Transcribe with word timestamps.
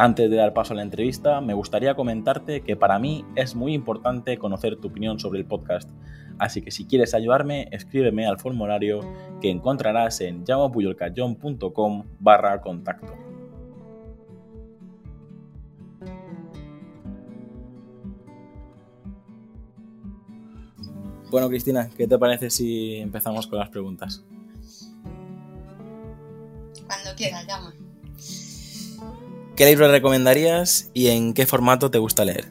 Antes 0.00 0.30
de 0.30 0.36
dar 0.36 0.54
paso 0.54 0.74
a 0.74 0.76
la 0.76 0.82
entrevista, 0.82 1.40
me 1.40 1.54
gustaría 1.54 1.96
comentarte 1.96 2.60
que 2.60 2.76
para 2.76 3.00
mí 3.00 3.24
es 3.34 3.56
muy 3.56 3.74
importante 3.74 4.38
conocer 4.38 4.76
tu 4.76 4.86
opinión 4.86 5.18
sobre 5.18 5.40
el 5.40 5.44
podcast, 5.44 5.90
así 6.38 6.62
que 6.62 6.70
si 6.70 6.86
quieres 6.86 7.14
ayudarme, 7.14 7.66
escríbeme 7.72 8.24
al 8.24 8.38
formulario 8.38 9.00
que 9.40 9.50
encontrarás 9.50 10.20
en 10.20 10.44
llamapuyolcayón.com 10.44 12.04
barra 12.20 12.60
contacto. 12.60 13.12
Bueno, 21.28 21.48
Cristina, 21.48 21.90
¿qué 21.96 22.06
te 22.06 22.16
parece 22.16 22.50
si 22.50 22.98
empezamos 22.98 23.48
con 23.48 23.58
las 23.58 23.68
preguntas? 23.68 24.24
Cuando 26.86 27.16
quieras, 27.16 27.44
llama. 27.48 27.74
¿Qué 29.58 29.66
libro 29.66 29.90
recomendarías 29.90 30.88
y 30.94 31.08
en 31.08 31.34
qué 31.34 31.44
formato 31.44 31.90
te 31.90 31.98
gusta 31.98 32.24
leer? 32.24 32.48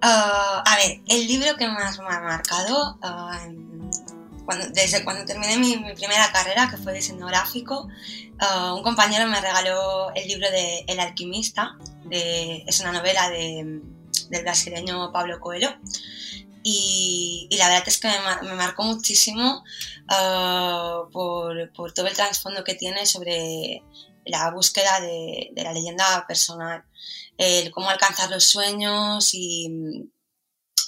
Ah, 0.00 0.64
a 0.64 0.76
ver, 0.76 1.02
el 1.06 1.26
libro 1.26 1.54
que 1.58 1.68
más 1.68 1.98
me 1.98 2.06
ha 2.06 2.20
marcado, 2.20 2.98
ah, 3.02 3.38
desde 4.72 5.04
cuando 5.04 5.26
terminé 5.26 5.58
mi, 5.58 5.76
primera 5.94 6.32
carrera, 6.32 6.70
que 6.70 6.78
fue 6.78 6.94
diseño 6.94 7.26
gráfico, 7.26 7.88
ah, 8.38 8.72
un 8.72 8.82
compañero 8.82 9.28
me 9.28 9.38
regaló 9.38 10.14
el 10.14 10.28
libro 10.28 10.50
de 10.50 10.86
El 10.86 10.98
alquimista, 10.98 11.76
es 12.10 12.80
una 12.80 12.92
novela 12.92 13.28
del 13.28 13.82
brasileño 14.44 15.12
Pablo 15.12 15.40
Coelho. 15.40 15.76
Y, 16.68 17.48
la 17.52 17.68
verdad 17.68 17.86
es 17.86 18.00
que 18.00 18.08
me, 18.42 18.54
marcó 18.56 18.82
muchísimo 18.82 19.62
ah, 20.08 21.04
por, 21.12 21.70
todo 21.94 22.08
el 22.08 22.16
trasfondo 22.16 22.64
que 22.64 22.74
tiene 22.74 23.06
sobre 23.06 23.84
la 24.24 24.50
búsqueda 24.50 24.98
de, 25.00 25.52
la 25.54 25.72
leyenda 25.72 26.26
personal, 26.26 26.84
el 27.38 27.70
cómo 27.70 27.88
alcanzar 27.88 28.30
los 28.30 28.46
sueños 28.46 29.30
y, 29.32 30.10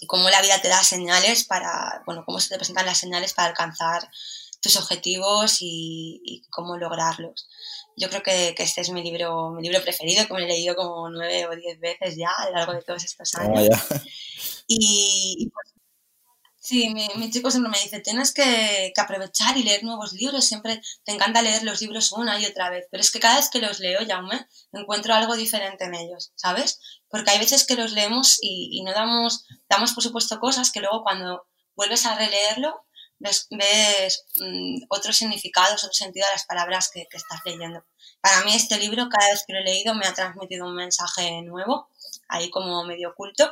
cómo 0.08 0.28
la 0.30 0.42
vida 0.42 0.60
te 0.60 0.66
da 0.66 0.82
señales 0.82 1.44
para, 1.44 2.02
bueno, 2.06 2.24
cómo 2.26 2.40
se 2.40 2.48
te 2.48 2.56
presentan 2.56 2.86
las 2.86 2.98
señales 2.98 3.32
para 3.32 3.50
alcanzar 3.50 4.10
tus 4.60 4.76
objetivos 4.76 5.58
y, 5.60 6.44
cómo 6.50 6.76
lograrlos. 6.76 7.48
Yo 7.96 8.08
creo 8.08 8.24
que, 8.24 8.52
este 8.58 8.80
es 8.80 8.90
mi 8.90 9.04
libro, 9.04 9.52
mi 9.52 9.62
libro 9.62 9.80
preferido, 9.80 10.26
que 10.26 10.34
me 10.34 10.42
he 10.42 10.48
leído 10.48 10.74
como 10.74 11.08
nueve 11.08 11.46
o 11.46 11.54
diez 11.54 11.78
veces 11.78 12.16
ya 12.16 12.32
a 12.36 12.46
lo 12.46 12.56
largo 12.56 12.72
de 12.72 12.82
todos 12.82 13.04
estos 13.04 13.32
años. 13.36 13.68
Y, 14.70 15.50
pues, 15.52 15.74
sí, 16.58 16.90
mi, 16.90 17.30
chico 17.30 17.50
siempre 17.50 17.70
me 17.70 17.82
dice, 17.82 18.00
tienes 18.00 18.34
que, 18.34 18.92
aprovechar 18.96 19.56
y 19.56 19.62
leer 19.64 19.82
nuevos 19.82 20.12
libros, 20.12 20.44
siempre 20.44 20.82
te 21.04 21.12
encanta 21.12 21.42
leer 21.42 21.62
los 21.64 21.80
libros 21.80 22.12
una 22.12 22.38
y 22.38 22.46
otra 22.46 22.68
vez, 22.70 22.86
pero 22.90 23.00
es 23.00 23.10
que 23.10 23.20
cada 23.20 23.36
vez 23.36 23.48
que 23.50 23.60
los 23.60 23.80
leo, 23.80 24.00
Jaume, 24.06 24.46
encuentro 24.72 25.14
algo 25.14 25.36
diferente 25.36 25.84
en 25.84 25.94
ellos, 25.94 26.32
¿sabes? 26.36 26.80
Porque 27.08 27.30
hay 27.30 27.38
veces 27.38 27.66
que 27.66 27.76
los 27.76 27.92
leemos 27.92 28.38
y, 28.42 28.82
no 28.84 28.92
damos, 28.92 29.46
damos 29.70 29.94
por 29.94 30.02
supuesto 30.04 30.38
cosas 30.38 30.70
que 30.70 30.80
luego 30.80 31.02
cuando 31.02 31.46
vuelves 31.74 32.04
a 32.06 32.16
releerlo, 32.16 32.84
ves, 33.20 33.48
mm, 34.38 34.84
otros 34.90 35.16
significados, 35.16 35.84
otro 35.84 35.94
sentido 35.94 36.26
a 36.28 36.32
las 36.32 36.44
palabras 36.44 36.90
que, 36.92 37.06
que 37.10 37.16
estás 37.16 37.40
leyendo. 37.46 37.84
Para 38.20 38.42
mí 38.44 38.54
este 38.54 38.78
libro, 38.78 39.08
cada 39.08 39.30
vez 39.30 39.44
que 39.46 39.54
lo 39.54 39.60
he 39.60 39.64
leído, 39.64 39.94
me 39.94 40.06
ha 40.06 40.12
transmitido 40.14 40.66
un 40.66 40.74
mensaje 40.74 41.40
nuevo, 41.42 41.88
ahí 42.28 42.50
como 42.50 42.84
medio 42.84 43.10
oculto, 43.10 43.50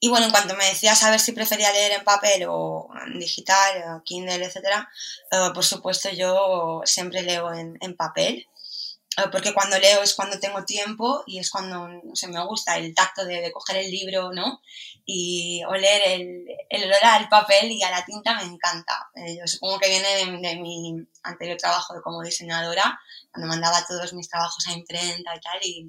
y, 0.00 0.08
bueno, 0.08 0.26
en 0.26 0.32
cuanto 0.32 0.54
me 0.54 0.66
decías 0.66 1.02
a 1.02 1.10
ver 1.10 1.20
si 1.20 1.32
prefería 1.32 1.72
leer 1.72 1.92
en 1.92 2.04
papel 2.04 2.46
o 2.48 2.88
digital, 3.18 4.02
Kindle, 4.04 4.44
etc., 4.44 4.56
eh, 5.30 5.50
por 5.54 5.64
supuesto 5.64 6.10
yo 6.10 6.82
siempre 6.84 7.22
leo 7.22 7.52
en, 7.52 7.96
papel, 7.96 8.46
eh, 9.16 9.22
porque 9.30 9.54
cuando 9.54 9.78
leo 9.78 10.02
es 10.02 10.14
cuando 10.14 10.38
tengo 10.40 10.64
tiempo 10.64 11.22
y 11.26 11.38
es 11.38 11.50
cuando 11.50 11.88
no 11.88 12.28
me 12.28 12.46
gusta 12.46 12.76
el 12.78 12.94
tacto 12.94 13.24
de, 13.24 13.50
coger 13.52 13.76
el 13.78 13.90
libro, 13.90 14.32
¿no? 14.32 14.60
Y 15.06 15.62
oler 15.64 16.02
el, 16.06 16.46
el 16.70 16.84
olor 16.84 17.04
al 17.04 17.28
papel 17.28 17.70
y 17.72 17.82
a 17.82 17.90
la 17.90 18.04
tinta 18.04 18.34
me 18.34 18.44
encanta. 18.44 19.10
Eh, 19.14 19.36
yo 19.38 19.46
supongo 19.46 19.78
que 19.78 19.88
viene 19.90 20.08
de, 20.16 20.48
de, 20.48 20.56
mi 20.56 20.96
anterior 21.22 21.58
trabajo 21.58 21.94
como 22.02 22.22
diseñadora, 22.22 22.98
cuando 23.32 23.48
mandaba 23.48 23.84
todos 23.86 24.12
mis 24.14 24.28
trabajos 24.28 24.66
a 24.68 24.72
imprenta 24.72 25.36
y 25.36 25.40
tal, 25.40 25.58
y 25.62 25.88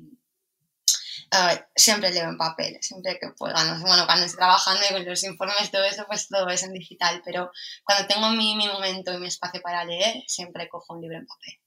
siempre 1.75 2.11
leo 2.11 2.29
en 2.29 2.37
papel, 2.37 2.77
siempre 2.81 3.17
que 3.19 3.29
pueda. 3.37 3.79
Bueno, 3.81 4.05
cuando 4.05 4.25
estoy 4.25 4.37
trabajando 4.37 4.81
y 4.89 4.93
con 4.93 5.05
los 5.05 5.23
informes, 5.23 5.71
todo 5.71 5.83
eso, 5.83 6.05
pues 6.07 6.27
todo 6.27 6.47
es 6.49 6.63
en 6.63 6.73
digital, 6.73 7.21
pero 7.23 7.51
cuando 7.83 8.07
tengo 8.07 8.29
mi, 8.29 8.55
mi 8.55 8.67
momento 8.67 9.13
y 9.13 9.17
mi 9.17 9.27
espacio 9.27 9.61
para 9.61 9.85
leer, 9.85 10.23
siempre 10.27 10.69
cojo 10.69 10.93
un 10.93 11.01
libro 11.01 11.17
en 11.17 11.25
papel. 11.25 11.59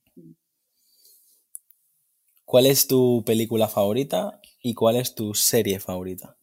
¿Cuál 2.44 2.66
es 2.66 2.86
tu 2.86 3.22
película 3.26 3.68
favorita 3.68 4.40
y 4.62 4.74
cuál 4.74 4.96
es 4.96 5.14
tu 5.14 5.34
serie 5.34 5.80
favorita? 5.80 6.38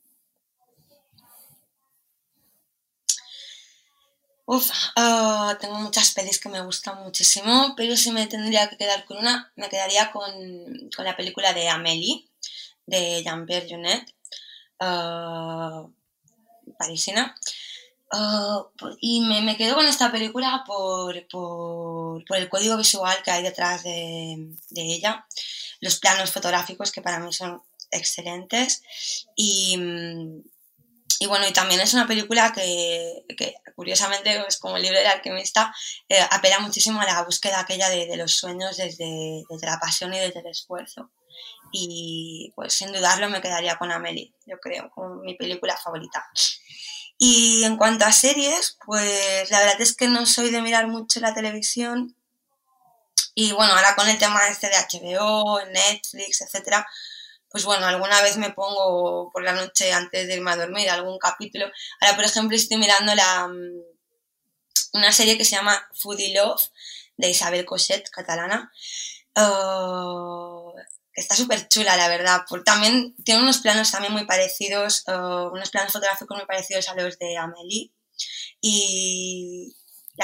Uf, 4.47 4.69
ah, 4.95 5.57
tengo 5.59 5.79
muchas 5.79 6.13
pelis 6.13 6.39
que 6.39 6.49
me 6.49 6.61
gustan 6.61 7.01
muchísimo, 7.03 7.73
pero 7.75 7.97
si 7.97 8.11
me 8.11 8.27
tendría 8.27 8.69
que 8.69 8.77
quedar 8.77 9.03
con 9.05 9.17
una, 9.17 9.51
me 9.55 9.69
quedaría 9.69 10.11
con, 10.11 10.31
con 10.95 11.05
la 11.05 11.17
película 11.17 11.51
de 11.53 11.67
Amélie, 11.67 12.29
de 12.85 13.23
Jean-Pierre 13.23 13.67
Junet, 13.69 14.13
uh, 14.79 15.91
parisina. 16.77 17.35
Uh, 18.11 18.63
y 19.01 19.21
me, 19.21 19.41
me, 19.41 19.57
quedo 19.57 19.75
con 19.75 19.85
esta 19.85 20.11
película 20.11 20.63
por, 20.65 21.27
por, 21.27 22.23
por, 22.23 22.37
el 22.37 22.47
código 22.49 22.77
visual 22.77 23.17
que 23.23 23.31
hay 23.31 23.43
detrás 23.43 23.83
de, 23.83 24.55
de, 24.69 24.81
ella, 24.81 25.25
los 25.81 25.99
planos 25.99 26.31
fotográficos 26.31 26.91
que 26.91 27.01
para 27.01 27.19
mí 27.19 27.33
son 27.33 27.61
excelentes. 27.91 28.83
Y, 29.35 29.77
y 31.19 31.27
bueno, 31.27 31.47
y 31.47 31.53
también 31.53 31.81
es 31.81 31.93
una 31.93 32.07
película 32.07 32.51
que, 32.53 33.25
que 33.37 33.55
curiosamente, 33.75 34.39
pues 34.41 34.57
como 34.57 34.77
el 34.77 34.83
libro 34.83 34.99
del 34.99 35.07
alquimista, 35.07 35.73
eh, 36.09 36.19
apela 36.31 36.59
muchísimo 36.59 37.01
a 37.01 37.05
la 37.05 37.23
búsqueda 37.23 37.59
aquella 37.59 37.89
de, 37.89 38.05
de 38.05 38.17
los 38.17 38.33
sueños 38.33 38.77
desde, 38.77 39.43
desde, 39.49 39.67
la 39.67 39.79
pasión 39.79 40.13
y 40.13 40.19
desde 40.19 40.39
el 40.39 40.47
esfuerzo 40.47 41.11
y 41.71 42.53
pues 42.55 42.73
sin 42.73 42.91
dudarlo 42.91 43.29
me 43.29 43.41
quedaría 43.41 43.77
con 43.77 43.91
Amelie, 43.91 44.33
yo 44.45 44.59
creo, 44.59 44.89
como 44.91 45.15
mi 45.15 45.35
película 45.35 45.77
favorita. 45.77 46.25
Y 47.17 47.63
en 47.63 47.77
cuanto 47.77 48.05
a 48.05 48.11
series, 48.11 48.77
pues 48.85 49.49
la 49.51 49.59
verdad 49.59 49.81
es 49.81 49.95
que 49.95 50.07
no 50.07 50.25
soy 50.25 50.49
de 50.51 50.61
mirar 50.61 50.87
mucho 50.87 51.19
la 51.19 51.33
televisión 51.33 52.15
y 53.35 53.51
bueno, 53.51 53.73
ahora 53.73 53.95
con 53.95 54.07
el 54.07 54.17
tema 54.17 54.47
este 54.47 54.69
de 54.69 54.75
HBO, 54.75 55.59
Netflix, 55.65 56.41
etcétera, 56.41 56.87
pues 57.49 57.65
bueno, 57.65 57.85
alguna 57.85 58.21
vez 58.21 58.37
me 58.37 58.51
pongo 58.51 59.29
por 59.31 59.43
la 59.43 59.51
noche 59.51 59.91
antes 59.91 60.27
de 60.27 60.35
irme 60.35 60.51
a 60.51 60.55
dormir 60.55 60.89
algún 60.89 61.19
capítulo. 61.19 61.65
Ahora, 61.99 62.15
por 62.15 62.25
ejemplo, 62.25 62.55
estoy 62.55 62.77
mirando 62.77 63.13
la, 63.13 63.47
mm, 63.47 63.81
una 64.93 65.11
serie 65.11 65.37
que 65.37 65.45
se 65.45 65.55
llama 65.57 65.85
Foodie 65.93 66.33
Love 66.33 66.61
de 67.17 67.29
Isabel 67.29 67.65
Cochet, 67.65 68.09
catalana. 68.09 68.71
Uh, 69.35 70.71
está 71.15 71.35
súper 71.35 71.67
chula, 71.67 71.95
la 71.97 72.07
verdad. 72.07 72.41
también 72.63 73.15
tiene 73.23 73.41
unos 73.41 73.59
planos 73.59 73.91
también 73.91 74.13
muy 74.13 74.25
parecidos, 74.25 75.03
unos 75.07 75.69
planos 75.69 75.93
fotográficos 75.93 76.37
muy 76.37 76.45
parecidos 76.45 76.89
a 76.89 76.95
los 76.95 77.17
de 77.17 77.37
Amelie. 77.37 77.91
Y 78.61 79.75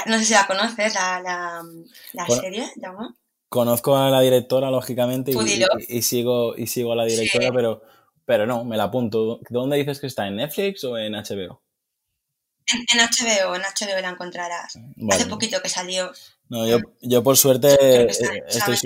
no 0.06 0.18
sé 0.18 0.24
si 0.24 0.32
la 0.32 0.46
conoces, 0.46 0.94
la, 0.94 1.20
la, 1.20 1.62
la 2.12 2.26
serie, 2.26 2.70
¿no? 2.76 3.16
Conozco 3.48 3.96
a 3.96 4.08
la 4.08 4.20
directora, 4.20 4.70
lógicamente, 4.70 5.32
y, 5.88 6.02
sigo, 6.02 6.56
y 6.56 6.66
sigo 6.66 6.92
a 6.92 6.96
la 6.96 7.04
directora, 7.04 7.52
pero, 7.52 7.82
pero 8.24 8.46
no, 8.46 8.64
me 8.64 8.78
la 8.78 8.84
apunto. 8.84 9.40
¿Dónde 9.50 9.76
dices 9.76 10.00
que 10.00 10.06
está? 10.06 10.26
¿En 10.26 10.36
Netflix 10.36 10.84
o 10.84 10.96
en 10.96 11.12
HBO? 11.12 11.62
En, 12.66 12.98
HBO, 12.98 13.54
en 13.54 13.62
HBO 13.62 14.00
la 14.00 14.08
encontrarás. 14.08 14.78
Hace 15.10 15.26
poquito 15.26 15.60
que 15.60 15.68
salió. 15.68 16.12
No, 16.48 16.66
yo, 16.66 16.78
yo 17.02 17.22
por 17.22 17.36
suerte 17.36 17.76
eh, 17.80 18.06
estoy, 18.48 18.76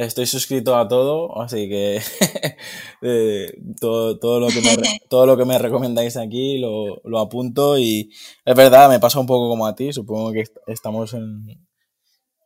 Estoy 0.00 0.24
suscrito 0.24 0.76
a 0.76 0.88
todo, 0.88 1.42
así 1.42 1.68
que 1.68 2.00
eh, 3.02 3.52
todo, 3.78 4.18
todo, 4.18 4.40
lo 4.40 4.48
que 4.48 4.62
me, 4.62 4.70
todo 5.10 5.26
lo 5.26 5.36
que 5.36 5.44
me 5.44 5.58
recomendáis 5.58 6.16
aquí 6.16 6.56
lo, 6.56 7.02
lo, 7.04 7.18
apunto 7.18 7.78
y 7.78 8.10
es 8.46 8.54
verdad, 8.54 8.88
me 8.88 8.98
pasa 8.98 9.20
un 9.20 9.26
poco 9.26 9.50
como 9.50 9.66
a 9.66 9.74
ti, 9.74 9.92
supongo 9.92 10.32
que 10.32 10.44
estamos 10.68 11.12
en, 11.12 11.44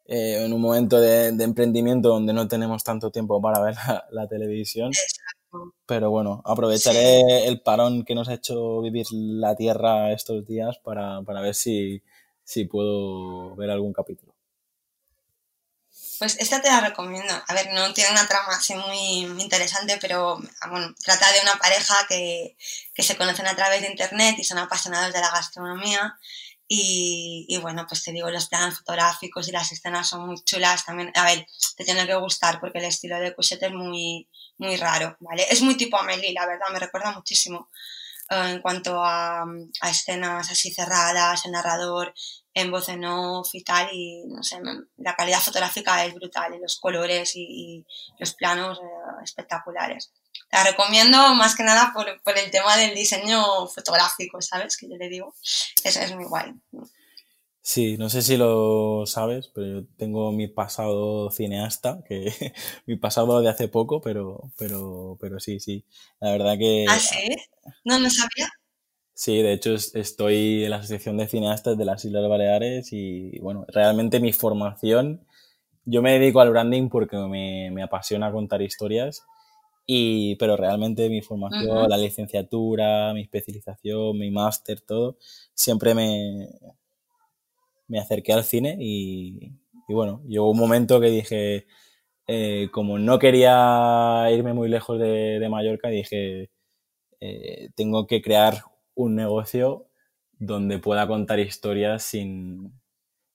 eh, 0.06 0.44
en 0.44 0.52
un 0.52 0.60
momento 0.60 1.00
de, 1.00 1.28
emprendimiento 1.28 2.08
donde 2.08 2.32
no 2.32 2.48
tenemos 2.48 2.82
tanto 2.82 3.12
tiempo 3.12 3.40
para 3.40 3.60
ver 3.60 3.76
la, 4.10 4.26
televisión. 4.26 4.90
Pero 5.86 6.10
bueno, 6.10 6.42
aprovecharé 6.44 7.46
el 7.46 7.60
parón 7.60 8.04
que 8.04 8.16
nos 8.16 8.28
ha 8.28 8.34
hecho 8.34 8.80
vivir 8.80 9.06
la 9.12 9.54
Tierra 9.54 10.10
estos 10.12 10.44
días 10.44 10.78
para, 10.82 11.20
ver 11.20 11.54
si, 11.54 12.02
si 12.42 12.64
puedo 12.64 13.54
ver 13.54 13.70
algún 13.70 13.92
capítulo. 13.92 14.33
Pues 16.25 16.38
esta 16.41 16.62
te 16.62 16.71
la 16.71 16.81
recomiendo. 16.81 17.35
A 17.47 17.53
ver, 17.53 17.71
no 17.75 17.93
tiene 17.93 18.11
una 18.11 18.26
trama 18.26 18.56
así 18.56 18.75
muy, 18.75 19.43
interesante, 19.43 19.99
pero 20.00 20.41
bueno, 20.71 20.94
trata 21.05 21.31
de 21.31 21.43
una 21.43 21.56
pareja 21.56 21.94
que, 22.09 22.56
que, 22.94 23.03
se 23.03 23.19
conocen 23.19 23.47
a 23.47 23.55
través 23.55 23.82
de 23.82 23.91
internet 23.91 24.37
y 24.38 24.44
son 24.44 24.56
apasionados 24.56 25.12
de 25.12 25.21
la 25.21 25.31
gastronomía 25.31 26.19
y, 26.67 27.59
bueno, 27.61 27.85
pues 27.87 28.03
te 28.03 28.12
digo, 28.12 28.31
los 28.31 28.49
planos 28.49 28.79
fotográficos 28.79 29.49
y 29.49 29.53
las 29.53 29.71
escenas 29.71 30.09
son 30.09 30.26
muy 30.26 30.43
chulas 30.44 30.87
también. 30.87 31.12
A 31.15 31.25
ver, 31.26 31.47
te 31.76 31.85
tiene 31.85 32.06
que 32.06 32.15
gustar 32.15 32.59
porque 32.59 32.79
el 32.79 32.87
estilo 32.87 33.21
de 33.21 33.35
Couchette 33.35 33.65
es 33.65 33.73
muy, 33.73 34.26
muy 34.56 34.76
raro, 34.79 35.19
¿vale? 35.21 35.47
Es 35.50 35.61
muy 35.61 35.76
tipo 35.76 35.99
Amelie, 35.99 36.32
la 36.32 36.47
verdad, 36.47 36.69
me 36.73 36.79
recuerda 36.79 37.12
muchísimo 37.12 37.69
eh, 38.31 38.53
en 38.53 38.62
cuanto 38.62 39.05
a, 39.05 39.43
a, 39.43 39.91
escenas 39.91 40.50
así 40.50 40.73
cerradas, 40.73 41.44
el 41.44 41.53
narrador 41.53 42.15
en 42.54 42.70
voz 42.70 42.88
en 42.88 43.04
off 43.04 43.52
y 43.52 43.62
tal, 43.62 43.88
y 43.92 44.24
no 44.26 44.42
sé, 44.42 44.60
la 44.98 45.16
calidad 45.16 45.40
fotográfica 45.40 46.04
es 46.06 46.14
brutal, 46.14 46.54
y 46.54 46.60
los 46.60 46.78
colores 46.78 47.32
y, 47.34 47.84
los 48.18 48.34
planos 48.34 48.78
eh, 48.78 49.22
espectaculares. 49.24 50.12
La 50.52 50.62
recomiendo 50.62 51.34
más 51.34 51.56
que 51.56 51.64
nada 51.64 51.92
por, 51.92 52.22
por, 52.22 52.38
el 52.38 52.50
tema 52.50 52.76
del 52.76 52.94
diseño 52.94 53.66
fotográfico, 53.66 54.40
¿sabes? 54.40 54.76
Que 54.76 54.88
yo 54.88 54.96
le 54.96 55.08
digo. 55.08 55.34
Eso 55.82 56.00
es 56.00 56.14
muy 56.14 56.24
guay. 56.24 56.54
Sí, 57.60 57.96
no 57.96 58.10
sé 58.10 58.20
si 58.20 58.36
lo 58.36 59.06
sabes, 59.06 59.48
pero 59.48 59.66
yo 59.66 59.86
tengo 59.96 60.30
mi 60.32 60.48
pasado 60.48 61.30
cineasta, 61.30 62.04
que 62.06 62.30
mi 62.86 62.96
pasado 62.96 63.40
de 63.40 63.48
hace 63.48 63.68
poco, 63.68 64.00
pero, 64.00 64.52
pero, 64.58 65.16
pero 65.20 65.40
sí, 65.40 65.60
sí. 65.60 65.84
La 66.20 66.32
verdad 66.32 66.58
que. 66.58 66.84
¿Ah, 66.88 66.98
sí? 66.98 67.34
No, 67.84 67.98
no 67.98 68.10
sabía. 68.10 68.50
Sí, 69.14 69.43
de 69.43 69.52
hecho 69.52 69.75
estoy 69.75 70.64
en 70.64 70.70
la 70.70 70.76
Asociación 70.76 71.16
de 71.16 71.28
Cineastas 71.28 71.78
de 71.78 71.84
las 71.84 72.05
Islas 72.05 72.28
Baleares 72.28 72.93
y 72.93 73.38
bueno, 73.38 73.64
realmente 73.69 74.19
mi 74.20 74.32
formación, 74.32 75.25
yo 75.84 76.02
me 76.02 76.19
dedico 76.19 76.40
al 76.40 76.50
branding 76.50 76.88
porque 76.88 77.16
me, 77.16 77.70
me 77.72 77.82
apasiona 77.82 78.32
contar 78.32 78.62
historias 78.62 79.22
y, 79.87 80.37
pero 80.37 80.56
realmente 80.56 81.08
mi 81.11 81.22
formación, 81.22 81.88
la 81.90 81.96
licenciatura, 81.99 83.14
mi 83.14 83.22
especialización, 83.22 84.19
mi 84.19 84.31
máster, 84.31 84.81
todo, 84.82 85.19
siempre 85.55 85.94
me, 85.94 86.49
me 87.88 87.99
acerqué 87.99 88.32
al 88.32 88.44
cine 88.44 88.76
y, 88.81 89.52
y 89.88 89.94
bueno, 89.94 90.22
llegó 90.26 90.50
un 90.50 90.58
momento 90.58 91.00
que 91.00 91.08
dije, 91.11 91.66
eh, 92.26 92.69
como 92.72 92.99
no 92.99 93.19
quería 93.19 94.26
irme 94.32 94.55
muy 94.55 94.69
lejos 94.69 94.99
de, 95.00 95.38
de 95.40 95.49
Mallorca, 95.49 95.88
dije, 95.88 96.50
eh, 97.20 97.70
tengo 97.76 98.06
que 98.06 98.22
crear 98.22 98.64
un 98.94 99.14
negocio 99.14 99.87
donde 100.38 100.79
pueda 100.79 101.06
contar 101.06 101.38
historias 101.41 102.02
sin 102.02 102.73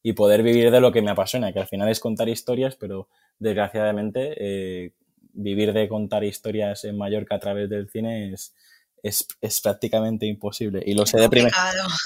y 0.01 0.13
poder 0.13 0.43
vivir 0.43 0.71
de 0.71 0.79
lo 0.79 0.91
que 0.91 1.01
me 1.01 1.11
apasiona, 1.11 1.51
que 1.51 1.59
al 1.59 1.67
final 1.67 1.89
es 1.89 1.99
contar 1.99 2.29
historias, 2.29 2.75
pero 2.75 3.09
desgraciadamente 3.37 4.35
eh, 4.37 4.93
vivir 5.33 5.73
de 5.73 5.87
contar 5.89 6.23
historias 6.23 6.85
en 6.85 6.97
Mallorca 6.97 7.35
a 7.35 7.39
través 7.39 7.69
del 7.69 7.89
cine 7.89 8.33
es, 8.33 8.55
es, 9.03 9.61
prácticamente 9.61 10.25
imposible. 10.25 10.81
Y 10.85 10.93
lo 10.93 11.05
sé, 11.05 11.19
de 11.19 11.29
primer, 11.29 11.51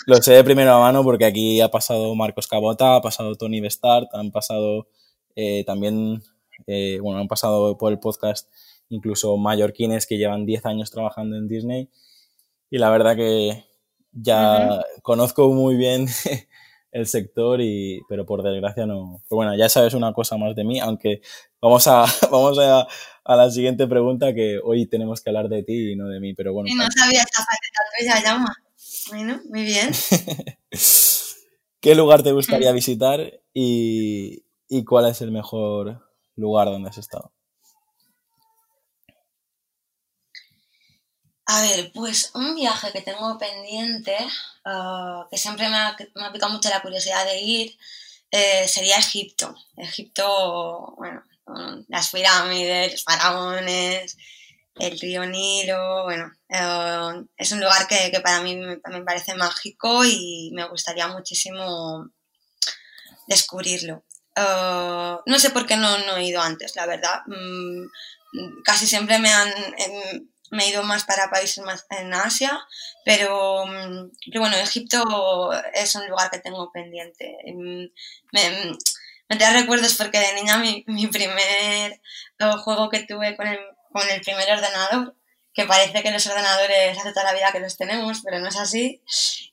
lo 0.06 0.16
sé 0.18 0.34
de 0.34 0.44
primera 0.44 0.78
mano 0.78 1.04
porque 1.04 1.26
aquí 1.26 1.62
ha 1.62 1.70
pasado 1.70 2.14
Marcos 2.16 2.48
Cabota, 2.48 2.96
ha 2.96 3.02
pasado 3.02 3.36
Tony 3.36 3.62
Bestart, 3.62 4.14
han 4.14 4.32
pasado 4.32 4.88
eh, 5.36 5.64
también, 5.66 6.24
eh, 6.68 7.00
bueno, 7.02 7.20
han 7.20 7.28
pasado 7.28 7.78
por 7.78 7.92
el 7.92 8.00
podcast 8.00 8.50
incluso 8.90 9.38
mallorquines 9.38 10.06
que 10.06 10.18
llevan 10.18 10.46
10 10.46 10.66
años 10.66 10.92
trabajando 10.92 11.36
en 11.38 11.48
Disney. 11.48 11.90
Y 12.74 12.80
la 12.80 12.90
verdad 12.90 13.16
que 13.16 13.66
ya 14.12 14.84
conozco 15.04 15.48
muy 15.54 15.76
bien 15.76 16.08
el 16.92 17.06
sector, 17.06 17.62
y, 17.62 18.02
pero 18.10 18.26
por 18.26 18.42
desgracia 18.42 18.88
no. 18.88 19.22
Pero 19.30 19.36
bueno, 19.36 19.56
ya 19.56 19.70
sabes 19.70 19.94
una 19.94 20.12
cosa 20.12 20.38
más 20.38 20.56
de 20.56 20.64
mí, 20.64 20.80
aunque 20.80 21.22
vamos 21.62 21.86
a, 21.86 22.06
vamos 22.32 22.58
a, 22.58 22.88
a 23.26 23.36
la 23.36 23.52
siguiente 23.52 23.86
pregunta 23.86 24.34
que 24.34 24.60
hoy 24.64 24.88
tenemos 24.88 25.22
que 25.22 25.30
hablar 25.30 25.50
de 25.50 25.62
ti 25.62 25.92
y 25.92 25.96
no 25.96 26.08
de 26.08 26.20
mí, 26.20 26.34
pero 26.34 26.52
bueno. 26.52 26.68
Y 26.68 26.74
no 26.74 26.86
sabía 26.90 27.22
esta 27.22 27.46
faceta 27.46 28.16
ya 28.16 28.24
llama. 28.24 28.56
Bueno, 29.10 29.40
muy 29.52 29.66
bien. 29.66 29.92
¿Qué 31.80 31.94
lugar 31.94 32.24
te 32.24 32.32
gustaría 32.32 32.72
visitar 32.72 33.40
y, 33.54 34.46
y 34.68 34.84
cuál 34.84 35.12
es 35.12 35.22
el 35.22 35.32
mejor 35.32 36.10
lugar 36.36 36.70
donde 36.70 36.90
has 36.90 36.98
estado? 36.98 37.32
A 41.46 41.62
ver, 41.62 41.92
pues 41.94 42.32
un 42.36 42.56
viaje 42.56 42.92
que 42.92 43.02
tengo 43.02 43.38
pendiente, 43.38 44.16
ah, 44.66 45.28
que 45.30 45.38
siempre 45.38 45.68
me 45.70 45.76
ha, 45.76 45.96
me 46.16 46.32
picado 46.32 46.54
mucho 46.54 46.70
la 46.70 46.82
curiosidad 46.82 47.26
de 47.26 47.40
ir, 47.42 47.78
eh, 48.32 48.68
sería 48.68 48.98
Egipto. 48.98 49.54
Egipto, 49.78 50.96
bueno, 50.98 51.24
las 51.90 52.10
pirámides, 52.12 52.94
los 52.94 53.04
faraones, 53.04 54.18
el 54.76 55.00
río 55.00 55.26
Nilo, 55.26 56.04
bueno, 56.04 56.32
eh, 56.50 57.26
es 57.38 57.52
un 57.52 57.60
lugar 57.60 57.88
que, 57.88 58.20
para 58.22 58.42
mí 58.42 58.56
me, 58.56 58.78
parece 59.04 59.36
mágico 59.36 60.04
y 60.06 60.52
me 60.54 60.68
gustaría 60.70 61.08
muchísimo 61.08 62.10
descubrirlo. 63.28 64.04
Eh, 64.36 65.18
no 65.26 65.40
sé 65.40 65.50
por 65.52 65.66
qué 65.66 65.78
no, 65.78 65.96
he 66.16 66.26
ido 66.26 66.42
antes, 66.42 66.76
la 66.76 66.86
verdad. 66.86 67.22
Mm, 67.28 67.88
casi 68.64 68.88
siempre 68.88 69.20
me 69.20 69.32
han... 69.32 69.50
Em, 69.78 70.33
me 70.54 70.66
he 70.66 70.70
ido 70.70 70.84
más 70.84 71.04
para 71.04 71.30
países 71.30 71.64
más 71.64 71.86
en 71.90 72.14
Asia, 72.14 72.60
pero, 73.04 73.66
mm, 73.66 74.12
pero, 74.32 74.40
bueno, 74.42 74.56
Egipto 74.58 75.52
es 75.74 75.96
un 75.96 76.08
lugar 76.08 76.30
que 76.30 76.40
tengo 76.40 76.72
pendiente. 76.72 77.36
Mm, 77.46 77.86
me, 78.32 78.78
me 79.30 79.36
trae 79.36 79.62
recuerdos 79.62 79.96
porque 79.96 80.20
de 80.20 80.34
niña 80.34 80.58
mi, 80.58 80.84
mi 80.88 81.08
primer 81.08 82.00
juego 82.64 82.90
que 82.90 83.04
tuve 83.04 83.36
con 83.36 83.48
el, 83.48 83.60
con 83.92 84.08
el 84.10 84.22
primer 84.22 84.52
ordenador, 84.52 85.16
que 85.54 85.66
parece 85.66 86.04
que 86.04 86.12
los 86.12 86.26
ordenadores 86.28 86.98
hace 86.98 87.14
toda 87.14 87.26
la 87.26 87.34
vida 87.34 87.52
que 87.52 87.60
los 87.60 87.78
tenemos, 87.78 88.22
pero 88.24 88.40
no 88.40 88.50
es 88.50 88.58
así. 88.58 89.02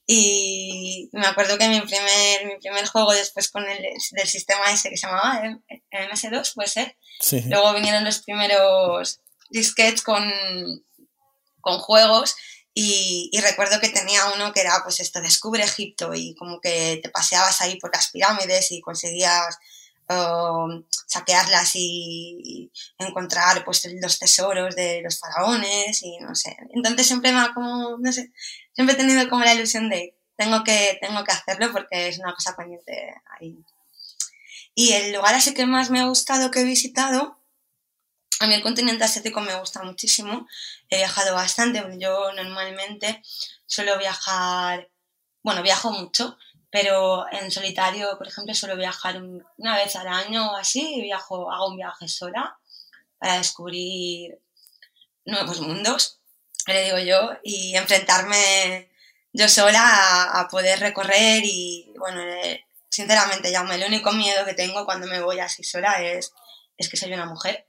Y 0.07 1.09
me 1.13 1.27
acuerdo 1.27 1.57
que 1.57 1.69
mi 1.69 1.81
primer, 1.81 2.47
mi 2.47 2.59
primer 2.59 2.87
juego 2.87 3.13
después 3.13 3.51
con 3.51 3.69
el 3.69 3.83
del 3.83 4.29
sistema 4.29 4.71
ese 4.71 4.91
que 4.91 4.97
se 4.97 5.07
llamaba 5.07 5.43
MS2, 5.93 6.55
puede 6.55 6.69
ser. 6.69 6.97
Luego 7.49 7.75
vinieron 7.75 8.05
los 8.05 8.21
primeros 8.21 9.21
disquets 9.51 10.03
con, 10.03 10.25
con 11.61 11.79
juegos 11.79 12.37
y, 12.75 13.31
recuerdo 13.43 13.81
que 13.81 13.89
tenía 13.89 14.27
uno 14.35 14.53
que 14.53 14.61
era 14.61 14.81
pues 14.85 15.01
esto, 15.01 15.21
descubre 15.21 15.63
Egipto 15.65 16.15
y 16.15 16.35
como 16.37 16.61
que 16.61 17.01
te 17.03 17.09
paseabas 17.11 17.61
ahí 17.61 17.79
por 17.79 17.93
las 17.93 18.11
pirámides 18.11 18.71
y 18.71 18.81
conseguías 18.81 19.59
um, 20.09 20.85
saquearlas 21.07 21.73
y, 21.75 22.71
encontrar 22.99 23.65
pues 23.65 23.87
los 24.01 24.19
tesoros 24.19 24.77
de 24.77 25.03
los 25.03 25.19
faraones 25.19 26.03
y 26.03 26.19
no 26.21 26.35
sé. 26.35 26.57
Entonces 26.73 27.07
siempre 27.07 27.33
me 27.33 27.41
ha 27.41 27.53
como, 27.53 27.99
no 27.99 28.13
sé, 28.13 28.33
siempre 28.73 28.95
he 28.95 28.99
tenido 28.99 29.29
como 29.29 29.45
la 29.45 29.55
ilusión 29.55 29.89
de 29.91 30.17
tengo 30.37 30.65
que, 30.65 30.97
tengo 31.01 31.23
que 31.25 31.33
hacerlo 31.33 31.73
porque 31.73 32.09
es 32.09 32.19
una 32.19 32.35
cosa 32.35 32.57
pendiente 32.57 33.15
ahí. 33.39 33.59
Y 34.75 34.93
el 34.93 35.13
lugar 35.13 35.35
así 35.35 35.55
que 35.55 35.67
más 35.67 35.91
me 35.91 36.01
ha 36.01 36.07
gustado 36.07 36.51
que 36.51 36.61
he 36.61 36.65
visitado 36.65 37.40
a 38.41 38.47
mí 38.47 38.55
el 38.55 38.63
continente 38.63 39.05
asiático 39.05 39.43
me 39.43 39.55
gusta 39.55 39.83
muchísimo, 39.83 40.49
he 40.89 40.97
viajado 40.97 41.35
bastante, 41.35 41.85
yo 41.99 42.33
normalmente 42.33 43.23
suelo 43.67 43.99
viajar, 43.99 44.89
bueno, 45.43 45.63
viajo 45.63 45.93
mucho, 45.93 46.39
pero 46.71 47.27
en 47.33 47.51
solitario, 47.51 48.17
por 48.17 48.29
ejemplo, 48.29 48.55
suelo 48.55 48.77
viajar 48.77 49.21
una 49.59 49.77
vez 49.77 49.95
al 49.95 50.09
año 50.09 50.53
o 50.53 50.57
así, 50.57 51.03
viajo, 51.03 51.53
hago 51.53 51.69
un 51.69 51.77
viaje 51.77 52.09
sola 52.09 52.59
para 53.19 53.37
descubrir 53.37 54.41
nuevos 55.27 55.61
mundos, 55.61 56.21
le 56.67 56.85
digo 56.85 56.99
yo, 56.99 57.33
y 57.45 57.77
enfrentarme 57.77 58.91
yo 59.35 59.51
sola 59.51 60.41
a, 60.41 60.49
poder 60.49 60.81
recorrer 60.81 61.43
y, 61.45 61.93
bueno, 61.99 62.23
eh, 62.23 62.65
sinceramente, 62.89 63.53
ya 63.53 63.61
el 63.61 63.85
único 63.85 64.13
miedo 64.13 64.47
que 64.47 64.55
tengo 64.55 64.87
cuando 64.87 65.07
me 65.07 65.21
voy 65.21 65.41
así 65.41 65.63
sola 65.63 66.03
es, 66.03 66.33
es 66.79 66.89
que 66.89 66.97
soy 66.97 67.13
una 67.13 67.27
mujer 67.27 67.67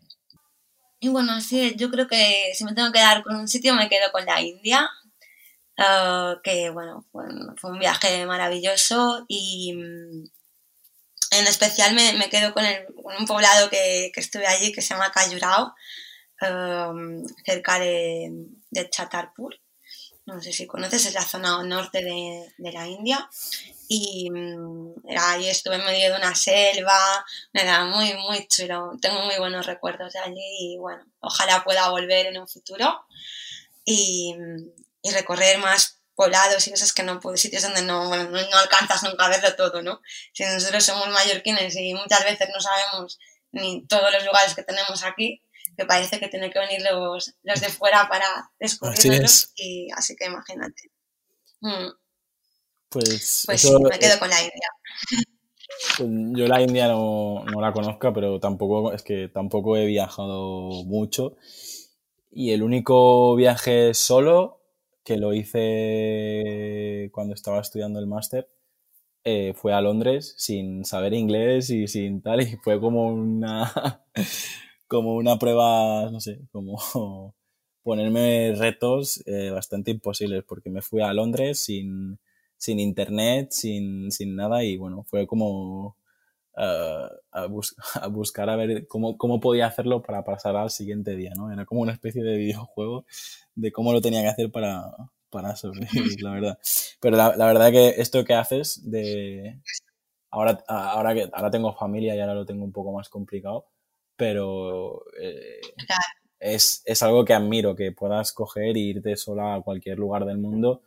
y 1.02 1.10
bueno, 1.10 1.34
así 1.34 1.76
yo 1.78 1.90
creo 1.92 2.08
que 2.08 2.52
si 2.56 2.64
me 2.64 2.74
tengo 2.74 2.92
que 2.92 3.00
dar 3.00 3.24
con 3.24 3.36
un 3.36 3.48
sitio 3.48 3.76
me 3.76 3.90
quedo 3.90 4.12
con 4.12 4.26
la 4.26 4.42
India, 4.42 4.90
ah, 5.80 6.40
que 6.44 6.70
bueno, 6.70 7.06
fue, 7.12 7.26
un 7.72 7.80
viaje 7.80 8.26
maravilloso 8.26 9.26
y 9.28 9.74
mm, 9.74 10.26
en 11.32 11.48
especial 11.48 11.96
me, 11.96 12.14
me 12.14 12.30
quedo 12.30 12.54
con, 12.54 12.66
un 13.20 13.26
poblado 13.26 13.70
que, 13.70 14.12
que, 14.14 14.22
estuve 14.22 14.48
allí 14.48 14.72
que 14.72 14.82
se 14.82 14.94
llama 14.94 15.12
Kayurao, 15.12 15.74
ah, 16.42 16.94
cerca 17.46 17.80
de, 17.80 18.32
de 18.70 18.90
Chatarpur, 18.90 19.56
no 20.26 20.42
sé 20.42 20.54
si 20.54 20.68
conoces, 20.68 21.06
es 21.06 21.14
la 21.14 21.26
zona 21.26 21.64
norte 21.64 22.04
de, 22.04 22.72
la 22.72 22.88
India. 22.88 23.30
Y 23.94 24.30
mm, 24.32 24.94
ahí 25.18 25.50
estuve 25.50 25.76
en 25.76 25.84
medio 25.84 26.12
de 26.12 26.18
una 26.18 26.34
selva, 26.34 27.26
era 27.52 27.84
muy, 27.84 28.14
muy 28.14 28.48
chulo. 28.48 28.94
Tengo 29.02 29.20
muy 29.24 29.36
buenos 29.38 29.66
recuerdos 29.66 30.14
de 30.14 30.20
allí 30.20 30.48
y 30.60 30.78
bueno, 30.78 31.04
ojalá 31.20 31.62
pueda 31.66 31.90
volver 31.90 32.28
en 32.28 32.38
un 32.40 32.48
futuro 32.48 33.06
y, 33.84 34.34
recorrer 35.12 35.58
más 35.58 36.00
poblados 36.16 36.66
y 36.68 36.72
cosas 36.72 36.94
que 36.94 37.04
no 37.04 37.20
puedo, 37.20 37.36
sitios 37.36 37.64
donde 37.64 37.82
no, 37.82 38.16
no, 38.16 38.58
alcanzas 38.60 39.04
nunca 39.04 39.26
a 39.26 39.30
verlo 39.30 39.54
todo, 39.58 39.82
¿no? 39.82 40.00
Si 40.32 40.46
nosotros 40.46 40.86
somos 40.86 41.10
mallorquines 41.10 41.76
y 41.76 41.94
muchas 41.94 42.24
veces 42.24 42.48
no 42.54 42.62
sabemos 42.62 43.20
ni 43.52 43.86
todos 43.88 44.10
los 44.10 44.24
lugares 44.24 44.56
que 44.56 44.64
tenemos 44.64 45.04
aquí, 45.04 45.44
que 45.76 45.84
parece 45.84 46.18
que 46.18 46.30
tienen 46.30 46.50
que 46.50 46.60
venir 46.60 46.82
los, 46.82 47.34
los 47.44 47.60
de 47.60 47.68
fuera 47.68 48.08
para 48.08 48.52
descubrirlos. 48.58 49.52
Y 49.54 49.90
así 49.94 50.16
que 50.16 50.28
imagínate. 50.28 50.92
Mm. 51.60 51.90
Pues, 52.92 53.44
pues 53.46 53.62
sí, 53.62 53.72
me 53.72 53.98
quedo 54.00 54.20
con 54.20 54.30
la 54.30 54.42
India. 54.42 54.68
Pues 55.98 56.10
yo 56.38 56.48
la 56.48 56.62
India 56.62 56.88
no, 56.88 57.44
no, 57.46 57.62
la 57.62 57.72
conozco, 57.72 58.12
pero 58.14 58.40
tampoco 58.40 58.92
es 58.92 59.02
que 59.02 59.30
tampoco 59.30 59.78
he 59.78 59.86
viajado 59.86 60.84
mucho. 60.84 61.38
Y 62.32 62.52
el 62.52 62.64
único 62.64 63.36
viaje 63.36 63.94
solo 63.94 64.60
que 65.04 65.18
lo 65.18 65.34
hice 65.34 67.10
cuando 67.14 67.34
estaba 67.34 67.62
estudiando 67.62 68.00
el 68.00 68.08
máster 68.08 68.50
eh, 69.24 69.54
fue 69.56 69.74
a 69.74 69.82
Londres 69.82 70.34
sin 70.38 70.84
saber 70.86 71.14
inglés 71.14 71.70
y 71.70 71.88
sin 71.88 72.22
tal, 72.22 72.42
y 72.42 72.58
fue 72.58 72.80
como 72.80 73.08
una 73.08 74.04
como 74.88 75.16
una 75.16 75.38
prueba, 75.40 76.10
no 76.12 76.20
sé, 76.20 76.42
como 76.52 76.78
ponerme 77.84 78.54
retos 78.56 79.24
eh, 79.28 79.50
bastante 79.52 79.92
imposibles, 79.92 80.44
porque 80.44 80.70
me 80.70 80.82
fui 80.82 81.02
a 81.02 81.14
Londres 81.14 81.64
sin, 81.64 82.20
sin 82.62 82.80
internet, 82.80 83.48
sin, 83.50 84.12
sin 84.12 84.36
nada, 84.36 84.64
y 84.64 84.78
bueno, 84.78 85.04
fue 85.04 85.26
como 85.26 85.98
uh, 86.58 86.62
a, 87.32 87.48
a, 88.02 88.08
buscar 88.08 88.52
a 88.52 88.56
ver 88.56 88.88
cómo, 88.88 89.18
cómo 89.18 89.40
podía 89.40 89.66
hacerlo 89.66 90.04
para 90.04 90.24
pasar 90.24 90.56
al 90.56 90.70
siguiente 90.70 91.16
día, 91.16 91.32
¿no? 91.36 91.52
Era 91.52 91.66
como 91.66 91.82
una 91.82 91.94
especie 91.94 92.22
de 92.22 92.38
videojuego 92.38 93.06
de 93.56 93.72
cómo 93.72 93.94
lo 93.94 94.00
tenía 94.00 94.22
que 94.22 94.28
hacer 94.28 94.52
para, 94.52 94.84
para 95.32 95.56
sobrevivir, 95.56 96.22
la 96.22 96.34
verdad. 96.34 96.60
Pero 97.00 97.18
la, 97.18 97.36
la 97.36 97.48
verdad 97.48 97.72
que 97.72 97.96
esto 97.98 98.24
que 98.24 98.36
haces 98.36 98.80
de... 98.92 99.60
Ahora, 100.30 100.64
ahora 100.68 101.16
que 101.16 101.30
ahora 101.34 101.50
tengo 101.50 101.74
familia 101.74 102.16
y 102.16 102.20
ahora 102.20 102.36
lo 102.36 102.46
tengo 102.46 102.64
un 102.64 102.72
poco 102.72 102.94
más 102.94 103.10
complicado, 103.10 103.66
pero 104.16 105.04
eh, 105.20 105.62
es, 106.40 106.84
es, 106.86 107.02
algo 107.02 107.26
que 107.26 107.34
admiro, 107.34 107.76
que 107.76 107.92
puedas 107.92 108.32
coger 108.32 108.78
e 108.78 108.80
irte 108.80 109.18
sola 109.18 109.56
a 109.56 109.62
cualquier 109.62 109.98
lugar 109.98 110.26
del 110.26 110.38
mundo, 110.38 110.84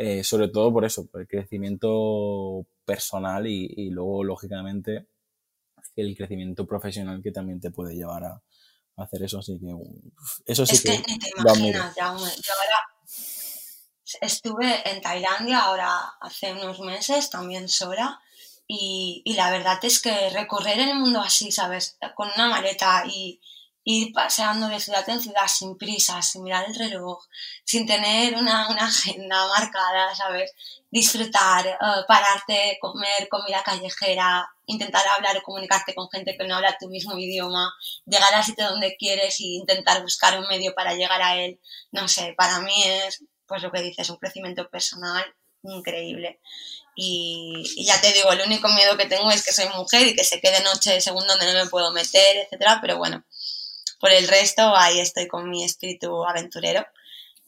eh, 0.00 0.22
sobre 0.22 0.46
todo 0.46 0.72
por 0.72 0.84
eso, 0.84 1.08
por 1.08 1.22
el 1.22 1.26
crecimiento 1.26 2.64
personal 2.84 3.48
y, 3.48 3.90
luego, 3.90 4.22
lógicamente, 4.22 5.08
el 5.96 6.16
crecimiento 6.16 6.68
profesional 6.68 7.20
que 7.20 7.32
también 7.32 7.60
te 7.60 7.72
puede 7.72 7.96
llevar 7.96 8.22
a, 8.22 8.42
hacer 8.96 9.24
eso, 9.24 9.40
así 9.40 9.58
que 9.58 9.74
eso 10.46 10.66
sí 10.66 10.76
es 10.76 10.82
que, 10.82 11.02
que 11.02 11.18
te 11.18 11.30
imaginas, 11.36 11.96
yo 11.96 12.04
ahora 12.04 12.88
estuve 14.20 14.88
en 14.88 15.00
Tailandia 15.02 15.60
ahora 15.62 15.96
hace 16.20 16.52
unos 16.52 16.78
meses 16.78 17.28
también 17.30 17.68
sola 17.68 18.20
y, 18.68 19.22
y, 19.24 19.34
la 19.34 19.50
verdad 19.50 19.78
es 19.82 20.00
que 20.00 20.30
recorrer 20.30 20.78
el 20.78 20.94
mundo 20.94 21.20
así, 21.20 21.50
¿sabes? 21.50 21.98
Con 22.14 22.28
una 22.36 22.48
maleta 22.48 23.04
y 23.06 23.40
ir 23.90 24.12
paseando 24.12 24.68
de 24.68 24.80
ciudad 24.80 25.08
en 25.08 25.18
ciudad 25.18 25.48
sin 25.48 25.78
prisa, 25.78 26.20
sin 26.20 26.42
mirar 26.42 26.66
el 26.68 26.74
reloj, 26.74 27.24
sin 27.64 27.86
tener 27.86 28.34
una, 28.34 28.68
una 28.68 28.84
agenda 28.84 29.46
marcada, 29.48 30.14
¿sabes? 30.14 30.52
Disfrutar, 30.90 31.66
eh, 31.66 31.76
pararte, 32.06 32.76
comer 32.82 33.28
comida 33.30 33.62
callejera, 33.62 34.46
intentar 34.66 35.06
hablar 35.16 35.38
o 35.38 35.42
comunicarte 35.42 35.94
con 35.94 36.10
gente 36.10 36.36
que 36.36 36.46
no 36.46 36.56
habla 36.56 36.76
tu 36.78 36.88
mismo 36.88 37.18
idioma, 37.18 37.72
llegar 38.04 38.34
al 38.34 38.44
sitio 38.44 38.68
donde 38.68 38.94
quieres 38.98 39.40
y 39.40 39.56
intentar 39.56 40.02
buscar 40.02 40.38
un 40.38 40.46
medio 40.48 40.74
para 40.74 40.92
llegar 40.92 41.22
a 41.22 41.36
él. 41.36 41.58
No 41.90 42.08
sé, 42.08 42.34
para 42.36 42.60
mí 42.60 42.84
es, 42.84 43.24
pues 43.46 43.62
lo 43.62 43.72
que 43.72 43.80
dices, 43.80 44.10
un 44.10 44.18
crecimiento 44.18 44.68
personal 44.68 45.24
increíble. 45.62 46.40
Y, 47.00 47.84
ya 47.84 48.00
te 48.00 48.12
digo, 48.12 48.32
el 48.32 48.40
único 48.42 48.68
miedo 48.68 48.96
que 48.96 49.06
tengo 49.06 49.30
es 49.30 49.44
que 49.44 49.52
soy 49.52 49.68
mujer 49.76 50.06
y 50.08 50.16
que 50.16 50.24
se 50.24 50.40
quede 50.40 50.62
noche 50.62 51.00
según 51.00 51.26
donde 51.26 51.46
no 51.46 51.64
me 51.64 51.70
puedo 51.70 51.92
meter, 51.92 52.38
etcétera, 52.38 52.80
pero 52.82 52.98
bueno, 52.98 53.24
por 53.98 54.10
el 54.10 54.28
resto 54.28 54.76
ahí 54.76 55.00
estoy 55.00 55.26
con 55.26 55.48
mi 55.48 55.64
espíritu 55.64 56.24
aventurero, 56.24 56.84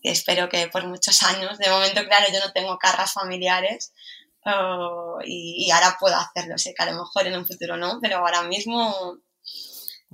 que 0.02 0.11
espero 0.11 0.49
que 0.49 0.69
por 0.69 0.87
muchos 0.87 1.23
años, 1.23 1.59
de 1.59 1.71
momento 1.71 2.04
claro, 2.04 2.26
yo 2.33 2.40
no 2.40 2.52
tengo 2.52 2.78
carras 2.78 3.12
familiares 3.12 3.92
oh, 4.47 5.19
y, 5.25 5.71
ahora 5.71 5.97
puedo 5.99 6.16
hacerlo, 6.16 6.59
sé 6.59 6.75
que 6.75 6.83
a 6.83 6.90
lo 6.90 6.99
mejor 6.99 7.26
en 7.26 7.37
un 7.37 7.47
futuro 7.47 7.76
no, 7.76 7.99
pero 8.00 8.19
ahora 8.19 8.42
mismo 8.42 9.19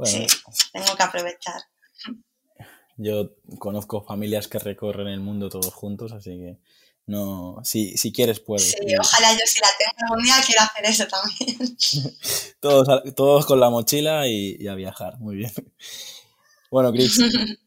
sí, 0.04 0.26
tengo 0.72 0.96
que 0.96 1.02
aprovechar. 1.02 1.62
Yo 2.98 3.34
conozco 3.58 4.02
familias 4.02 4.48
que 4.48 4.58
recorren 4.58 5.08
el 5.08 5.20
mundo 5.20 5.50
todos 5.50 5.74
juntos, 5.74 6.12
así 6.12 6.30
que 6.30 6.58
no, 7.06 7.60
si, 7.62 7.96
si 7.96 8.10
quieres 8.10 8.40
puedes. 8.40 8.72
Sí, 8.72 8.78
ojalá 8.98 9.32
yo 9.32 9.40
si 9.46 9.60
la 9.60 9.68
tengo 9.78 9.92
algún 10.10 10.24
día 10.24 10.34
quiero 10.44 10.62
hacer 10.62 10.84
eso 10.86 11.06
también. 11.06 11.76
todos, 12.60 13.14
todos 13.14 13.46
con 13.46 13.60
la 13.60 13.70
mochila 13.70 14.26
y, 14.26 14.66
a 14.66 14.74
viajar, 14.74 15.18
muy 15.18 15.36
bien. 15.36 15.52
Bueno, 16.70 16.92
Chris, 16.92 17.18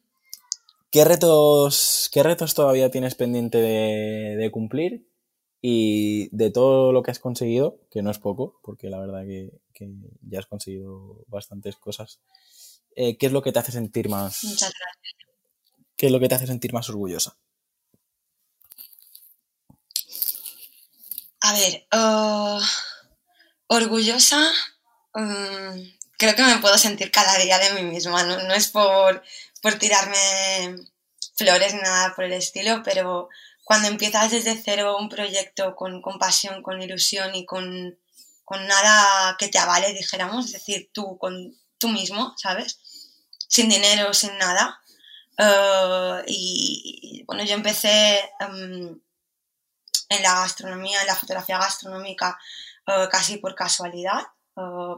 ¿qué 0.92 1.06
retos, 1.06 2.10
¿qué 2.12 2.24
retos 2.24 2.54
todavía 2.54 2.92
tienes 2.92 3.16
pendiente 3.16 3.58
de, 3.58 4.52
cumplir? 4.52 5.08
Y 5.62 6.30
de 6.36 6.52
todo 6.52 6.94
lo 6.94 7.04
que 7.04 7.12
has 7.12 7.20
conseguido, 7.20 7.80
que 7.92 8.02
no 8.02 8.12
es 8.12 8.20
poco, 8.20 8.60
porque 8.64 8.90
la 8.90 9.00
verdad 9.00 9.24
que, 9.26 9.52
ya 10.22 10.40
has 10.40 10.46
conseguido 10.46 11.24
bastantes 11.28 11.76
cosas, 11.78 12.22
eh, 12.96 13.18
¿qué 13.18 13.28
es 13.28 13.32
lo 13.32 13.42
que 13.42 13.52
te 13.52 13.60
hace 13.60 13.72
sentir 13.72 14.10
más? 14.10 14.44
Muchas 14.44 14.74
gracias. 14.74 15.16
¿Qué 15.96 16.06
es 16.06 16.12
lo 16.12 16.20
que 16.20 16.30
te 16.30 16.36
hace 16.36 16.48
sentir 16.48 16.72
más 16.74 16.90
orgullosa? 16.90 17.38
A 21.42 21.54
ver, 21.54 21.88
uh, 21.94 22.62
orgullosa, 23.68 24.52
um, 25.16 25.99
creo 26.20 26.36
que 26.36 26.44
me 26.44 26.60
puedo 26.60 26.78
sentir 26.78 27.12
cada 27.12 27.38
día 27.38 27.58
de 27.58 27.74
mí 27.74 27.84
misma, 27.84 28.24
no, 28.24 28.54
es 28.54 28.68
por, 28.68 29.24
tirarme 29.80 30.76
flores 31.36 31.74
ni 31.74 31.82
nada 31.82 32.14
por 32.16 32.26
el 32.26 32.34
estilo, 32.34 32.84
pero 32.84 33.30
cuando 33.64 33.88
empiezas 33.88 34.30
desde 34.30 34.62
cero 34.62 34.98
un 35.00 35.10
proyecto 35.10 35.76
con, 35.76 36.02
con 36.02 36.20
pasión, 36.20 36.62
con 36.62 36.82
ilusión 36.82 37.34
y 37.34 37.46
con, 37.46 37.98
nada 38.52 39.36
que 39.40 39.48
te 39.48 39.58
avale, 39.58 39.94
dijéramos, 39.94 40.46
es 40.46 40.52
decir, 40.54 40.90
tú, 40.94 41.18
con, 41.18 41.56
tú 41.78 41.88
mismo, 41.88 42.36
¿sabes? 42.38 42.80
Sin 43.48 43.70
dinero, 43.70 44.14
sin 44.14 44.38
nada. 44.38 44.80
Uh, 45.38 46.24
y, 46.28 47.24
bueno, 47.26 47.44
yo 47.44 47.56
empecé... 47.56 48.30
Um, 48.42 49.00
en 50.10 50.24
la 50.24 50.34
gastronomía, 50.34 51.02
en 51.02 51.08
la 51.08 51.16
fotografía 51.16 51.60
gastronómica, 51.60 52.38
eh, 52.88 53.08
casi 53.12 53.38
por 53.38 53.56
casualidad, 53.56 54.24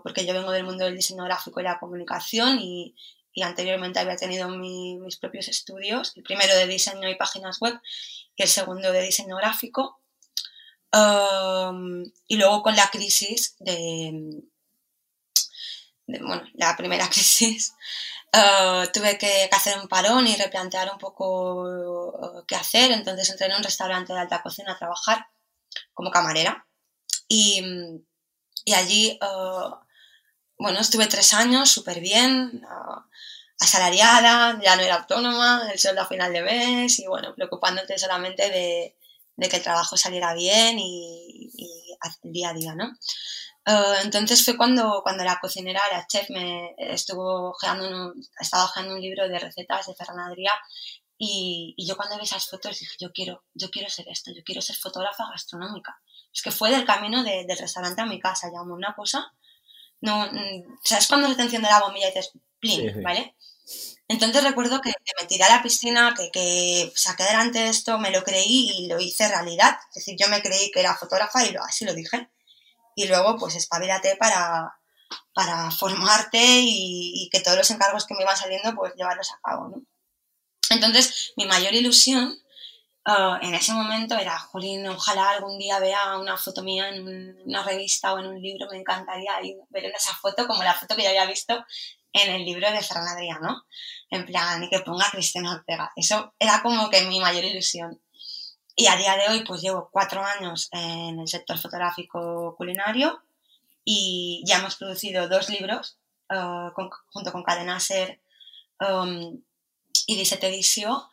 porque 0.04 0.26
yo 0.26 0.34
vengo 0.34 0.52
del 0.52 0.64
mundo 0.64 0.86
del 0.86 0.96
diseño 0.96 1.24
gráfico 1.24 1.60
y 1.60 1.64
la 1.64 1.80
comunicación 1.80 2.60
y, 2.60 2.96
anteriormente 3.42 4.00
había 4.00 4.18
tenido 4.18 4.50
mis 4.50 5.18
propios 5.18 5.48
estudios, 5.48 6.14
el 6.18 6.24
primero 6.24 6.54
de 6.56 6.68
diseño 6.68 7.10
y 7.10 7.16
páginas 7.16 7.60
web 7.60 7.80
y 8.36 8.44
el 8.44 8.50
segundo 8.50 8.92
de 8.92 9.02
diseño 9.02 9.38
gráfico. 9.38 10.02
Y 12.28 12.36
luego 12.36 12.62
con 12.62 12.76
la 12.76 12.90
crisis 12.90 13.56
de, 13.60 14.44
bueno, 16.20 16.44
la 16.54 16.76
primera 16.76 17.10
crisis, 17.10 17.74
uh, 18.34 18.92
tuve 18.92 19.18
que, 19.18 19.50
hacer 19.52 19.80
un 19.80 19.88
parón 19.88 20.28
y 20.28 20.36
replantear 20.36 20.92
un 20.92 20.98
poco 20.98 21.64
uh, 21.64 22.46
qué 22.46 22.56
hacer. 22.56 22.92
Entonces 22.92 23.30
entré 23.30 23.48
en 23.48 23.56
un 23.56 23.64
restaurante 23.64 24.14
de 24.14 24.20
alta 24.20 24.42
cocina 24.42 24.74
a 24.74 24.78
trabajar 24.78 25.28
como 25.94 26.12
camarera. 26.12 26.66
Y, 27.28 27.64
allí, 28.74 29.20
uh, 29.22 29.76
bueno, 30.58 30.80
estuve 30.80 31.08
tres 31.08 31.34
años 31.34 31.70
súper 31.70 32.00
bien, 32.00 32.64
asalariada, 33.60 34.60
ya 34.62 34.76
no 34.76 34.82
era 34.82 34.96
autónoma, 34.96 35.70
el 35.72 35.80
sueldo 35.80 36.02
a 36.02 36.08
final 36.08 36.34
de 36.34 36.42
mes 36.42 37.00
y 37.00 37.08
bueno, 37.08 37.34
preocupándote 37.36 37.98
solamente 37.98 38.50
de, 38.50 38.96
que 39.50 39.58
el 39.58 39.64
trabajo 39.64 39.98
saliera 39.98 40.34
bien 40.34 40.78
y, 40.80 41.52
y 41.56 41.96
día 42.24 42.50
a 42.50 42.54
día, 42.54 42.76
¿no? 42.76 42.96
Eh, 43.66 43.96
entonces 44.04 44.44
fue 44.44 44.58
cuando, 44.58 45.02
cuando 45.04 45.24
la 45.24 45.40
cocinera, 45.40 45.82
la 45.92 46.08
chef, 46.08 46.30
me 46.30 46.74
estuvo 46.78 47.56
un, 47.80 48.28
estaba 48.40 48.66
ojeando 48.66 48.96
un 48.96 49.02
libro 49.02 49.28
de 49.28 49.40
recetas 49.40 49.88
de 49.88 49.96
Ferran 49.96 50.34
y, 51.18 51.76
y, 51.78 51.88
yo 51.88 51.96
cuando 51.96 52.18
vi 52.18 52.24
esas 52.24 52.48
fotos 52.50 52.80
dije, 52.80 52.96
yo 53.00 53.12
quiero, 53.14 53.44
yo 53.54 53.70
quiero 53.70 53.90
ser 53.90 54.08
esto, 54.10 54.32
yo 54.36 54.42
quiero 54.44 54.62
ser 54.62 54.76
fotógrafa 54.76 55.30
gastronómica. 55.30 56.02
Es 56.34 56.42
que 56.42 56.52
fue 56.52 56.72
del 56.72 56.86
camino 56.86 57.24
de, 57.24 57.46
del 57.46 57.58
restaurante 57.58 58.02
a 58.02 58.06
mi 58.06 58.20
casa, 58.20 58.52
llamó 58.52 58.74
una 58.74 58.96
cosa, 58.96 59.34
no, 60.02 60.26
mm, 60.32 60.80
¿sabes 60.84 61.08
cuando 61.08 61.28
se 61.28 61.36
te 61.36 61.44
enciende 61.44 61.70
la 61.70 61.80
bombilla 61.80 62.08
y 62.08 62.10
dices, 62.10 62.32
plin, 62.60 63.04
¿vale? 63.04 63.36
Entonces 64.08 64.44
recuerdo 64.44 64.82
que, 64.82 64.92
me 65.20 65.28
tiré 65.28 65.44
a 65.46 65.56
la 65.56 65.64
piscina, 65.64 66.14
que, 66.18 66.30
que 66.32 66.92
saqué 66.96 67.24
delante 67.24 67.60
de 67.60 67.70
esto, 67.70 67.98
me 67.98 68.12
lo 68.12 68.24
creí 68.24 68.70
y 68.72 68.88
lo 68.88 69.00
hice 69.00 69.28
realidad. 69.28 69.78
Es 69.90 69.96
decir, 69.96 70.18
yo 70.20 70.28
me 70.28 70.42
creí 70.42 70.70
que 70.72 70.82
era 70.82 70.98
fotógrafa 70.98 71.46
y 71.46 71.52
lo, 71.52 71.64
así 71.64 71.86
lo 71.86 71.94
dije. 71.94 72.30
Y 72.96 73.08
luego, 73.08 73.38
pues, 73.38 73.56
espabilate 73.56 74.18
para, 74.18 74.76
para 75.34 75.72
formarte 75.72 76.40
y, 76.42 77.30
que 77.32 77.40
todos 77.40 77.58
los 77.58 77.72
encargos 77.72 78.06
que 78.06 78.16
me 78.16 78.24
iban 78.24 78.36
saliendo, 78.36 78.76
pues, 78.76 78.94
llevarlos 78.96 79.32
a 79.32 79.40
cabo, 79.42 79.70
¿no? 79.70 79.82
Entonces, 80.70 81.34
mi 81.38 81.46
mayor 81.46 81.74
ilusión 81.74 82.38
uh, 83.06 83.36
en 83.42 83.54
ese 83.54 83.74
momento 83.74 84.16
era, 84.16 84.38
Jolín, 84.38 84.88
ojalá 84.88 85.32
algún 85.32 85.58
día 85.58 85.80
vea 85.80 86.18
una 86.18 86.38
foto 86.38 86.64
mía 86.64 86.90
en 86.90 87.42
una 87.46 87.64
revista 87.64 88.14
o 88.14 88.20
en 88.20 88.28
un 88.28 88.42
libro, 88.42 88.68
me 88.70 88.78
encantaría 88.78 89.34
ver 89.70 89.86
esa 89.86 90.14
foto 90.16 90.48
como 90.48 90.64
la 90.64 90.74
foto 90.74 90.96
que 90.96 91.04
yo 91.04 91.10
había 91.10 91.26
visto 91.26 91.66
en 92.14 92.32
el 92.32 92.46
libro 92.46 92.70
de 92.72 92.82
Ferran 92.82 93.08
Adrià, 93.08 93.40
En 94.10 94.26
plan, 94.26 94.64
y 94.64 94.70
que 94.70 94.80
ponga 94.82 95.10
Cristina 95.10 95.54
Ortega. 95.54 95.92
Eso 95.96 96.34
era 96.38 96.62
como 96.62 96.90
que 96.90 97.04
mi 97.04 97.20
mayor 97.20 97.46
ilusión. 97.46 98.02
Y 98.76 98.88
a 98.88 98.96
día 98.98 99.16
de 99.16 99.30
hoy, 99.30 99.44
pues 99.46 99.62
llevo 99.62 99.90
cuatro 99.92 100.24
años 100.24 100.68
en 100.72 101.20
el 101.20 101.28
sector 101.28 101.58
fotográfico 101.58 102.56
culinario 102.58 103.22
y 103.84 104.44
ya 104.46 104.58
hemos 104.58 104.76
producido 104.76 105.28
dos 105.28 105.50
libros 105.50 105.98
uh, 106.30 106.72
junto 107.08 107.32
con 107.32 107.44
Cadena 107.44 107.80
Ser 107.80 108.22
um, 108.80 109.42
y 110.08 110.16
Disete 110.16 110.48
Edició 110.48 111.10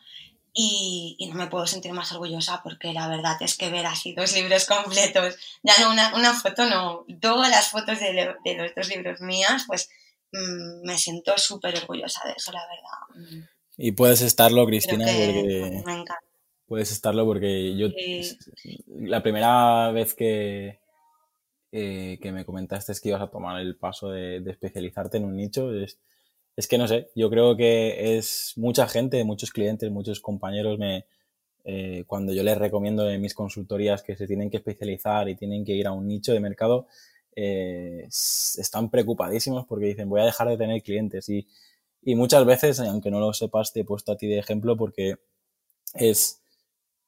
y, 0.61 1.17
y, 1.19 1.29
no 1.29 1.37
me 1.37 1.47
puedo 1.47 1.67
sentir 1.67 1.93
más 1.93 2.11
orgullosa 2.13 2.61
porque 2.63 2.93
la 2.93 3.07
verdad 3.09 3.37
es 3.41 3.57
que 3.57 3.71
ver 3.71 3.87
así 3.87 4.13
dos 4.13 4.33
libros 4.35 4.65
completos, 4.67 5.37
ya 5.63 5.75
no 5.81 5.93
una, 5.93 6.15
una 6.17 6.35
foto, 6.35 6.67
no, 6.67 7.07
todas 7.21 7.51
las 7.51 7.69
fotos 7.69 8.01
de, 8.01 8.35
de 8.45 8.55
los 8.57 8.75
dos 8.75 8.89
libros 8.89 9.21
mías, 9.21 9.65
pues 9.67 9.89
Mm, 10.33 10.87
me 10.87 10.99
siento 10.99 11.37
súper 11.39 11.77
orgullosa 11.77 12.21
de 12.27 12.35
eso, 12.37 12.53
la 12.53 12.63
verdad. 12.67 13.47
Y 13.77 13.93
puedes 13.93 14.21
estarlo, 14.21 14.67
Cristina, 14.67 15.07
porque... 15.07 15.83
Me 15.87 15.93
encanta. 15.93 16.19
Puedes 16.67 16.93
estarlo 16.93 17.25
porque 17.25 17.77
yo... 17.77 17.89
La 18.87 19.23
primera 19.23 19.91
vez 19.91 20.15
que, 20.15 20.81
eh, 21.73 22.19
que 22.21 22.33
me 22.33 22.45
comentaste 22.45 22.93
es 22.93 23.01
que 23.01 23.09
ibas 23.09 23.23
a 23.23 23.31
tomar 23.31 23.61
el 23.61 23.77
paso 23.77 24.11
de, 24.11 24.43
especializarte 24.47 25.17
en 25.17 25.25
un 25.25 25.37
nicho, 25.37 25.73
es, 25.73 25.99
es, 26.59 26.69
que 26.69 26.79
no 26.79 26.89
sé, 26.89 27.11
yo 27.15 27.31
creo 27.31 27.57
que 27.57 28.19
es 28.19 28.53
mucha 28.57 28.89
gente, 28.89 29.23
muchos 29.25 29.51
clientes, 29.53 29.91
muchos 29.91 30.21
compañeros 30.21 30.79
me... 30.79 31.07
Eh, 31.65 32.05
cuando 32.07 32.33
yo 32.33 32.43
les 32.43 32.57
recomiendo 32.57 33.11
en 33.11 33.21
mis 33.21 33.35
consultorías 33.35 34.03
que 34.03 34.17
se 34.17 34.27
tienen 34.27 34.49
que 34.49 34.57
especializar 34.57 35.29
y 35.29 35.37
tienen 35.37 35.65
que 35.67 35.73
ir 35.73 35.87
a 35.87 35.93
un 35.93 36.09
nicho 36.09 36.33
de 36.33 36.41
mercado, 36.41 36.87
eh, 37.37 38.07
están 38.09 38.91
preocupadísimos 38.91 39.67
porque 39.67 39.87
dicen 39.87 40.09
voy 40.09 40.23
a 40.23 40.25
dejar 40.25 40.49
de 40.49 40.57
tener 40.57 40.83
clientes 40.83 41.29
y, 41.29 41.47
y, 42.03 42.15
muchas 42.15 42.47
veces, 42.47 42.81
aunque 42.81 43.11
no 43.11 43.21
lo 43.21 43.33
sepas, 43.35 43.73
te 43.73 43.81
he 43.81 43.85
puesto 43.85 44.13
a 44.13 44.17
ti 44.17 44.27
de 44.27 44.39
ejemplo 44.39 44.77
porque 44.77 45.17
es 45.95 46.41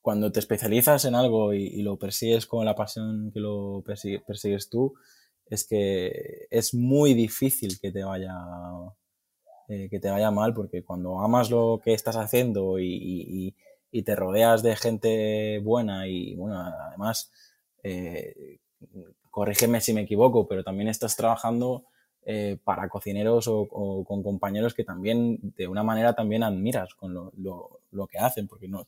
cuando 0.03 0.33
te 0.33 0.41
especializas 0.41 1.05
en 1.05 1.15
algo 1.15 1.53
y, 1.55 1.83
lo 1.83 1.99
persigues 1.99 2.47
con 2.47 2.65
la 2.65 2.75
pasión 2.75 3.31
que 3.33 3.41
lo 3.41 3.83
persigues 3.85 4.69
tú, 4.69 4.95
es 5.47 5.67
que 5.67 6.47
es 6.51 6.75
muy 6.75 7.15
difícil 7.15 7.79
que 7.81 7.93
te 7.93 8.05
vaya 8.05 8.35
eh, 9.71 9.89
que 9.89 10.01
te 10.01 10.11
vaya 10.11 10.33
mal 10.33 10.53
porque 10.53 10.83
cuando 10.83 11.21
amas 11.21 11.49
lo 11.49 11.81
que 11.85 11.95
estás 11.95 12.17
haciendo 12.17 12.81
y, 12.81 13.55
te 14.05 14.17
rodeas 14.17 14.65
de 14.65 14.75
gente 14.75 15.61
buena 15.61 16.09
y 16.09 16.35
bueno 16.35 16.61
además 16.61 17.31
eh, 17.85 18.59
corrígeme 19.31 19.81
si 19.81 19.93
me 19.93 20.01
equivoco, 20.01 20.49
pero 20.49 20.65
también 20.65 20.89
estás 20.89 21.15
trabajando 21.15 21.85
eh, 22.27 22.59
para 22.65 22.89
cocineros 22.89 23.47
o, 23.49 24.05
con 24.05 24.25
compañeros 24.25 24.75
que 24.75 24.83
también 24.83 25.39
de 25.57 25.69
una 25.69 25.85
manera 25.85 26.15
también 26.15 26.43
admiras 26.43 26.95
con 26.95 27.15
lo, 27.15 27.33
lo, 27.37 28.07
que 28.09 28.19
hacen, 28.19 28.49
porque 28.49 28.67
no 28.67 28.85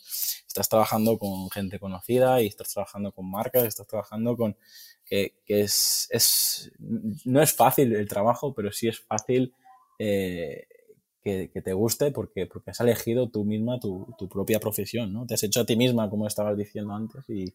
estás 0.47 0.69
trabajando 0.69 1.17
con 1.17 1.49
gente 1.51 1.79
conocida 1.79 2.43
y 2.43 2.49
estás 2.49 2.73
trabajando 2.73 3.13
con 3.13 3.31
marcas, 3.31 3.65
estás 3.65 3.87
trabajando 3.87 4.37
con 4.37 4.57
que, 5.05 5.35
es, 5.47 6.09
es, 6.11 6.73
no 7.25 7.41
es 7.41 7.55
fácil 7.55 7.95
el 7.95 8.09
trabajo, 8.09 8.53
pero 8.53 8.73
sí 8.73 8.89
es 8.89 8.99
fácil 8.99 9.55
que, 11.23 11.51
que, 11.53 11.63
te 11.63 11.73
guste 11.73 12.11
porque, 12.11 12.47
porque 12.47 12.71
has 12.71 12.81
elegido 12.81 13.29
tú 13.31 13.45
misma 13.45 13.79
tu, 13.81 14.15
tu 14.19 14.29
propia 14.29 14.61
profesión, 14.61 15.13
¿no? 15.13 15.27
Te 15.27 15.35
has 15.35 15.43
hecho 15.43 15.61
a 15.61 15.67
ti 15.67 15.77
misma, 15.77 16.11
como 16.11 16.27
estabas 16.27 16.57
diciendo 16.57 16.95
antes, 16.95 17.25
y, 17.29 17.55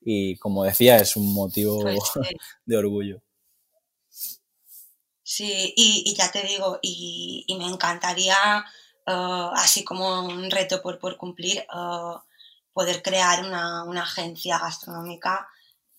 y 0.00 0.36
como 0.36 0.64
decía, 0.64 0.96
es 0.96 1.16
un 1.16 1.32
motivo 1.34 1.80
pues 1.82 1.98
de 2.66 2.76
orgullo. 2.76 3.22
Sí, 5.30 5.74
y, 5.76 6.14
ya 6.14 6.30
te 6.32 6.42
digo, 6.42 6.78
y, 6.80 7.44
me 7.58 7.66
encantaría, 7.66 8.64
uh, 9.06 9.50
así 9.54 9.84
como 9.84 10.22
un 10.24 10.50
reto 10.50 10.80
por, 10.80 10.98
por 10.98 11.18
cumplir, 11.18 11.66
uh, 11.70 12.18
poder 12.72 13.02
crear 13.02 13.44
una, 13.44 13.82
agencia 14.02 14.58
gastronómica 14.58 15.46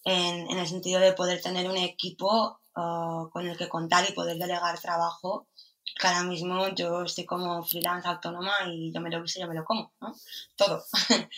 en, 0.03 0.49
el 0.57 0.67
sentido 0.67 0.99
de 0.99 1.13
poder 1.13 1.41
tener 1.41 1.69
un 1.69 1.77
equipo 1.77 2.59
uh, 2.75 3.29
con 3.29 3.45
el 3.45 3.55
que 3.55 3.69
contar 3.69 4.09
y 4.09 4.13
poder 4.13 4.37
delegar 4.37 4.79
trabajo. 4.79 5.47
Que 5.97 6.07
ahora 6.07 6.23
mismo 6.23 6.67
yo 6.69 7.03
estoy 7.03 7.25
como 7.25 7.63
freelance 7.63 8.07
autónoma 8.07 8.53
y 8.67 8.91
yo 8.91 9.01
me 9.01 9.09
lo 9.09 9.23
y 9.23 9.39
yo 9.39 9.47
me 9.47 9.55
lo 9.55 9.65
como, 9.65 9.93
¿no? 10.01 10.15
Todo. 10.55 10.83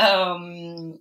Um, 0.00 0.96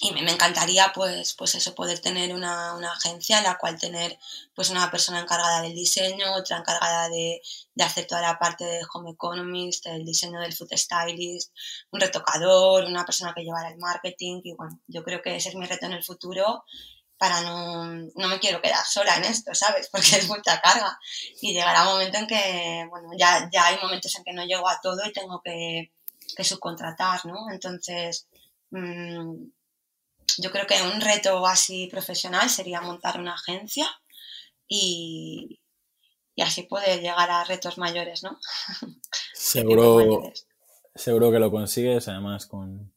y 0.00 0.12
me, 0.12 0.20
encantaría 0.30 0.92
pues, 0.94 1.34
pues 1.34 1.54
eso, 1.54 1.74
poder 1.74 1.98
tener 1.98 2.34
una, 2.34 2.74
una, 2.74 2.92
agencia 2.92 3.38
en 3.38 3.44
la 3.44 3.58
cual 3.58 3.78
tener 3.78 4.18
pues 4.54 4.70
una 4.70 4.90
persona 4.90 5.20
encargada 5.20 5.62
del 5.62 5.74
diseño, 5.74 6.34
otra 6.34 6.58
encargada 6.58 7.08
de, 7.08 7.40
de, 7.74 7.84
hacer 7.84 8.06
toda 8.06 8.20
la 8.20 8.38
parte 8.38 8.64
de 8.64 8.80
home 8.92 9.12
economist, 9.12 9.86
el 9.86 10.04
diseño 10.04 10.40
del 10.40 10.52
food 10.52 10.72
stylist, 10.74 11.52
un 11.90 12.00
retocador, 12.00 12.84
una 12.84 13.04
persona 13.04 13.32
que 13.34 13.44
llevara 13.44 13.70
el 13.70 13.78
marketing 13.78 14.40
y 14.44 14.52
bueno, 14.54 14.80
yo 14.86 15.04
creo 15.04 15.22
que 15.22 15.36
ese 15.36 15.50
es 15.50 15.54
mi 15.54 15.66
reto 15.66 15.86
en 15.86 15.92
el 15.92 16.04
futuro 16.04 16.64
para 17.24 17.40
no, 17.40 17.86
no 17.86 18.28
me 18.28 18.38
quiero 18.38 18.60
quedar 18.60 18.84
sola 18.84 19.16
en 19.16 19.24
esto, 19.24 19.54
¿sabes? 19.54 19.88
Porque 19.92 20.16
es 20.16 20.28
mucha 20.28 20.60
carga 20.60 20.98
y 21.40 21.54
llegará 21.54 21.84
un 21.84 21.94
momento 21.94 22.18
en 22.18 22.26
que, 22.26 22.86
bueno, 22.90 23.08
ya, 23.16 23.48
ya 23.50 23.68
hay 23.68 23.78
momentos 23.80 24.14
en 24.16 24.24
que 24.24 24.34
no 24.34 24.44
llego 24.44 24.68
a 24.68 24.78
todo 24.82 25.00
y 25.06 25.12
tengo 25.12 25.40
que, 25.42 25.90
que 26.36 26.44
subcontratar, 26.44 27.24
¿no? 27.24 27.50
Entonces, 27.50 28.26
mmm, 28.72 29.36
yo 30.36 30.50
creo 30.50 30.66
que 30.66 30.82
un 30.82 31.00
reto 31.00 31.46
así 31.46 31.86
profesional 31.86 32.50
sería 32.50 32.82
montar 32.82 33.18
una 33.18 33.32
agencia 33.32 33.86
y, 34.68 35.62
así 36.36 36.64
poder 36.64 37.00
llegar 37.00 37.30
a 37.30 37.44
retos 37.44 37.78
mayores, 37.78 38.22
¿no? 38.22 38.38
Seguro, 39.32 40.30
seguro 40.94 41.32
que 41.32 41.38
lo 41.38 41.50
consigues, 41.50 42.06
además 42.08 42.46
con, 42.46 42.93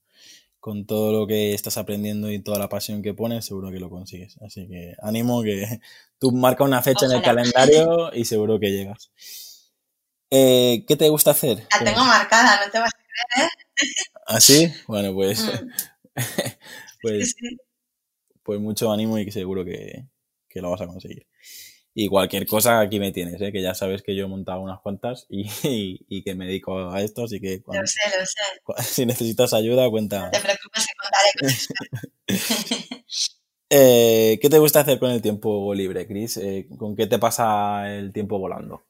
todo 0.85 1.11
lo 1.11 1.27
que 1.27 1.53
estás 1.53 1.77
aprendiendo 1.77 2.31
y 2.31 2.39
toda 2.39 2.59
la 2.59 2.69
pasión 2.69 3.01
que 3.01 3.13
pones, 3.13 3.45
seguro 3.45 3.71
que 3.71 3.79
lo 3.79 3.89
consigues. 3.89 4.37
Así 4.41 4.67
que 4.67 4.95
ánimo 5.01 5.41
que 5.43 5.79
tú 6.19 6.31
marca 6.31 6.63
una 6.63 6.81
fecha 6.81 7.05
en 7.05 7.13
el 7.13 7.21
calendario 7.21 8.13
y 8.13 8.25
seguro 8.25 8.59
que 8.59 8.71
llegas. 8.71 9.11
Eh, 10.29 10.83
¿Qué 10.87 10.95
te 10.95 11.09
gusta 11.09 11.31
hacer? 11.31 11.65
La 11.71 11.83
tengo 11.83 12.03
marcada, 12.03 12.65
no 12.65 12.71
te 12.71 12.79
vas 12.79 12.91
a 12.93 13.33
creer. 13.33 13.49
¿Ah, 14.27 14.41
sí? 14.41 14.73
Bueno, 14.87 15.13
pues 15.13 15.45
mm. 15.45 15.69
pues, 17.01 17.35
pues 18.43 18.59
mucho 18.59 18.91
ánimo 18.91 19.17
y 19.17 19.25
que 19.25 19.31
seguro 19.31 19.63
que, 19.63 20.05
lo 20.55 20.71
vas 20.71 20.81
a 20.81 20.87
conseguir. 20.87 21.27
Y 21.99 22.09
cualquier 22.09 22.45
cosa 22.45 22.79
aquí 22.79 22.99
me 22.99 23.11
tienes, 23.11 23.41
¿eh? 23.41 23.51
que 23.51 23.59
ya 23.59 23.73
sabes 23.73 24.03
que 24.03 24.15
yo 24.15 24.25
he 24.25 24.27
montado 24.27 24.61
unas 24.61 24.79
cuantas 24.81 25.25
y, 25.29 25.47
que 26.23 26.35
me 26.35 26.45
dedico 26.45 26.91
a 26.91 27.01
esto, 27.01 27.23
así 27.23 27.41
que 27.41 27.63
lo 27.65 27.87
sé, 27.87 28.01
lo 28.19 28.23
sé. 28.23 28.83
si 28.83 29.07
necesitas 29.07 29.51
ayuda, 29.51 29.89
cuenta. 29.89 30.25
No 30.25 30.29
te 30.29 30.39
preocupes 30.39 30.85
que 30.85 30.93
contaré 31.01 31.31
con 31.39 33.03
eh, 33.71 34.37
¿Qué 34.39 34.47
te 34.47 34.59
gusta 34.59 34.81
hacer 34.81 34.99
con 34.99 35.09
el 35.09 35.23
tiempo 35.23 35.73
libre, 35.73 36.05
Chris? 36.05 36.37
Eh, 36.37 36.67
¿Con 36.77 36.95
qué 36.95 37.07
te 37.07 37.17
pasa 37.17 37.91
el 37.91 38.13
tiempo 38.13 38.37
volando? 38.37 38.85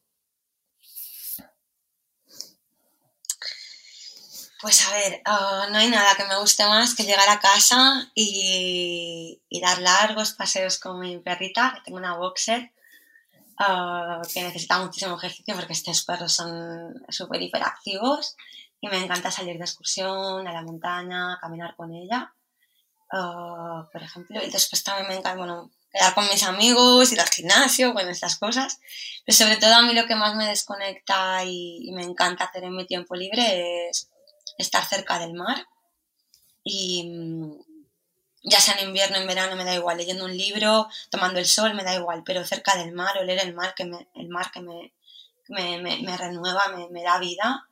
Pues 4.61 4.85
a 4.85 4.91
ver, 4.91 5.21
ah, 5.23 5.67
no 5.71 5.77
hay 5.77 5.89
nada 5.89 6.13
que 6.17 6.25
me 6.25 6.37
guste 6.41 6.65
más 6.65 6.93
que 6.93 7.03
llegar 7.03 7.29
a 7.29 7.39
casa 7.39 8.11
y, 8.13 9.41
dar 9.61 9.79
largos 9.79 10.33
paseos 10.33 10.77
con 10.77 10.99
mi 10.99 11.19
perrita, 11.19 11.71
que 11.73 11.83
tengo 11.85 11.99
una 11.99 12.17
boxer, 12.17 12.73
ah, 13.59 14.21
que 14.33 14.43
necesita 14.43 14.79
muchísimo 14.79 15.17
ejercicio 15.17 15.55
porque 15.55 15.73
estos 15.73 16.03
perros 16.03 16.33
son 16.33 16.93
súper 17.09 17.41
hiperactivos 17.41 18.35
y 18.81 18.87
me 18.87 18.97
encanta 18.97 19.31
salir 19.31 19.57
de 19.57 19.63
excursión 19.63 20.47
a 20.47 20.53
la 20.53 20.61
montaña, 20.61 21.37
caminar 21.41 21.75
con 21.75 21.93
ella, 21.93 22.33
ah, 23.11 23.87
por 23.91 24.03
ejemplo. 24.03 24.41
Y 24.43 24.49
después 24.49 24.83
también 24.83 25.07
me 25.07 25.15
encanta, 25.15 25.37
bueno, 25.37 25.71
quedar 25.91 26.13
con 26.13 26.27
mis 26.27 26.43
amigos, 26.43 27.11
ir 27.11 27.21
al 27.21 27.29
gimnasio, 27.29 27.93
con 27.93 28.07
estas 28.07 28.37
cosas. 28.37 28.79
Pero 29.25 29.37
sobre 29.37 29.57
todo 29.57 29.75
a 29.75 29.81
mí 29.81 29.93
lo 29.93 30.05
que 30.05 30.15
más 30.15 30.35
me 30.35 30.47
desconecta 30.47 31.43
y 31.45 31.91
me 31.93 32.03
encanta 32.03 32.45
hacer 32.45 32.63
en 32.63 32.75
mi 32.75 32.85
tiempo 32.85 33.15
libre 33.15 33.89
es 33.89 34.09
estar 34.57 34.83
cerca 34.85 35.19
del 35.19 35.33
mar 35.33 35.65
y 36.63 37.09
ya 38.49 38.61
sea 38.61 38.75
en 38.75 38.87
invierno, 38.87 39.17
en 39.17 39.27
verano, 39.27 39.57
me 39.57 39.65
da 39.65 39.75
igual, 39.75 39.97
leyendo 39.97 40.23
un 40.23 40.35
libro, 40.35 40.87
tomando 41.09 41.37
el 41.37 41.45
sol, 41.45 41.73
me 41.73 41.83
da 41.83 41.93
igual, 41.95 42.23
pero 42.25 42.45
cerca 42.45 42.77
del 42.77 42.93
mar, 42.93 43.17
oler 43.17 43.39
el 43.39 43.53
mar 43.53 43.75
que 43.75 43.83
me, 43.83 44.07
el 44.15 44.29
mar 44.29 44.51
que 44.51 44.61
me, 44.61 44.93
me, 45.49 45.79
me, 45.81 46.17
renueva, 46.17 46.63
me, 46.89 47.03
da 47.03 47.19
vida. 47.19 47.67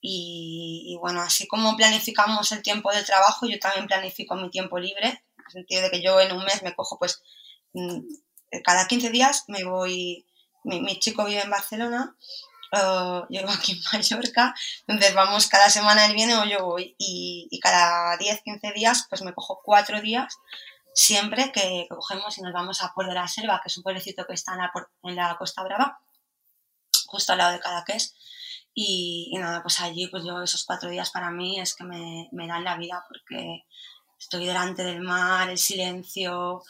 Y, 0.00 0.96
bueno, 1.00 1.20
así 1.20 1.46
como 1.46 1.76
planificamos 1.76 2.50
el 2.50 2.62
tiempo 2.62 2.92
de 2.92 3.04
trabajo, 3.04 3.46
yo 3.46 3.60
también 3.60 3.86
planifico 3.86 4.34
mi 4.34 4.50
tiempo 4.50 4.80
libre, 4.80 5.06
en 5.06 5.44
el 5.46 5.52
sentido 5.52 5.82
de 5.82 5.90
que 5.90 6.02
yo 6.02 6.20
en 6.20 6.32
un 6.32 6.44
mes 6.44 6.64
me 6.64 6.74
cojo 6.74 6.98
pues 6.98 7.22
mm, 7.74 8.00
cada 8.64 8.88
15 8.88 9.10
días 9.10 9.44
me 9.46 9.64
voy, 9.64 10.26
mi, 10.64 10.98
chico 10.98 11.24
vive 11.24 11.42
en 11.42 11.50
Barcelona, 11.50 12.16
uh, 12.72 13.26
yo 13.28 13.40
vivo 13.40 13.50
aquí 13.56 13.72
en 13.72 13.80
Mallorca, 13.92 14.54
entonces 14.86 15.14
vamos 15.14 15.46
cada 15.48 15.70
semana 15.70 16.06
él 16.06 16.14
viene 16.14 16.36
o 16.36 16.44
yo 16.44 16.64
voy 16.64 16.94
y, 16.98 17.48
cada 17.62 18.16
10, 18.16 18.42
15 18.42 18.72
días 18.72 19.06
pues 19.08 19.22
me 19.22 19.34
cojo 19.34 19.60
cuatro 19.64 20.00
días 20.00 20.36
siempre 20.94 21.52
que 21.52 21.86
cogemos 21.88 22.36
y 22.38 22.42
nos 22.42 22.52
vamos 22.52 22.82
a 22.82 22.92
Puerto 22.92 23.10
de 23.10 23.20
la 23.20 23.28
Selva, 23.28 23.60
que 23.62 23.68
es 23.68 23.76
un 23.76 23.84
pueblecito 23.84 24.26
que 24.26 24.34
está 24.34 24.54
en 25.02 25.16
la, 25.16 25.36
Costa 25.38 25.62
Brava, 25.62 26.00
justo 27.06 27.32
al 27.32 27.38
lado 27.38 27.52
de 27.52 27.60
Cadaqués. 27.60 28.16
Y, 28.74 29.30
y, 29.32 29.38
nada, 29.38 29.62
pues 29.62 29.80
allí, 29.80 30.08
pues 30.08 30.24
yo 30.24 30.42
esos 30.42 30.64
cuatro 30.64 30.90
días 30.90 31.10
para 31.10 31.30
mí 31.30 31.60
es 31.60 31.74
que 31.74 31.84
me, 31.84 32.28
me 32.32 32.48
dan 32.48 32.64
la 32.64 32.76
vida 32.76 33.04
porque 33.08 33.64
estoy 34.18 34.46
delante 34.46 34.82
del 34.82 35.00
mar, 35.00 35.48
el 35.48 35.58
silencio, 35.58 36.62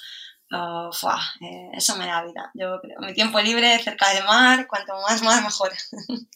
eh, 0.50 1.70
eso 1.74 1.96
me 1.96 2.06
da 2.06 2.24
vida. 2.24 2.50
Yo 2.54 2.80
creo, 2.80 3.00
mi 3.00 3.14
tiempo 3.14 3.40
libre 3.40 3.78
cerca 3.78 4.12
del 4.14 4.24
mar, 4.24 4.66
cuanto 4.66 4.94
más, 5.02 5.22
más 5.22 5.42
mejor. 5.42 5.72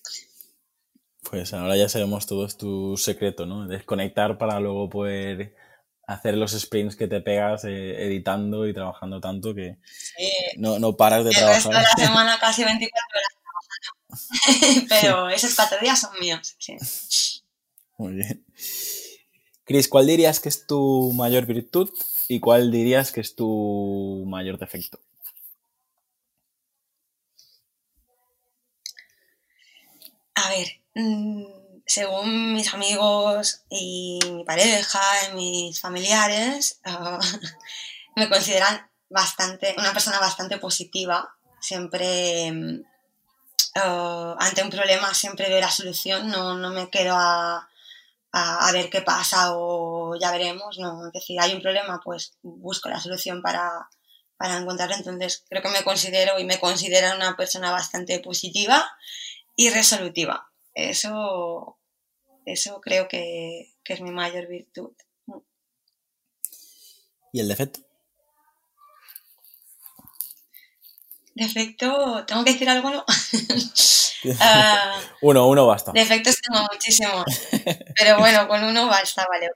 Pues 1.31 1.55
ahora 1.55 1.77
ya 1.77 1.89
sabemos 1.89 2.27
todos 2.27 2.59
tu 2.59 2.97
secreto, 2.97 3.47
¿no? 3.47 3.69
Desconectar 3.69 4.39
para 4.39 4.59
luego 4.59 4.91
poder 4.91 5.55
hacer 6.07 6.37
los 6.37 6.51
sprints 6.51 6.97
que 6.97 7.07
te 7.07 7.21
pegas 7.21 7.65
eh, 7.65 8.05
editando 8.05 8.67
y 8.67 8.75
trabajando 8.75 9.21
tanto 9.21 9.55
que 9.55 9.79
no, 10.57 10.81
no, 10.81 10.97
paras 10.97 11.23
de 11.25 11.31
el 11.31 11.37
trabajar. 11.37 11.55
Resto 11.55 11.71
de 11.71 11.83
la 11.83 11.91
semana 12.07 12.39
casi 12.41 12.65
24 12.65 13.01
horas 13.15 13.37
trabajando. 14.11 14.87
Pero 14.89 15.29
esos 15.31 15.55
cuatro 15.55 15.79
días 15.81 16.01
son 16.01 16.11
míos, 16.21 16.57
sí. 16.59 16.77
Muy 17.99 18.15
bien. 18.15 18.45
Cris, 19.65 19.89
¿cuál 19.89 20.09
dirías 20.09 20.41
que 20.41 20.49
es 20.49 20.67
tu 20.67 21.13
mayor 21.15 21.47
virtud 21.47 21.89
y 22.35 22.41
cuál 22.41 22.71
dirías 22.71 23.13
que 23.13 23.21
es 23.21 23.35
tu 23.35 24.25
mayor 24.27 24.59
defecto? 24.59 24.99
A 30.35 30.49
ver, 30.51 30.69
mmm 30.95 31.63
según 31.87 32.55
mis 32.55 32.73
amigos 32.73 33.63
y 33.69 34.19
mi 34.25 34.45
pareja 34.45 35.01
y 35.29 35.35
mis 35.35 35.81
familiares, 35.81 36.81
me 38.17 38.29
consideran 38.29 38.89
bastante, 39.11 39.75
una 39.79 39.93
persona 39.93 40.19
bastante 40.19 40.59
positiva. 40.59 41.35
Siempre, 41.61 42.51
ah, 43.75 44.37
ante 44.39 44.63
un 44.63 44.71
problema, 44.71 45.13
siempre 45.15 45.49
veo 45.49 45.61
la 45.61 45.71
solución, 45.71 46.29
no, 46.31 46.57
me 46.71 46.89
quedo 46.91 47.15
a, 47.17 47.69
ver 48.73 48.91
qué 48.91 49.03
pasa 49.03 49.57
o 49.57 50.17
ya 50.17 50.31
veremos. 50.31 50.79
No, 50.79 51.07
es 51.07 51.13
decir, 51.13 51.39
hay 51.41 51.55
un 51.55 51.63
problema, 51.63 52.01
pues 52.03 52.39
busco 52.43 52.89
la 52.89 53.01
solución 53.01 53.43
para, 53.43 53.89
para 54.37 54.57
encontrarlo. 54.57 54.97
Entonces, 54.97 55.45
creo 55.49 55.63
que 55.63 55.69
me 55.69 55.85
considero 55.85 56.39
y 56.39 56.45
me 56.45 56.59
considero 56.59 57.15
una 57.15 57.37
persona 57.37 57.71
bastante 57.71 58.19
positiva 58.21 58.91
y 59.57 59.71
resolutiva. 59.71 60.51
Eso, 60.75 61.79
eso 62.45 62.81
creo 62.81 63.09
que, 63.09 63.75
es 63.85 64.01
mi 64.01 64.11
mayor 64.11 64.49
virtud. 64.49 64.93
¿Y 67.33 67.41
el 67.41 67.49
defecto? 67.49 67.81
Defecto, 71.35 72.25
¿tengo 72.27 72.45
que 72.45 72.53
decir 72.53 72.69
algo 72.69 72.91
no? 72.91 73.05
Ah, 74.41 75.01
uno, 75.21 75.49
uno 75.49 75.67
basta. 75.67 75.91
Defectos 75.93 76.37
tengo 76.41 76.65
muchísimos, 76.71 77.25
pero 77.97 78.19
bueno, 78.19 78.47
con 78.49 78.63
uno 78.63 78.87
basta, 78.87 79.27
vale. 79.29 79.51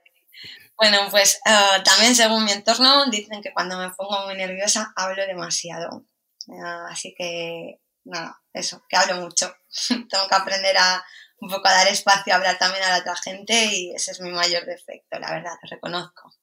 Bueno, 0.76 1.06
pues 1.10 1.40
ah, 1.46 1.80
también 1.84 2.14
según 2.16 2.44
mi 2.44 2.52
entorno 2.52 3.06
dicen 3.06 3.40
que 3.42 3.52
cuando 3.52 3.78
me 3.78 3.90
pongo 3.90 4.24
muy 4.24 4.34
nerviosa 4.34 4.92
hablo 4.96 5.24
demasiado. 5.26 6.04
Ah, 6.48 6.88
así 6.90 7.14
que, 7.16 7.80
nada, 8.04 8.42
eso, 8.52 8.82
que 8.88 8.96
hablo 8.96 9.20
mucho. 9.20 9.54
tengo 9.88 10.28
que 10.28 10.34
aprender 10.34 10.76
a, 10.78 11.04
un 11.40 11.48
poco 11.48 11.68
a 11.68 11.72
dar 11.72 11.88
espacio 11.88 12.32
a 12.32 12.36
hablar 12.36 12.58
también 12.58 12.82
a 12.84 12.90
la 12.90 12.98
otra 12.98 13.14
gente 13.16 13.66
y 13.66 13.94
ese 13.94 14.10
es 14.10 14.20
mi 14.20 14.30
mayor 14.30 14.64
defecto, 14.66 15.18
la 15.18 15.30
verdad, 15.30 15.52
lo 15.62 15.70
reconozco. 15.70 16.34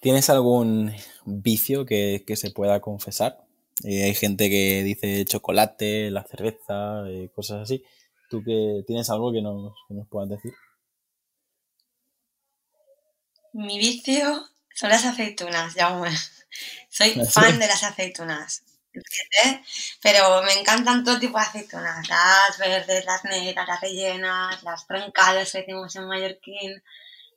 ¿Tienes 0.00 0.30
algún 0.30 0.94
vicio 1.26 1.84
que, 1.84 2.22
se 2.36 2.50
pueda 2.50 2.80
confesar? 2.80 3.44
Eh, 3.84 4.04
hay 4.04 4.14
gente 4.14 4.48
que 4.48 4.82
dice 4.82 5.24
chocolate, 5.26 6.10
la 6.10 6.24
cerveza, 6.24 7.08
eh, 7.08 7.30
cosas 7.34 7.62
así. 7.62 7.84
¿Tú 8.30 8.42
que 8.42 8.82
tienes 8.86 9.10
algo 9.10 9.32
que 9.32 9.42
nos, 9.42 9.74
que 9.88 9.94
nos 9.94 10.08
puedas 10.08 10.30
decir? 10.30 10.52
Mi 13.52 13.78
vicio 13.78 14.46
son 14.74 14.90
las 14.90 15.04
aceitunas, 15.04 15.74
ya 15.74 15.88
Soy 16.90 17.10
fan 17.32 17.58
de 17.58 17.66
las 17.66 17.82
aceitunas. 17.82 18.62
Pero 20.02 20.42
me 20.42 20.52
encantan 20.58 21.04
todo 21.04 21.18
tipo 21.18 21.38
de 21.38 21.44
aceitunas, 21.44 22.08
las 22.08 22.58
verdes, 22.58 23.04
las 23.04 23.24
negras, 23.24 23.68
las 23.68 23.80
rellenas, 23.80 24.62
las 24.62 24.86
troncadas 24.86 25.52
que 25.52 25.58
decimos 25.58 25.94
en 25.96 26.06
mallorquín, 26.06 26.82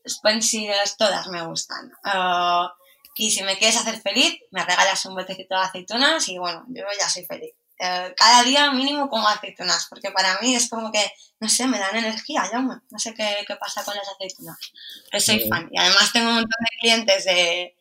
spensidas, 0.07 0.97
todas 0.97 1.27
me 1.27 1.45
gustan. 1.45 1.91
Ah, 2.03 2.73
y 3.19 3.31
si 3.31 3.43
me 3.43 3.57
quieres 3.57 3.75
hacer 3.75 3.99
feliz, 4.01 4.39
me 4.51 4.63
regalas 4.63 5.05
un 5.05 5.13
botecito 5.13 5.53
de 5.53 5.61
aceitunas 5.61 6.25
y 6.29 6.37
bueno, 6.37 6.63
yo 6.69 6.85
ya 6.97 7.09
soy 7.09 7.25
feliz. 7.25 7.53
Eh, 7.77 8.13
cada 8.15 8.43
día 8.43 8.71
mínimo 8.71 9.09
como 9.09 9.27
aceitunas, 9.27 9.87
porque 9.89 10.11
para 10.11 10.39
mí 10.39 10.55
es 10.55 10.69
como 10.69 10.89
que, 10.89 11.11
no 11.41 11.49
sé, 11.49 11.67
me 11.67 11.77
dan 11.77 11.97
energía, 11.97 12.49
ya 12.49 12.59
no 12.59 12.79
sé 12.97 13.13
qué, 13.13 13.43
qué 13.45 13.57
pasa 13.57 13.83
con 13.83 13.93
las 13.93 14.07
aceitunas. 14.07 14.57
Pero 15.11 15.21
soy 15.21 15.49
fan. 15.49 15.67
Y 15.69 15.77
además 15.77 16.13
tengo 16.13 16.29
un 16.29 16.35
montón 16.35 16.59
de 16.61 16.77
clientes 16.79 17.25
de, 17.25 17.75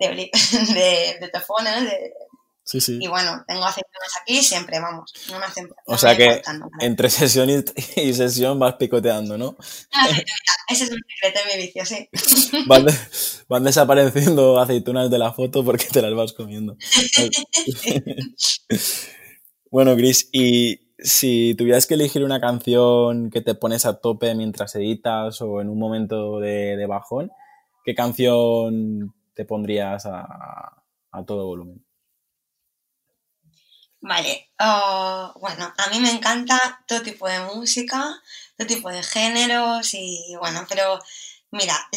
de, 0.00 0.08
de, 0.08 0.30
de 0.74 1.28
de, 1.84 2.12
Sí, 2.64 2.80
sí. 2.80 2.98
Y 3.00 3.08
bueno, 3.08 3.44
tengo 3.48 3.64
aceitunas 3.64 4.12
aquí 4.20 4.40
siempre, 4.40 4.78
vamos, 4.78 5.12
no 5.30 5.38
me 5.40 5.46
hacen 5.46 5.68
O 5.84 5.98
sea 5.98 6.16
que 6.16 6.42
entre 6.78 7.10
sesión 7.10 7.50
y, 7.50 8.14
sesión 8.14 8.58
vas 8.58 8.74
picoteando, 8.74 9.36
¿no? 9.36 9.56
Ese 10.68 10.84
es 10.84 10.90
mi 10.90 10.96
secreto 10.96 11.40
de 11.48 11.56
mi 11.56 11.62
vicio, 11.62 11.84
sí. 11.84 12.08
Van, 13.48 13.64
desapareciendo 13.64 14.60
aceitunas 14.60 15.10
de 15.10 15.18
la 15.18 15.32
foto 15.32 15.64
porque 15.64 15.86
te 15.86 16.02
las 16.02 16.14
vas 16.14 16.32
comiendo. 16.32 16.76
bueno, 19.70 19.96
Gris, 19.96 20.28
y 20.32 20.92
si 20.98 21.56
tuvieras 21.58 21.88
que 21.88 21.94
elegir 21.94 22.22
una 22.22 22.40
canción 22.40 23.30
que 23.30 23.40
te 23.40 23.56
pones 23.56 23.86
a 23.86 24.00
tope 24.00 24.32
mientras 24.36 24.76
editas 24.76 25.42
o 25.42 25.60
en 25.60 25.68
un 25.68 25.80
momento 25.80 26.38
de, 26.38 26.86
bajón, 26.86 27.32
¿qué 27.84 27.94
canción 27.94 29.12
te 29.34 29.44
pondrías 29.44 30.06
a 30.06 31.24
todo 31.26 31.46
volumen? 31.46 31.84
Vale, 34.04 34.50
oh, 34.58 35.32
bueno, 35.40 35.72
a 35.78 35.86
mí 35.90 36.00
me 36.00 36.10
encanta 36.10 36.82
todo 36.88 37.02
tipo 37.02 37.28
de 37.28 37.38
música, 37.40 38.20
todo 38.56 38.66
tipo 38.66 38.90
de 38.90 39.00
géneros 39.02 39.94
y 39.94 40.34
bueno, 40.40 40.66
pero 40.68 40.98
mira, 41.52 41.88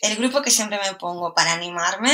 el 0.00 0.16
grupo 0.16 0.40
que 0.42 0.50
siempre 0.50 0.78
me 0.82 0.94
pongo 0.94 1.34
para 1.34 1.52
animarme 1.52 2.12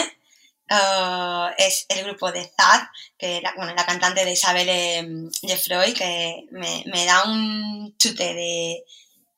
oh, 0.70 1.48
es 1.58 1.86
el 1.88 2.04
grupo 2.04 2.32
de 2.32 2.44
Zad, 2.56 2.82
que 3.16 3.40
la, 3.40 3.54
bueno, 3.56 3.72
la 3.74 3.86
cantante 3.86 4.24
de 4.24 4.32
Isabel 4.32 5.30
Jeffroy, 5.42 5.94
que 5.94 6.46
me, 6.50 7.04
da 7.06 7.24
un 7.24 7.96
chute 7.98 8.34
de, 8.34 8.84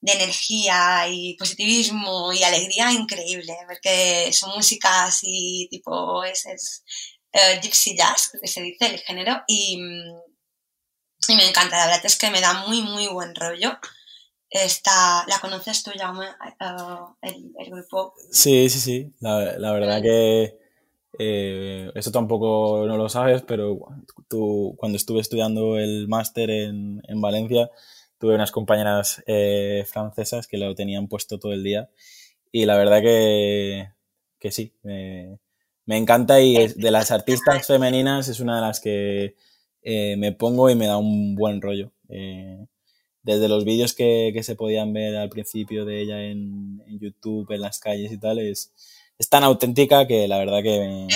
energía 0.02 1.06
y 1.08 1.34
positivismo 1.34 2.32
y 2.32 2.42
alegría 2.44 2.92
increíble, 2.92 3.54
porque 3.66 4.32
su 4.32 4.46
música 4.48 5.04
así 5.04 5.68
tipo 5.70 6.24
es, 6.24 6.46
es 6.46 6.84
eh, 7.32 7.60
gypsy 7.62 7.96
jazz, 7.96 8.30
que 8.40 8.48
se 8.48 8.62
dice 8.62 8.86
el 8.86 8.98
género, 8.98 9.42
y, 9.46 9.78
y, 11.28 11.34
me 11.36 11.48
encanta, 11.48 11.76
la 11.78 11.86
verdad 11.86 12.06
es 12.06 12.16
que 12.18 12.30
me 12.30 12.40
da 12.40 12.66
muy, 12.66 12.82
muy 12.82 13.08
buen 13.08 13.34
rollo. 13.34 13.78
Esta, 14.50 15.26
¿La 15.26 15.38
conoces 15.40 15.82
tú, 15.82 15.90
Jaume, 15.94 16.26
eh, 16.26 17.34
el, 17.58 17.70
grupo? 17.70 18.14
Sí, 18.30 18.70
sí, 18.70 18.80
sí, 18.80 19.12
la, 19.20 19.58
la 19.58 19.72
verdad 19.72 20.00
que 20.00 20.58
eh, 21.18 21.90
eso 21.94 22.10
tampoco 22.10 22.86
no 22.86 22.96
lo 22.96 23.10
sabes, 23.10 23.42
pero 23.42 23.78
tú, 24.28 24.74
cuando 24.78 24.96
estuve 24.96 25.20
estudiando 25.20 25.76
el 25.76 26.08
máster 26.08 26.48
en, 26.48 27.02
en 27.06 27.20
Valencia, 27.20 27.70
tuve 28.18 28.34
unas 28.34 28.50
compañeras 28.50 29.22
francesas 29.86 30.46
que 30.46 30.56
lo 30.56 30.74
tenían 30.74 31.08
puesto 31.08 31.38
todo 31.38 31.52
el 31.52 31.62
día. 31.62 31.90
Y 32.50 32.64
la 32.64 32.78
verdad 32.78 33.02
que, 33.02 33.90
que 34.38 34.50
sí, 34.50 34.74
me, 34.82 35.38
me 35.88 35.96
encanta 35.96 36.38
y 36.42 36.68
de 36.68 36.90
las 36.90 37.10
artistas 37.10 37.66
femeninas 37.66 38.28
es 38.28 38.40
una 38.40 38.56
de 38.56 38.60
las 38.60 38.78
que 38.78 39.36
eh, 39.80 40.16
me 40.18 40.32
pongo 40.32 40.68
y 40.68 40.74
me 40.74 40.86
da 40.86 40.98
un 40.98 41.34
buen 41.34 41.62
rollo. 41.62 41.92
Eh, 42.10 42.66
desde 43.22 43.48
los 43.48 43.64
vídeos 43.64 43.94
que, 43.94 44.38
se 44.42 44.54
podían 44.54 44.92
ver 44.92 45.16
al 45.16 45.30
principio 45.30 45.86
de 45.86 46.02
ella 46.02 46.22
en, 46.24 46.82
YouTube, 47.00 47.50
en 47.52 47.62
las 47.62 47.80
calles 47.80 48.12
y 48.12 48.18
tal, 48.18 48.38
es, 48.38 48.70
tan 49.30 49.44
auténtica 49.44 50.06
que 50.06 50.28
la 50.28 50.36
verdad 50.36 50.62
que 50.62 51.06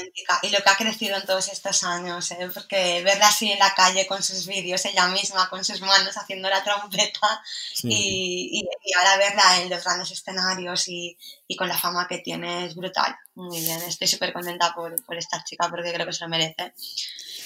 auténtica 0.00 0.38
y 0.42 0.50
lo 0.50 0.58
que 0.58 0.70
ha 0.70 0.76
crecido 0.76 1.16
en 1.16 1.24
todos 1.24 1.48
estos 1.48 1.84
años, 1.84 2.30
¿eh? 2.32 2.50
porque 2.52 3.02
verla 3.02 3.28
así 3.28 3.50
en 3.50 3.58
la 3.58 3.72
calle 3.74 4.06
con 4.06 4.22
sus 4.22 4.46
vídeos, 4.46 4.84
ella 4.84 5.08
misma 5.08 5.48
con 5.48 5.64
sus 5.64 5.80
manos 5.80 6.16
haciendo 6.16 6.48
la 6.48 6.62
trompeta 6.62 7.42
y, 7.82 8.64
ahora 8.96 9.16
verla 9.16 9.62
en 9.62 9.70
los 9.70 9.84
grandes 9.84 10.10
escenarios 10.10 10.88
y, 10.88 11.16
con 11.56 11.68
la 11.68 11.76
fama 11.76 12.06
que 12.08 12.18
tiene 12.18 12.66
es 12.66 12.74
brutal. 12.74 13.14
Muy 13.34 13.60
bien, 13.60 13.80
estoy 13.82 14.06
súper 14.06 14.32
contenta 14.32 14.72
por, 14.74 14.94
esta 15.16 15.42
chica 15.44 15.68
porque 15.68 15.92
creo 15.92 16.06
que 16.06 16.12
se 16.12 16.24
lo 16.24 16.28
merece. 16.28 16.72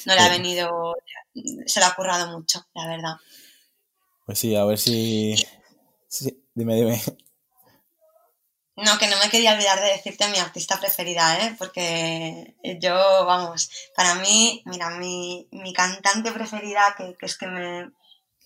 No 0.05 0.15
le 0.15 0.21
ha 0.21 0.29
venido, 0.29 0.95
se 1.67 1.81
le 1.81 1.87
ha 1.87 1.95
currado 1.95 2.31
mucho, 2.31 2.67
la 2.75 2.87
verdad. 2.87 3.15
Pues 4.27 4.39
sí, 4.39 4.55
a 4.55 4.65
ver 4.65 4.79
si... 4.79 5.35
Sí, 6.09 6.45
dime, 6.55 6.77
dime. 6.77 7.03
No, 8.77 8.99
que 8.99 9.07
no 9.07 9.17
me 9.19 9.31
quería 9.31 9.53
olvidar 9.53 9.81
de 9.81 9.93
decirte 9.93 10.29
mi 10.29 10.39
artista 10.39 10.81
preferida, 10.81 11.39
¿eh? 11.39 11.55
Porque 11.57 12.57
yo, 12.81 13.25
vamos, 13.25 13.71
para 13.95 14.17
mí, 14.17 14.63
mira, 14.67 14.91
mi, 14.91 15.49
cantante 15.75 16.33
preferida, 16.33 16.95
que, 16.97 17.17
es 17.21 17.39
que 17.39 17.47
me, 17.47 17.93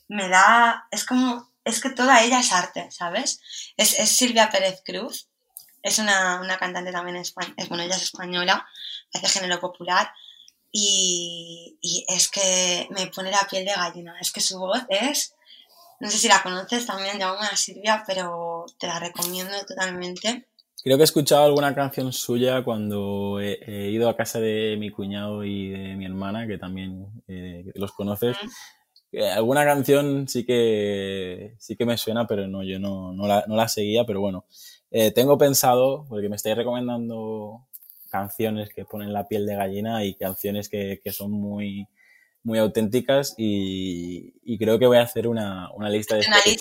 me, 0.08 0.28
da, 0.28 0.86
es 0.90 1.06
como, 1.06 1.50
es 1.64 1.80
que 1.80 1.90
toda 1.90 2.22
ella 2.22 2.40
es 2.40 2.52
arte, 2.52 2.90
¿sabes? 2.90 3.40
Es, 3.78 3.90
Silvia 4.10 4.50
Pérez 4.50 4.82
Cruz, 4.84 5.28
es 5.82 5.98
una, 5.98 6.44
cantante 6.58 6.92
también, 6.92 7.16
española, 7.16 7.54
es, 7.56 7.68
bueno, 7.70 7.84
ella 7.84 7.96
es 7.96 8.02
española, 8.02 8.68
hace 9.14 9.28
género 9.28 9.60
popular, 9.60 10.12
y, 10.70 11.78
y 11.80 12.04
es 12.06 12.28
que 12.28 12.86
me 12.90 13.06
pone 13.06 13.30
la 13.30 13.46
piel 13.48 13.64
de 13.64 13.72
gallina, 13.72 14.14
es 14.20 14.30
que 14.30 14.42
su 14.42 14.58
voz 14.58 14.82
es 14.90 15.34
no 16.00 16.10
sé 16.10 16.18
si 16.18 16.28
la 16.28 16.42
conoces 16.42 16.86
también, 16.86 17.18
llamo 17.18 17.40
a 17.40 17.56
Silvia, 17.56 18.04
pero 18.06 18.66
te 18.78 18.86
la 18.86 19.00
recomiendo 19.00 19.52
totalmente. 19.66 20.46
Creo 20.82 20.96
que 20.96 21.02
he 21.02 21.04
escuchado 21.04 21.44
alguna 21.44 21.74
canción 21.74 22.12
suya 22.12 22.62
cuando 22.62 23.40
he, 23.40 23.90
ido 23.90 24.08
a 24.08 24.16
casa 24.16 24.38
de 24.38 24.76
mi 24.78 24.90
cuñado 24.90 25.44
y 25.44 25.70
de 25.70 25.96
mi 25.96 26.06
hermana, 26.06 26.46
que 26.46 26.56
también 26.56 27.06
eh, 27.26 27.64
los 27.74 27.92
conoces. 27.92 28.36
Eh, 29.10 29.28
alguna 29.28 29.64
canción 29.64 30.28
sí 30.28 30.44
que 30.44 31.54
sí 31.58 31.76
que 31.76 31.86
me 31.86 31.96
suena, 31.96 32.26
pero 32.26 32.46
no, 32.46 32.62
yo 32.62 32.78
no, 32.78 33.12
no, 33.12 33.26
la, 33.26 33.68
seguía, 33.68 34.04
pero 34.04 34.20
bueno. 34.20 34.46
Eh, 34.90 35.10
tengo 35.10 35.36
pensado, 35.36 36.06
porque 36.08 36.28
me 36.28 36.36
estáis 36.36 36.56
recomendando 36.56 37.66
canciones 38.10 38.70
que 38.70 38.84
ponen 38.84 39.12
la 39.12 39.26
piel 39.26 39.46
de 39.46 39.56
gallina 39.56 40.04
y 40.04 40.14
canciones 40.14 40.68
que, 40.68 41.00
que 41.02 41.12
son 41.12 41.32
muy, 41.32 41.88
muy 42.42 42.58
auténticas 42.58 43.34
y, 43.36 44.58
creo 44.58 44.78
que 44.78 44.86
voy 44.86 44.98
a 44.98 45.02
hacer 45.02 45.28
una, 45.28 45.70
lista 45.90 46.16
de 46.16 46.22
Spotify 46.22 46.58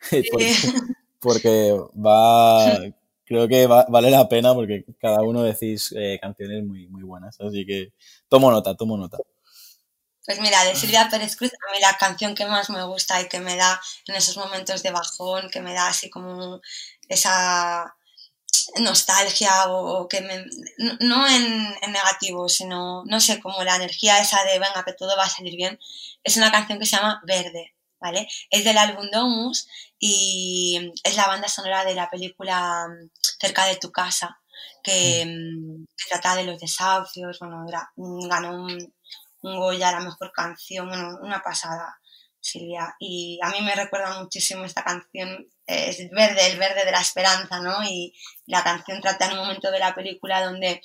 porque, 1.20 1.76
va 1.94 2.78
creo 3.24 3.48
que 3.48 3.66
vale 3.66 4.10
la 4.10 4.28
pena 4.28 4.52
porque 4.52 4.84
cada 5.00 5.22
uno 5.22 5.42
decís 5.42 5.94
eh, 5.96 6.18
canciones 6.20 6.64
muy, 6.64 6.88
muy 6.88 7.02
buenas 7.02 7.40
así 7.40 7.64
que 7.64 7.92
tomo 8.28 8.50
nota, 8.50 8.74
tomo 8.76 8.96
nota. 8.96 9.18
Pues 10.24 10.40
mira, 10.40 10.62
de 10.64 10.76
Silvia 10.76 11.08
Pérez 11.10 11.34
Cruz, 11.34 11.50
a 11.52 11.72
mí 11.72 11.80
la 11.80 11.96
canción 11.98 12.34
que 12.36 12.46
más 12.46 12.70
me 12.70 12.84
gusta 12.84 13.20
y 13.20 13.28
que 13.28 13.40
me 13.40 13.56
da 13.56 13.80
en 14.06 14.14
esos 14.14 14.36
momentos 14.36 14.82
de 14.82 14.92
bajón, 14.92 15.50
que 15.50 15.60
me 15.60 15.74
da 15.74 15.88
así 15.88 16.08
como 16.10 16.60
esa, 17.08 17.96
nostalgia 18.80 19.66
o, 19.68 20.08
que 20.08 20.20
me, 20.20 20.44
no 21.00 21.26
en, 21.28 21.74
negativo, 21.92 22.48
sino, 22.48 23.04
no 23.06 23.20
sé, 23.20 23.40
como 23.40 23.62
la 23.64 23.76
energía 23.76 24.20
esa 24.20 24.42
de 24.44 24.58
venga, 24.58 24.84
que 24.84 24.92
todo 24.94 25.16
va 25.16 25.24
a 25.24 25.30
salir 25.30 25.56
bien, 25.56 25.78
es 26.24 26.36
una 26.36 26.52
canción 26.52 26.78
que 26.78 26.86
se 26.86 26.96
llama 26.96 27.20
Verde, 27.26 27.74
¿vale? 28.00 28.28
Es 28.50 28.64
del 28.64 28.78
álbum 28.78 29.08
Domus 29.10 29.68
y 29.98 30.92
es 31.04 31.16
la 31.16 31.28
banda 31.28 31.48
sonora 31.48 31.84
de 31.84 31.94
la 31.94 32.10
película 32.10 32.88
mm, 32.88 33.10
Cerca 33.40 33.66
de 33.66 33.76
tu 33.76 33.90
casa, 33.92 34.40
que, 34.82 35.24
mm, 35.26 35.84
trata 36.08 36.36
de 36.36 36.44
los 36.44 36.60
desahucios, 36.60 37.38
bueno, 37.40 37.66
ganó 38.28 38.50
un, 38.64 38.94
un 39.42 39.58
Goya, 39.58 39.92
la 39.92 40.00
mejor 40.00 40.32
canción, 40.32 40.88
bueno, 40.88 41.18
una 41.22 41.42
pasada. 41.42 41.98
Silvia. 42.42 42.96
Y 42.98 43.38
a 43.42 43.48
mí 43.50 43.62
me 43.62 43.74
recuerda 43.74 44.20
muchísimo 44.20 44.64
esta 44.64 44.84
canción, 44.84 45.46
es 45.66 46.10
verde, 46.10 46.46
el 46.48 46.58
verde 46.58 46.84
de 46.84 46.90
la 46.90 47.00
esperanza, 47.00 47.60
¿no? 47.60 47.82
Y 47.84 48.14
la 48.46 48.62
canción 48.64 49.00
trata 49.00 49.26
en 49.26 49.32
un 49.32 49.38
momento 49.38 49.70
de 49.70 49.78
la 49.78 49.94
película 49.94 50.44
donde 50.44 50.82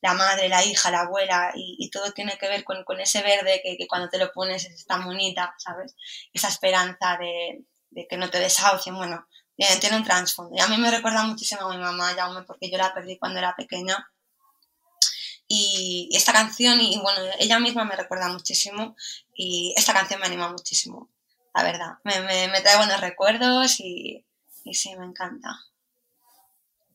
la 0.00 0.14
madre, 0.14 0.48
la 0.48 0.64
hija, 0.64 0.90
la 0.90 1.00
abuela 1.00 1.52
y, 1.56 1.90
todo 1.90 2.12
tiene 2.12 2.38
que 2.38 2.48
ver 2.48 2.62
con, 2.62 2.84
ese 3.00 3.22
verde 3.22 3.60
que, 3.62 3.86
cuando 3.88 4.08
te 4.08 4.18
lo 4.18 4.30
pones 4.32 4.64
es 4.66 4.86
tan 4.86 5.04
bonita, 5.04 5.54
¿sabes? 5.58 5.96
Esa 6.32 6.48
esperanza 6.48 7.18
de, 7.18 7.64
que 8.08 8.16
no 8.16 8.30
te 8.30 8.38
desahucien, 8.38 8.94
bueno, 8.94 9.26
tiene, 9.56 9.96
un 9.96 10.04
trasfondo. 10.04 10.54
Y 10.56 10.60
a 10.60 10.68
mí 10.68 10.76
me 10.76 10.90
recuerda 10.90 11.24
muchísimo 11.24 11.62
a 11.62 11.76
mi 11.76 11.82
mamá, 11.82 12.14
Jaume, 12.14 12.42
porque 12.42 12.70
yo 12.70 12.78
la 12.78 12.94
perdí 12.94 13.18
cuando 13.18 13.40
era 13.40 13.56
pequeña 13.56 14.08
y, 15.48 16.10
esta 16.12 16.32
canción, 16.32 16.78
y, 16.80 16.98
bueno, 17.00 17.22
ella 17.38 17.58
misma 17.58 17.84
me 17.84 17.96
recuerda 17.96 18.28
muchísimo 18.28 18.94
y 19.38 19.72
esta 19.76 19.94
canción 19.94 20.18
me 20.20 20.26
anima 20.26 20.50
muchísimo, 20.50 21.08
la 21.54 21.62
verdad. 21.62 21.92
Me, 22.02 22.20
me, 22.20 22.60
trae 22.60 22.76
buenos 22.76 23.00
recuerdos 23.00 23.78
y, 23.78 24.26
y, 24.64 24.74
sí, 24.74 24.96
me 24.96 25.06
encanta. 25.06 25.56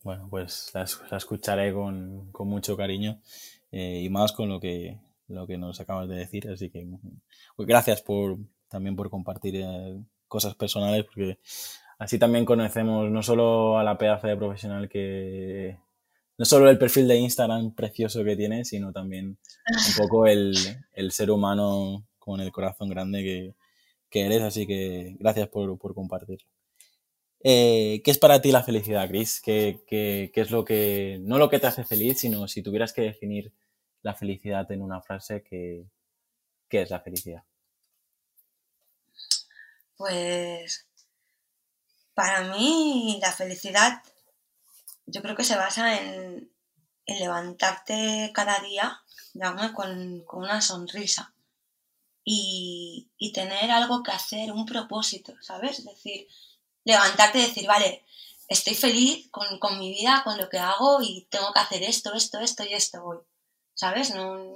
Bueno, 0.04 0.28
pues 0.30 0.70
la, 0.74 0.84
escucharé 0.84 1.74
con, 1.74 2.30
con, 2.34 2.50
mucho 2.50 2.76
cariño 2.76 3.22
eh, 3.72 4.02
y 4.04 4.10
más 4.10 4.34
con 4.34 4.50
lo 4.50 4.60
que, 4.60 5.00
lo 5.30 5.48
que 5.48 5.58
nos 5.58 5.80
acabas 5.80 6.10
de 6.10 6.18
decir. 6.18 6.50
Así 6.50 6.70
que 6.70 6.86
pues 7.56 7.66
gracias 7.66 8.02
por, 8.02 8.38
también 8.68 8.98
por 8.98 9.10
compartir 9.10 9.56
eh, 9.56 10.04
cosas 10.28 10.54
personales, 10.56 11.06
porque 11.06 11.40
así 11.98 12.20
también 12.20 12.44
conocemos 12.44 13.10
no 13.10 13.24
solo 13.24 13.80
a 13.80 13.84
la 13.86 13.98
pedazo 13.98 14.28
de 14.28 14.36
profesional 14.36 14.90
que, 14.90 15.78
no 16.38 16.46
solo 16.46 16.70
el 16.70 16.78
perfil 16.78 17.08
de 17.08 17.18
Instagram 17.18 17.74
precioso 17.74 18.24
que 18.24 18.36
tiene, 18.36 18.66
sino 18.66 18.92
también 18.92 19.38
un 19.68 19.96
poco 19.98 20.26
el, 20.26 20.54
ser 21.12 21.32
humano 21.32 22.06
con 22.24 22.40
el 22.42 22.52
corazón 22.52 22.90
grande 22.90 23.56
que, 24.10 24.22
eres. 24.22 24.42
Así 24.42 24.66
que 24.68 25.16
gracias 25.20 25.50
por, 25.50 25.78
compartirlo. 25.78 26.48
Eh, 27.44 28.02
¿Qué 28.04 28.12
es 28.12 28.18
para 28.18 28.42
ti 28.42 28.52
la 28.52 28.64
felicidad, 28.64 29.08
Chris? 29.10 29.42
¿Qué, 29.42 30.32
es 30.34 30.52
lo 30.52 30.64
que, 30.64 31.20
no 31.22 31.38
lo 31.38 31.50
que 31.50 31.60
te 31.60 31.68
hace 31.68 31.84
feliz, 31.84 32.20
sino 32.20 32.48
si 32.48 32.62
tuvieras 32.62 32.94
que 32.94 33.02
definir 33.02 33.52
la 34.02 34.14
felicidad 34.14 34.72
en 34.72 34.82
una 34.82 35.02
frase, 35.02 35.44
¿qué, 35.44 35.86
qué 36.70 36.82
es 36.82 36.90
la 36.90 37.00
felicidad? 37.02 37.44
Pues 39.98 40.88
para 42.14 42.44
mí 42.54 43.20
la 43.22 43.32
felicidad 43.32 44.02
yo 45.06 45.22
creo 45.22 45.36
que 45.36 45.44
se 45.44 45.56
basa 45.56 46.00
en, 46.00 46.50
levantarte 47.06 48.32
cada 48.34 48.60
día 48.60 49.02
con, 49.76 50.24
una 50.32 50.62
sonrisa 50.62 51.33
y, 52.24 53.10
tener 53.34 53.72
algo 53.72 54.04
que 54.04 54.12
hacer, 54.12 54.52
un 54.52 54.66
propósito, 54.66 55.34
¿sabes? 55.42 55.80
Es 55.80 55.86
decir, 55.86 56.28
levantarte 56.84 57.40
y 57.40 57.48
decir, 57.48 57.68
vale, 57.68 58.06
estoy 58.48 58.76
feliz 58.76 59.30
con, 59.32 59.80
mi 59.80 59.90
vida, 59.90 60.22
con 60.24 60.38
lo 60.38 60.50
que 60.50 60.60
hago 60.60 61.02
y 61.02 61.28
tengo 61.32 61.52
que 61.52 61.60
hacer 61.60 61.84
esto, 61.84 62.14
esto, 62.14 62.40
esto 62.40 62.64
y 62.64 62.74
esto 62.74 63.04
hoy, 63.04 63.18
¿sabes? 63.74 64.14
No, 64.14 64.56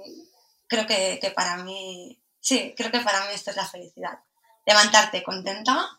creo 0.68 0.86
que, 0.86 1.18
que 1.20 1.30
para 1.30 1.56
mí, 1.64 2.22
sí, 2.40 2.74
creo 2.76 2.92
que 2.92 3.00
para 3.00 3.26
mí 3.26 3.32
esto 3.34 3.50
es 3.50 3.56
la 3.56 3.66
felicidad. 3.66 4.18
Levantarte 4.64 5.22
contenta 5.22 5.96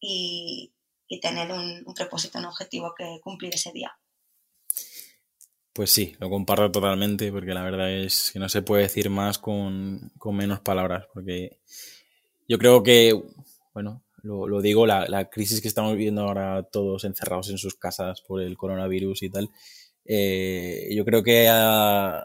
y, 0.00 0.72
y 1.08 1.20
tener 1.20 1.50
un, 1.50 1.84
propósito, 1.94 2.38
un 2.38 2.44
objetivo 2.44 2.94
que 2.94 3.20
cumplir 3.22 3.54
ese 3.54 3.72
día. 3.72 3.98
Pues 5.78 5.92
sí, 5.92 6.16
lo 6.18 6.28
comparto 6.28 6.72
totalmente 6.72 7.30
porque 7.30 7.54
la 7.54 7.62
verdad 7.62 7.88
es 7.88 8.32
que 8.32 8.40
no 8.40 8.48
se 8.48 8.62
puede 8.62 8.82
decir 8.82 9.10
más 9.10 9.38
con, 9.38 10.10
menos 10.32 10.58
palabras 10.58 11.06
porque 11.14 11.60
yo 12.48 12.58
creo 12.58 12.82
que, 12.82 13.14
bueno, 13.72 14.02
lo, 14.24 14.60
digo, 14.60 14.88
la, 14.88 15.30
crisis 15.30 15.60
que 15.60 15.68
estamos 15.68 15.92
viviendo 15.92 16.22
ahora 16.22 16.64
todos 16.64 17.04
encerrados 17.04 17.50
en 17.50 17.58
sus 17.58 17.76
casas 17.76 18.22
por 18.22 18.42
el 18.42 18.56
coronavirus 18.56 19.22
y 19.22 19.30
tal, 19.30 19.50
eh, 20.04 20.88
yo 20.90 21.04
creo 21.04 21.22
que 21.22 21.46
va 21.46 22.24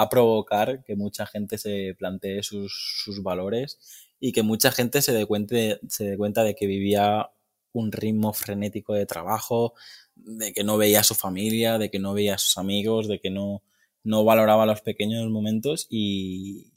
a 0.00 0.08
provocar 0.08 0.84
que 0.84 0.94
mucha 0.94 1.26
gente 1.26 1.58
se 1.58 1.96
plantee 1.98 2.44
sus, 2.44 3.02
sus 3.04 3.20
valores 3.20 3.80
y 4.20 4.30
que 4.30 4.44
mucha 4.44 4.70
gente 4.70 5.02
se 5.02 5.12
dé, 5.12 5.26
cuenta, 5.26 5.56
se 5.88 6.04
dé 6.04 6.16
cuenta 6.16 6.44
de 6.44 6.54
que 6.54 6.68
vivía 6.68 7.30
un 7.72 7.90
ritmo 7.90 8.32
frenético 8.32 8.94
de 8.94 9.06
trabajo, 9.06 9.74
de 10.16 10.52
que 10.52 10.64
no 10.64 10.76
veía 10.76 11.00
a 11.00 11.04
su 11.04 11.14
familia, 11.14 11.78
de 11.78 11.90
que 11.90 11.98
no 11.98 12.14
veía 12.14 12.34
a 12.34 12.38
sus 12.38 12.58
amigos, 12.58 13.06
de 13.06 13.20
que 13.20 13.30
no, 13.30 13.62
no 14.02 14.24
valoraba 14.24 14.66
los 14.66 14.80
pequeños 14.80 15.28
momentos 15.30 15.86
y, 15.90 16.72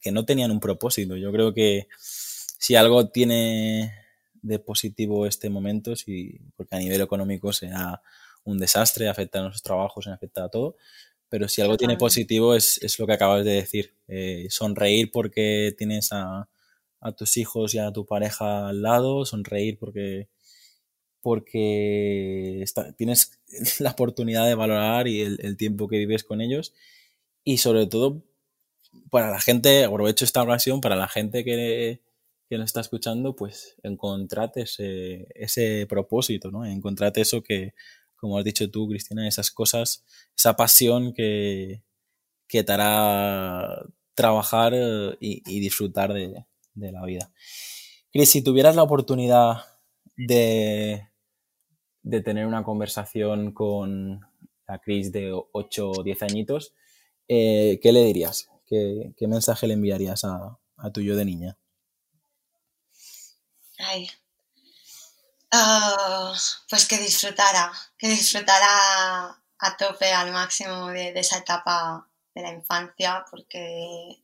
que 0.00 0.12
no 0.12 0.24
tenían 0.24 0.50
un 0.50 0.60
propósito. 0.60 1.16
Yo 1.16 1.30
creo 1.30 1.52
que 1.52 1.88
si 1.98 2.74
algo 2.74 3.08
tiene 3.10 3.92
de 4.42 4.58
positivo 4.58 5.26
este 5.26 5.50
momento, 5.50 5.94
si, 5.96 6.40
porque 6.56 6.76
a 6.76 6.78
nivel 6.78 7.00
económico 7.02 7.52
sea 7.52 8.00
un 8.44 8.58
desastre, 8.58 9.08
afecta 9.08 9.38
a 9.38 9.42
nuestros 9.42 9.62
trabajos, 9.62 10.06
afecta 10.06 10.44
a 10.44 10.48
todo, 10.48 10.76
pero 11.28 11.48
si 11.48 11.60
algo 11.60 11.76
tiene 11.76 11.96
positivo 11.96 12.54
es, 12.54 12.98
lo 12.98 13.06
que 13.06 13.12
acabas 13.12 13.44
de 13.44 13.52
decir, 13.52 13.94
eh, 14.08 14.46
sonreír 14.50 15.10
porque 15.10 15.74
tienes 15.76 16.12
a, 16.12 16.48
a, 17.00 17.12
tus 17.12 17.36
hijos 17.36 17.74
y 17.74 17.78
a 17.78 17.92
tu 17.92 18.06
pareja 18.06 18.68
al 18.68 18.82
lado, 18.82 19.24
sonreír 19.26 19.78
porque 19.78 20.28
porque 21.24 22.62
tienes 22.98 23.40
la 23.80 23.92
oportunidad 23.92 24.46
de 24.46 24.54
valorar 24.54 25.08
y 25.08 25.22
el, 25.22 25.56
tiempo 25.56 25.88
que 25.88 25.96
vives 25.96 26.22
con 26.22 26.42
ellos 26.42 26.74
y 27.42 27.56
sobre 27.56 27.86
todo 27.86 28.22
para 29.10 29.30
la 29.30 29.40
gente, 29.40 29.84
aprovecho 29.84 30.26
esta 30.26 30.42
ocasión, 30.42 30.82
para 30.82 30.96
la 30.96 31.08
gente 31.08 31.42
que, 31.44 32.02
que 32.48 32.58
nos 32.58 32.66
está 32.66 32.82
escuchando, 32.82 33.34
pues 33.34 33.76
encontrate 33.82 34.62
ese, 34.62 35.28
ese 35.34 35.86
propósito, 35.88 36.50
¿no? 36.50 36.66
Encontrate 36.66 37.22
eso 37.22 37.42
que, 37.42 37.72
como 38.16 38.38
has 38.38 38.44
dicho 38.44 38.70
tú, 38.70 38.86
Cristina, 38.86 39.26
esas 39.26 39.50
cosas, 39.50 40.04
esa 40.36 40.54
pasión 40.56 41.14
que, 41.14 41.82
que 42.46 42.62
te 42.62 42.72
hará 42.72 43.82
trabajar 44.14 44.74
eh, 44.76 45.16
y, 45.18 45.60
disfrutar 45.60 46.12
de, 46.12 46.44
la 46.74 47.04
vida. 47.06 47.32
Cris, 48.12 48.30
si 48.30 48.42
tuvieras 48.42 48.76
la 48.76 48.82
oportunidad 48.82 49.64
de, 50.16 51.08
de 52.04 52.20
tener 52.20 52.46
una 52.46 52.62
conversación 52.62 53.52
con 53.52 54.20
la 54.68 54.78
Cris 54.78 55.10
de 55.10 55.32
8 55.52 55.90
o 55.90 56.02
10 56.02 56.22
añitos, 56.22 56.72
eh, 57.26 57.80
¿qué 57.82 57.92
le 57.92 58.04
dirías? 58.04 58.48
¿Qué, 58.66 59.12
mensaje 59.20 59.66
le 59.66 59.74
enviarías 59.74 60.24
a, 60.24 60.58
a 60.76 60.90
tu 60.92 61.00
yo 61.00 61.16
de 61.16 61.24
niña? 61.24 61.56
Ay. 63.78 64.08
Ah, 65.52 66.34
pues 66.68 66.86
que 66.86 66.98
disfrutara, 66.98 67.72
que 67.96 68.08
disfrutara 68.08 68.66
a 69.58 69.76
tope, 69.76 70.12
al 70.12 70.32
máximo 70.32 70.88
de, 70.88 71.12
esa 71.18 71.38
etapa 71.38 72.08
de 72.34 72.42
la 72.42 72.52
infancia, 72.52 73.24
porque 73.30 74.22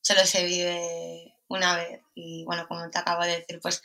solo 0.00 0.24
se 0.26 0.44
vive 0.44 1.34
una 1.48 1.76
vez. 1.76 2.02
Y 2.14 2.44
bueno, 2.44 2.66
como 2.68 2.88
te 2.90 2.98
acabo 2.98 3.22
de 3.22 3.38
decir, 3.38 3.58
pues 3.60 3.82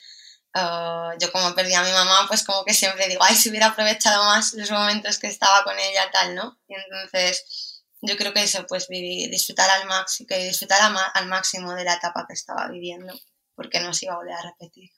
ah, 0.54 1.14
yo 1.20 1.32
como 1.32 1.54
perdí 1.56 1.74
a 1.74 1.84
mi 1.84 1.92
mamá, 1.92 2.26
pues 2.28 2.44
como 2.44 2.64
que 2.66 2.74
siempre 2.74 3.08
digo, 3.08 3.24
ay, 3.24 3.36
si 3.36 3.50
hubiera 3.50 3.68
aprovechado 3.68 4.24
más 4.26 4.54
los 4.54 4.72
momentos 4.72 5.20
que 5.20 5.28
estaba 5.28 5.64
con 5.64 5.78
ella, 5.78 6.10
tal, 6.12 6.36
¿no? 6.36 6.60
Y 6.68 6.76
entonces 6.76 7.82
yo 8.02 8.18
creo 8.18 8.34
que 8.34 8.44
eso, 8.44 8.66
pues 8.68 8.88
vivir, 8.88 9.30
disfrutar 9.30 9.70
al 9.70 9.88
máximo, 9.88 10.28
que 10.28 10.46
disfrutar 10.46 10.80
al 11.14 11.28
máximo 11.28 11.74
de 11.74 11.84
la 11.84 11.94
etapa 11.94 12.26
que 12.28 12.34
estaba 12.34 12.68
viviendo 12.68 13.14
porque 13.56 13.80
no 13.80 13.94
se 13.94 14.06
iba 14.06 14.16
a 14.16 14.18
volver 14.18 14.34
a 14.34 14.42
repetir. 14.42 14.90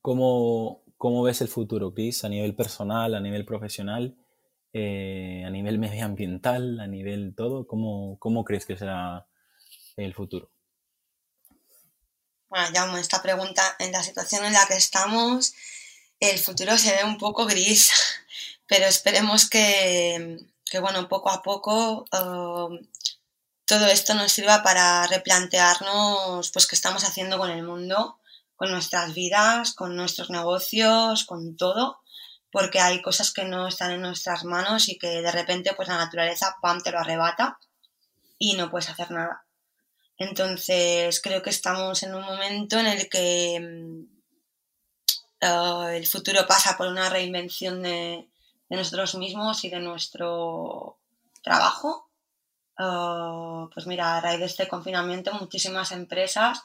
¿Cómo, 0.00 0.82
ves 1.22 1.40
el 1.42 1.48
futuro, 1.48 1.94
Chris, 1.94 2.24
a 2.24 2.28
nivel 2.28 2.56
personal, 2.56 3.14
a 3.14 3.20
nivel 3.20 3.44
profesional, 3.44 4.16
eh, 4.72 5.44
a 5.46 5.50
nivel 5.50 5.78
medioambiental, 5.78 6.80
a 6.80 6.88
nivel 6.88 7.34
todo? 7.36 7.68
¿Cómo, 7.68 8.18
¿Cómo 8.18 8.44
crees 8.44 8.66
que 8.66 8.76
será 8.76 9.28
el 9.96 10.12
futuro? 10.12 10.50
Bueno, 12.52 12.68
ya 12.70 12.98
esta 12.98 13.22
pregunta, 13.22 13.76
en 13.78 13.92
la 13.92 14.02
situación 14.02 14.44
en 14.44 14.52
la 14.52 14.66
que 14.66 14.74
estamos, 14.74 15.54
el 16.20 16.38
futuro 16.38 16.76
se 16.76 16.94
ve 16.94 17.02
un 17.02 17.16
poco 17.16 17.46
gris, 17.46 17.90
pero 18.68 18.84
esperemos 18.84 19.48
que, 19.48 20.38
bueno, 20.78 21.08
poco 21.08 21.30
a 21.30 21.42
poco 21.42 22.04
todo 23.64 23.86
esto 23.86 24.12
nos 24.12 24.32
sirva 24.32 24.62
para 24.62 25.06
replantearnos 25.06 26.50
pues 26.50 26.66
qué 26.66 26.74
estamos 26.74 27.04
haciendo 27.04 27.38
con 27.38 27.48
el 27.48 27.62
mundo, 27.62 28.20
con 28.54 28.70
nuestras 28.70 29.14
vidas, 29.14 29.72
con 29.72 29.96
nuestros 29.96 30.28
negocios, 30.28 31.24
con 31.24 31.56
todo, 31.56 32.02
porque 32.50 32.80
hay 32.80 33.00
cosas 33.00 33.32
que 33.32 33.44
no 33.44 33.66
están 33.66 33.92
en 33.92 34.02
nuestras 34.02 34.44
manos 34.44 34.90
y 34.90 34.98
que 34.98 35.22
de 35.22 35.32
repente 35.32 35.72
pues 35.72 35.88
la 35.88 35.96
naturaleza 35.96 36.58
pam 36.60 36.82
te 36.82 36.90
lo 36.90 36.98
arrebata 36.98 37.58
y 38.36 38.56
no 38.56 38.70
puedes 38.70 38.90
hacer 38.90 39.10
nada. 39.10 39.46
Entonces 40.22 41.20
creo 41.20 41.42
que 41.42 41.50
estamos 41.50 42.02
en 42.02 42.14
un 42.14 42.22
momento 42.22 42.78
en 42.78 42.86
el 42.86 43.08
que 43.08 43.60
mm, 43.60 44.02
eh, 45.40 45.96
el 45.96 46.06
futuro 46.06 46.46
pasa 46.46 46.76
por 46.76 46.88
una 46.88 47.08
reinvención 47.10 47.82
de 47.82 48.28
nosotros 48.70 49.14
mismos 49.16 49.64
y 49.64 49.68
de 49.70 49.80
nuestro 49.80 50.98
trabajo 51.42 52.12
Oh, 52.78 53.68
pues 53.72 53.86
mira, 53.86 54.16
a 54.16 54.20
raíz 54.20 54.40
de 54.40 54.46
este 54.46 54.68
confinamiento 54.68 55.32
muchísimas 55.34 55.92
empresas 55.92 56.62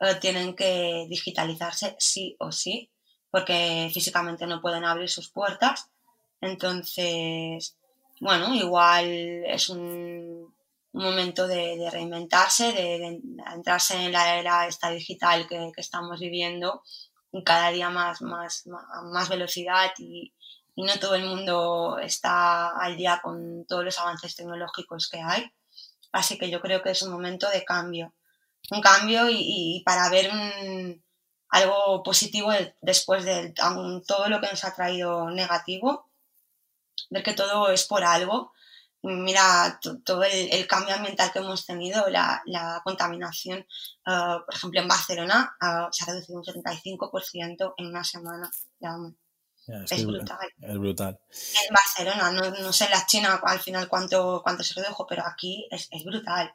eh, 0.00 0.16
tienen 0.20 0.56
que 0.56 1.06
digitalizarse 1.08 1.94
sí 1.98 2.36
o 2.38 2.50
sí, 2.50 2.90
porque 3.30 3.90
físicamente 3.92 4.46
no 4.46 4.60
pueden 4.62 4.84
abrir 4.84 5.08
sus 5.08 5.28
puertas. 5.30 5.90
Entonces, 6.40 7.76
bueno, 8.20 8.54
igual 8.54 9.06
es 9.46 9.68
un, 9.68 10.54
momento 10.92 11.46
de, 11.46 11.88
reinventarse, 11.90 12.72
de, 12.72 13.20
entrarse 13.54 13.94
en 13.94 14.12
la 14.12 14.38
era 14.38 14.66
esta 14.66 14.90
digital 14.90 15.46
que, 15.48 15.72
estamos 15.76 16.20
viviendo 16.20 16.82
y 17.32 17.42
cada 17.44 17.70
día 17.70 17.90
más, 17.90 18.20
más, 18.20 18.64
más 18.66 19.28
velocidad 19.28 19.90
y, 19.98 20.34
y 20.74 20.84
no 20.84 20.98
todo 20.98 21.14
el 21.14 21.24
mundo 21.24 21.98
está 21.98 22.70
al 22.78 22.96
día 22.96 23.20
con 23.22 23.66
todos 23.66 23.84
los 23.84 23.98
avances 23.98 24.36
tecnológicos 24.36 25.08
que 25.08 25.20
hay. 25.20 25.50
Así 26.12 26.38
que 26.38 26.50
yo 26.50 26.60
creo 26.60 26.82
que 26.82 26.90
es 26.90 27.02
un 27.02 27.12
momento 27.12 27.48
de 27.48 27.64
cambio. 27.64 28.14
Un 28.70 28.80
cambio 28.80 29.28
y, 29.28 29.82
para 29.84 30.08
ver 30.08 30.30
algo 31.48 32.02
positivo 32.02 32.50
después 32.80 33.24
de 33.24 33.52
todo 34.06 34.28
lo 34.28 34.40
que 34.40 34.48
nos 34.48 34.64
ha 34.64 34.74
traído 34.74 35.30
negativo, 35.30 36.10
ver 37.10 37.22
que 37.22 37.34
todo 37.34 37.70
es 37.70 37.84
por 37.84 38.04
algo. 38.04 38.52
Mira 39.04 39.80
todo 40.04 40.22
el, 40.22 40.66
cambio 40.68 40.94
ambiental 40.94 41.32
que 41.32 41.40
hemos 41.40 41.66
tenido, 41.66 42.08
la, 42.08 42.80
contaminación, 42.84 43.58
eh, 43.58 44.36
por 44.46 44.54
ejemplo, 44.54 44.80
en 44.80 44.88
Barcelona 44.88 45.56
eh, 45.60 45.88
se 45.90 46.04
ha 46.04 46.06
reducido 46.06 46.38
un 46.38 46.44
75% 46.44 47.74
en 47.78 47.86
una 47.86 48.04
semana. 48.04 48.48
Ya, 48.78 48.94
es, 49.90 50.06
brutal. 50.06 50.38
Es 50.60 50.78
brutal. 50.78 51.20
En 51.30 51.74
Barcelona, 51.74 52.30
no, 52.30 52.72
sé 52.72 52.84
en 52.84 52.90
la 52.92 53.06
China 53.06 53.40
al 53.42 53.60
final 53.60 53.88
cuánto, 53.88 54.40
cuánto 54.42 54.62
se 54.62 54.80
redujo, 54.80 55.04
pero 55.06 55.24
aquí 55.26 55.66
es, 55.70 55.88
brutal. 56.04 56.54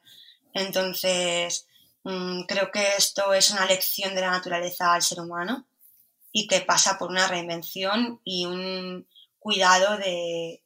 Entonces, 0.53 1.67
mm, 2.03 2.43
creo 2.43 2.71
que 2.71 2.95
esto 2.97 3.33
es 3.33 3.51
una 3.51 3.65
lección 3.65 4.15
de 4.15 4.21
la 4.21 4.31
naturaleza 4.31 4.93
al 4.93 5.01
ser 5.01 5.19
humano 5.19 5.67
y 6.31 6.47
que 6.47 6.61
pasa 6.61 6.97
por 6.97 7.09
una 7.09 7.27
reinvención 7.27 8.21
y 8.23 8.45
un 8.45 9.05
cuidado 9.37 9.97
de, 9.97 10.63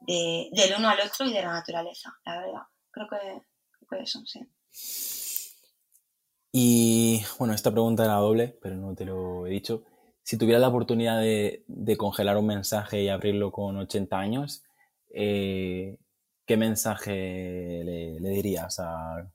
del 0.00 0.74
uno 0.78 0.88
al 0.88 1.00
otro 1.00 1.26
y 1.26 1.32
de 1.32 1.42
la 1.42 1.52
naturaleza, 1.52 2.16
la 2.24 2.40
verdad. 2.40 2.62
Creo 2.90 3.08
que, 3.08 3.18
creo 3.18 3.88
que 3.90 4.02
eso, 4.02 4.20
sí. 4.24 4.40
Y 6.52 7.24
bueno, 7.38 7.54
esta 7.54 7.70
pregunta 7.70 8.04
era 8.04 8.14
doble, 8.14 8.58
pero 8.62 8.76
no 8.76 8.94
te 8.94 9.04
lo 9.04 9.46
he 9.46 9.50
dicho 9.50 9.84
si 10.28 10.36
tuviera 10.36 10.60
la 10.60 10.68
oportunidad 10.68 11.22
de, 11.22 11.64
congelar 11.96 12.36
un 12.36 12.48
mensaje 12.48 13.02
y 13.02 13.08
abrirlo 13.08 13.50
con 13.50 13.78
80 13.78 14.18
años, 14.18 14.62
eh, 15.08 15.96
¿qué 16.44 16.58
mensaje 16.58 17.80
le, 17.82 18.28
dirías 18.28 18.78
a 18.78 19.26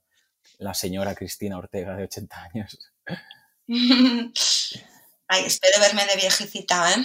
la 0.60 0.73
señora 0.76 1.15
Cristina 1.15 1.58
Ortega 1.58 1.95
de 1.95 2.04
80 2.04 2.43
años? 2.43 2.78
Ay, 5.28 5.45
espero 5.45 5.80
verme 5.80 6.06
de 6.06 6.15
viejecita, 6.15 6.93
¿eh? 6.93 7.04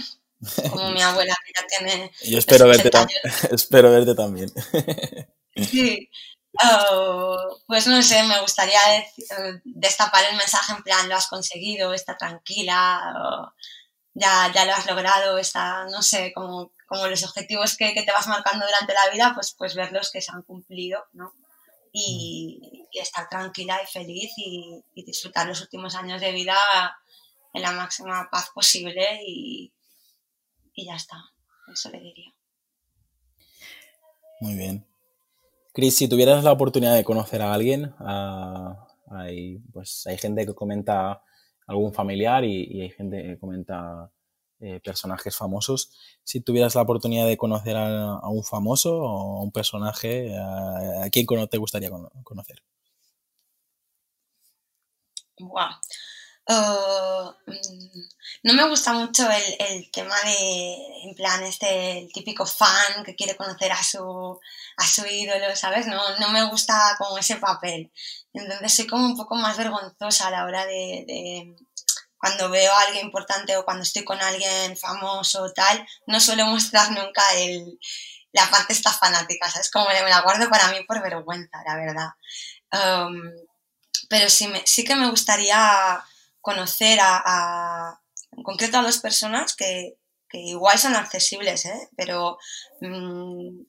Como 0.70 0.90
mi 0.90 1.02
abuela 1.02 1.34
que 1.44 1.52
ya 1.54 1.66
tiene. 1.66 2.12
Yo 2.22 2.38
espero 2.38 2.68
verte, 2.68 2.90
espero 3.50 3.90
verte 3.90 4.14
también. 4.14 4.50
sí. 5.56 6.08
Oh, 6.60 7.56
pues 7.66 7.86
no 7.86 8.02
sé, 8.02 8.22
me 8.24 8.40
gustaría 8.40 8.80
destapar 9.64 10.24
el 10.28 10.36
mensaje 10.36 10.72
en 10.72 10.82
plan, 10.82 11.08
lo 11.08 11.14
has 11.14 11.28
conseguido, 11.28 11.94
está 11.94 12.16
tranquila, 12.16 13.52
ya, 14.14 14.50
ya 14.52 14.64
lo 14.64 14.72
has 14.72 14.86
logrado, 14.86 15.38
está, 15.38 15.84
no 15.84 16.02
sé, 16.02 16.32
como, 16.34 16.72
como 16.88 17.06
los 17.06 17.22
objetivos 17.22 17.76
que, 17.76 17.92
te 17.92 18.12
vas 18.12 18.26
marcando 18.26 18.66
durante 18.66 18.94
la 18.94 19.08
vida, 19.10 19.32
pues, 19.34 19.54
pues 19.56 19.74
verlos 19.74 20.10
que 20.10 20.22
se 20.22 20.32
han 20.32 20.42
cumplido, 20.42 21.04
¿no? 21.12 21.32
Y, 21.92 22.86
estar 22.92 23.28
tranquila 23.28 23.80
y 23.82 23.86
feliz 23.86 24.32
y, 24.36 24.82
disfrutar 25.04 25.46
los 25.46 25.60
últimos 25.60 25.94
años 25.94 26.20
de 26.20 26.32
vida 26.32 26.56
en 27.54 27.62
la 27.62 27.72
máxima 27.72 28.28
paz 28.30 28.50
posible 28.52 29.20
y, 29.24 29.72
y 30.78 30.86
ya 30.86 30.94
está, 30.94 31.16
eso 31.72 31.90
le 31.90 31.98
diría. 31.98 32.32
Muy 34.40 34.54
bien. 34.54 34.86
Cris, 35.72 35.96
si 35.96 36.08
tuvieras 36.08 36.44
la 36.44 36.52
oportunidad 36.52 36.94
de 36.94 37.02
conocer 37.02 37.42
a 37.42 37.52
alguien, 37.52 37.94
hay, 39.10 39.58
pues, 39.72 40.06
hay 40.06 40.16
gente 40.18 40.46
que 40.46 40.54
comenta 40.54 41.22
algún 41.66 41.92
familiar 41.92 42.44
y, 42.44 42.80
hay 42.80 42.90
gente 42.90 43.20
que 43.22 43.38
comenta 43.40 44.12
eh, 44.60 44.78
personajes 44.78 45.36
famosos. 45.36 45.90
Si 46.22 46.40
tuvieras 46.40 46.76
la 46.76 46.82
oportunidad 46.82 47.26
de 47.26 47.36
conocer 47.36 47.76
a, 47.76 48.20
un 48.28 48.44
famoso 48.44 48.98
o 48.98 49.40
a 49.40 49.42
un 49.42 49.50
personaje, 49.50 50.32
¿a, 50.38 51.08
quién 51.10 51.26
te 51.50 51.58
gustaría 51.58 51.90
conocer? 52.22 52.62
Uh, 56.50 57.30
mm, 57.46 58.08
no 58.44 58.54
me 58.54 58.68
gusta 58.68 58.94
mucho 58.94 59.28
el, 59.30 59.90
tema 59.90 60.16
de, 60.24 60.76
en 61.04 61.14
plan, 61.14 61.42
este, 61.42 61.98
el 61.98 62.12
típico 62.12 62.46
fan 62.46 63.04
que 63.04 63.14
quiere 63.14 63.36
conocer 63.36 63.70
a 63.72 63.82
su, 63.82 64.40
a 64.78 64.86
su 64.86 65.04
ídolo, 65.06 65.54
¿sabes? 65.56 65.86
No, 65.86 66.00
no 66.18 66.30
me 66.30 66.48
gusta 66.48 66.94
como 66.96 67.18
ese 67.18 67.36
papel. 67.36 67.92
Entonces 68.32 68.72
soy 68.74 68.86
como 68.86 69.04
un 69.06 69.16
poco 69.16 69.34
más 69.34 69.58
vergonzosa 69.58 70.28
a 70.28 70.30
la 70.30 70.44
hora 70.46 70.64
de, 70.64 71.54
cuando 72.16 72.48
veo 72.48 72.72
a 72.72 72.80
alguien 72.82 73.06
importante 73.06 73.56
o 73.56 73.64
cuando 73.64 73.82
estoy 73.82 74.04
con 74.04 74.20
alguien 74.20 74.76
famoso 74.76 75.42
o 75.44 75.52
tal, 75.52 75.86
no 76.06 76.18
suelo 76.18 76.46
mostrar 76.46 76.90
nunca 76.92 77.22
el, 77.36 77.78
la 78.32 78.48
parte 78.50 78.72
esta 78.72 78.92
fanática, 78.92 79.50
¿sabes? 79.50 79.70
Como 79.70 79.86
me 79.88 80.02
la 80.08 80.22
guardo 80.22 80.48
para 80.48 80.68
mí 80.68 80.82
por 80.86 81.02
vergüenza, 81.02 81.62
la 81.66 81.76
verdad. 81.76 82.08
Pero 84.08 84.30
sí, 84.30 84.48
me, 84.48 84.66
sí 84.66 84.84
que 84.84 84.96
me 84.96 85.10
gustaría 85.10 86.02
conocer 86.40 86.98
a, 87.00 88.00
en 88.32 88.42
concreto 88.42 88.78
a 88.78 88.82
dos 88.82 88.98
personas 88.98 89.54
que, 89.54 89.96
que 90.28 90.38
igual 90.38 90.78
son 90.78 90.94
accesibles, 90.94 91.64
¿eh? 91.66 91.88
pero 91.96 92.38
mm, 92.80 93.60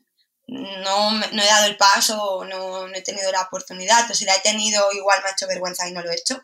no, 0.47 1.11
no, 1.11 1.41
he 1.41 1.45
dado 1.45 1.67
el 1.67 1.77
paso, 1.77 2.45
no, 2.45 2.87
no, 2.87 2.95
he 2.95 3.01
tenido 3.01 3.31
la 3.31 3.43
oportunidad, 3.43 4.09
o 4.09 4.13
si 4.13 4.25
la 4.25 4.35
he 4.35 4.41
tenido 4.41 4.91
igual 4.93 5.21
me 5.21 5.29
ha 5.29 5.33
hecho 5.33 5.47
vergüenza 5.47 5.87
y 5.87 5.91
no 5.91 6.01
lo 6.01 6.11
he 6.11 6.15
hecho. 6.15 6.43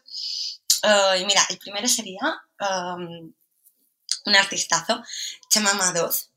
Uh, 0.84 1.16
y 1.20 1.26
mira, 1.26 1.42
el 1.50 1.58
primero 1.58 1.88
sería 1.88 2.22
um, 2.60 3.34
un 4.26 4.36
artistazo, 4.36 5.04
Chema 5.50 5.74
Madoz. 5.74 6.30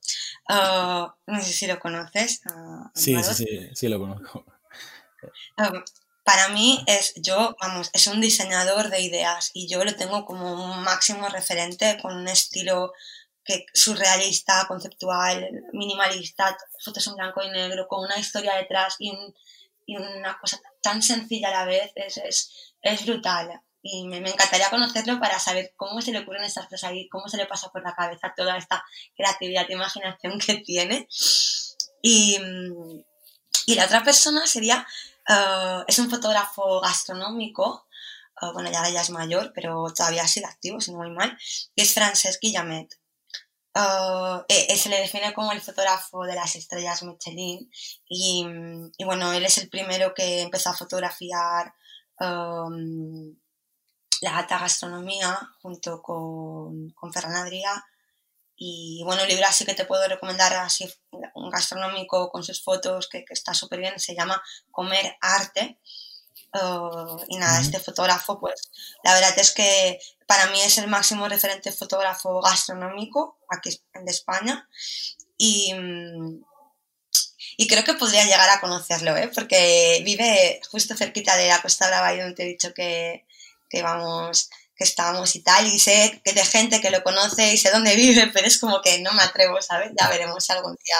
Uh, 0.49 1.07
no 1.27 1.43
sé 1.43 1.53
si 1.53 1.67
lo 1.67 1.79
conoces. 1.79 2.41
Uh, 2.47 2.89
sí, 2.95 3.23
sí, 3.23 3.35
sí, 3.35 3.71
sí, 3.75 3.89
lo 3.89 3.99
conozco. 3.99 4.47
Para 6.29 6.49
mí 6.51 6.85
es, 6.87 7.15
yo, 7.17 7.57
vamos, 7.59 7.89
es 7.95 8.07
un 8.07 8.21
diseñador 8.21 8.91
de 8.91 9.01
ideas 9.01 9.51
y 9.55 9.67
yo 9.67 9.83
lo 9.83 9.97
tengo 9.97 10.27
como 10.27 10.63
un 10.63 10.83
máximo 10.83 11.27
referente 11.31 11.97
con 12.03 12.15
un 12.15 12.29
estilo 12.29 12.93
surrealista, 13.73 14.67
conceptual, 14.69 15.49
minimalista, 15.73 16.55
fotos 16.85 17.07
en 17.07 17.15
blanco 17.15 17.43
y 17.43 17.49
negro, 17.49 17.89
con 17.89 18.05
una 18.05 18.19
historia 18.19 18.57
detrás 18.57 18.97
y, 18.99 19.11
una 19.87 20.39
cosa 20.39 20.61
tan 20.83 21.03
sencilla 21.03 21.49
a 21.49 21.53
la 21.53 21.65
vez, 21.65 21.93
es, 21.95 22.19
es, 22.19 22.75
es 22.83 23.07
brutal. 23.07 23.63
Y 23.81 24.07
me, 24.07 24.21
me, 24.21 24.29
encantaría 24.29 24.69
conocerlo 24.69 25.19
para 25.19 25.39
saber 25.39 25.73
cómo 25.77 26.03
se 26.03 26.13
le 26.13 26.19
ocurren 26.19 26.45
estas 26.45 26.67
cosas 26.67 26.91
ahí, 26.91 27.09
cómo 27.09 27.31
se 27.31 27.39
le 27.39 27.47
pasa 27.47 27.71
por 27.71 27.83
la 27.83 27.95
cabeza 27.95 28.35
toda 28.37 28.59
esta 28.59 28.85
creatividad 29.17 29.65
e 29.67 29.73
imaginación 29.73 30.39
que 30.39 30.57
tiene. 30.59 31.09
Y, 32.03 32.39
y 33.65 33.75
la 33.77 33.87
otra 33.87 34.05
persona 34.05 34.47
sería, 34.47 34.87
uh, 35.29 35.85
es 35.87 35.99
un 35.99 36.11
fotógrafo 36.11 36.81
gastronómico, 36.81 37.87
uh, 38.43 38.53
bueno, 38.53 38.71
ya, 38.71 38.89
ya 38.89 39.01
es 39.01 39.11
mayor, 39.11 39.53
pero 39.55 39.93
todavía 39.93 40.27
sigue 40.27 40.47
activo, 40.47 40.81
si 40.81 40.93
no 40.93 40.99
mal, 41.11 41.37
y 41.75 41.83
es 41.83 41.95
Francesc 41.95 42.41
Guillamet. 42.43 42.95
Uh, 43.75 44.43
eh, 44.49 44.77
se 44.77 44.89
le 44.89 44.99
define 45.01 45.33
como 45.35 45.53
el 45.53 45.61
fotógrafo 45.61 46.25
de 46.25 46.35
las 46.35 46.57
estrellas 46.57 47.03
Michelin 47.05 47.71
y, 48.09 48.45
bueno, 49.05 49.33
él 49.33 49.45
es 49.45 49.59
el 49.59 49.69
primero 49.69 50.15
que 50.15 50.41
empezó 50.41 50.71
a 50.71 50.77
fotografiar 50.77 51.73
la 54.21 54.37
alta 54.37 54.59
gastronomía 54.59 55.39
junto 55.63 56.03
con, 56.03 56.91
con 56.91 57.13
Ferran 57.13 57.37
Adrià 57.37 57.85
y 58.59 59.03
bueno, 59.05 59.23
el 59.23 59.29
libro 59.29 59.47
así 59.47 59.65
que 59.65 59.75
te 59.75 59.85
puedo 59.87 60.07
recomendar 60.09 60.53
así 60.55 60.93
un 61.35 61.49
gastronómico 61.49 62.31
con 62.31 62.43
sus 62.43 62.63
fotos 62.63 63.09
que, 63.09 63.25
que 63.25 63.35
está 63.35 63.55
súper 63.55 63.79
bien, 63.79 63.99
se 63.99 64.15
llama 64.15 64.43
Comer 64.71 65.17
Arte 65.21 65.79
Uh, 66.55 67.23
y 67.29 67.37
nada, 67.37 67.61
este 67.61 67.79
fotógrafo, 67.79 68.41
pues 68.41 68.71
la 69.05 69.13
verdad 69.13 69.39
es 69.39 69.53
que 69.53 70.01
para 70.27 70.47
mí 70.47 70.59
es 70.63 70.79
el 70.79 70.89
máximo 70.89 71.29
referente 71.29 71.73
fotógrafo 71.73 72.41
gastronómico 72.41 73.39
aquí 73.51 73.79
en 73.93 74.09
España 74.09 74.67
y, 75.37 75.75
y 77.59 77.69
creo 77.69 77.85
que 77.85 77.95
podría 77.95 78.25
llegar 78.25 78.49
a 78.49 78.61
conocerlo, 78.63 79.15
¿eh? 79.19 79.31
porque 79.35 80.01
vive 80.07 80.61
justo 80.71 80.97
cerquita 80.97 81.37
de 81.37 81.49
la 81.49 81.61
Costa 81.61 81.89
Brava 81.89 82.15
y 82.15 82.21
donde 82.21 82.35
te 82.35 82.45
he 82.45 82.47
dicho 82.47 82.73
que, 82.73 83.27
que 83.69 83.83
vamos 83.83 84.49
que 84.79 84.85
estamos 84.85 85.35
y 85.35 85.43
tal, 85.43 85.67
y 85.67 85.79
sé 85.79 86.23
que 86.25 86.33
de 86.33 86.45
gente 86.45 86.81
que 86.81 86.91
lo 86.91 87.03
conoce 87.03 87.53
y 87.53 87.59
sé 87.59 87.71
dónde 87.71 87.97
vive, 87.97 88.31
pero 88.33 88.47
es 88.47 88.59
como 88.59 88.81
que 88.81 89.01
no 89.03 89.13
me 89.13 89.23
atrevo, 89.23 89.61
¿sabes? 89.61 89.91
Ya 90.01 90.09
veremos 90.09 90.45
si 90.45 90.53
algún 90.53 90.77
día 90.77 90.97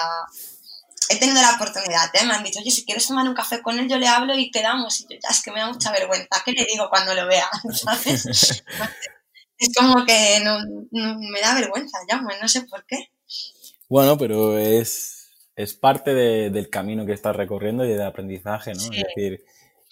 he 1.09 1.17
tenido 1.17 1.41
la 1.41 1.55
oportunidad, 1.55 2.13
¿eh? 2.13 2.25
me 2.25 2.33
han 2.33 2.43
dicho, 2.43 2.59
oye, 2.59 2.69
si 2.69 2.85
quieres 2.85 3.07
tomar 3.07 3.27
un 3.27 3.33
café 3.33 3.61
con 3.61 3.79
él, 3.79 3.89
yo 3.89 3.97
le 3.97 4.07
hablo 4.07 4.35
y 4.35 4.51
quedamos. 4.51 4.99
Y 4.99 5.03
yo, 5.03 5.19
ya, 5.23 5.29
es 5.29 5.41
que 5.41 5.51
me 5.51 5.59
da 5.59 5.67
mucha 5.71 5.91
vergüenza. 5.91 6.41
¿Qué 6.45 6.51
le 6.51 6.65
digo 6.65 6.87
cuando 6.89 7.15
lo 7.15 7.25
vea? 7.25 7.49
¿Sabes? 7.73 8.25
es 9.57 9.75
como 9.75 10.05
que 10.05 10.41
no, 10.43 10.59
no, 10.91 11.17
me 11.19 11.41
da 11.41 11.55
vergüenza, 11.55 11.97
ya, 12.07 12.21
pues 12.23 12.37
no 12.39 12.47
sé 12.47 12.61
por 12.63 12.85
qué. 12.85 13.09
Bueno, 13.87 14.17
pero 14.17 14.59
es, 14.59 15.29
es 15.55 15.73
parte 15.73 16.13
de, 16.13 16.49
del 16.49 16.69
camino 16.69 17.05
que 17.05 17.13
estás 17.13 17.35
recorriendo 17.35 17.85
y 17.85 17.89
del 17.89 18.03
aprendizaje, 18.03 18.73
¿no? 18.73 18.81
Sí. 18.81 18.89
Es 18.93 19.07
decir, 19.15 19.45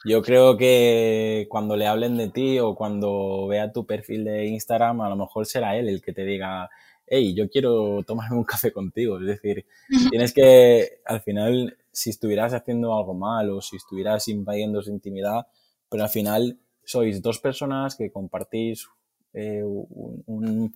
yo 0.08 0.22
creo 0.22 0.58
que 0.58 1.48
cuando 1.50 1.76
le 1.76 1.88
hablen 1.88 2.18
de 2.18 2.30
ti 2.30 2.60
o 2.60 2.76
cuando 2.76 3.48
vea 3.48 3.72
tu 3.72 3.86
perfil 3.86 4.24
de 4.24 4.48
Instagram, 4.48 5.02
a 5.02 5.10
lo 5.10 5.16
mejor 5.16 5.46
será 5.46 5.76
él 5.76 5.90
el 5.90 6.02
que 6.02 6.14
te 6.14 6.24
diga, 6.24 6.70
hey, 7.06 7.34
yo 7.36 7.50
quiero 7.50 8.04
tomarme 8.04 8.38
un 8.38 8.44
café 8.44 8.72
contigo. 8.72 9.20
Es 9.20 9.26
decir, 9.26 9.66
tienes 10.10 10.34
que, 10.34 11.00
al 11.06 11.22
final, 11.22 11.78
si 11.92 12.10
estuvieras 12.12 12.54
haciendo 12.54 12.96
algo 12.96 13.14
mal 13.14 13.50
o 13.50 13.62
si 13.62 13.76
estuvieras 13.76 14.28
invadiendo 14.28 14.82
su 14.82 14.92
intimidad, 14.92 15.48
pero 15.90 16.04
al 16.04 16.10
final 16.10 16.58
sois 16.84 17.22
dos 17.22 17.40
personas 17.40 17.96
que 17.96 18.12
compartís 18.12 18.88
eh, 19.34 19.64
un, 19.64 20.24
un, 20.26 20.76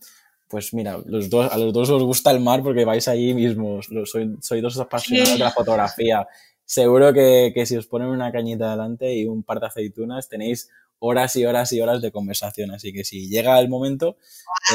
pues 0.49 0.73
mira, 0.73 0.99
los 1.05 1.29
dos, 1.29 1.51
a 1.51 1.57
los 1.57 1.71
dos 1.71 1.89
os 1.89 2.03
gusta 2.03 2.32
el 2.32 2.41
mar 2.41 2.61
porque 2.61 2.84
vais 2.84 3.07
allí 3.07 3.34
mismos, 3.34 3.88
sois, 4.05 4.27
sois 4.41 4.61
dos 4.61 4.77
apasionados 4.79 5.34
de 5.34 5.39
la 5.39 5.51
fotografía. 5.51 6.27
Seguro 6.72 7.11
que, 7.11 7.51
que 7.53 7.65
si 7.65 7.76
os 7.76 7.86
ponen 7.86 8.07
una 8.07 8.32
cañita 8.32 8.72
delante 8.72 9.13
y 9.13 9.26
un 9.26 9.43
par 9.43 9.59
de 9.59 9.65
aceitunas, 9.65 10.30
tenéis 10.30 10.69
horas 10.99 11.36
y 11.36 11.43
horas 11.45 11.74
y 11.74 11.82
horas 11.82 12.01
de 12.01 12.13
conversación. 12.13 12.72
Así 12.72 12.93
que 12.93 13.03
si 13.03 13.28
llega 13.28 13.59
el 13.59 13.67
momento, 13.67 14.15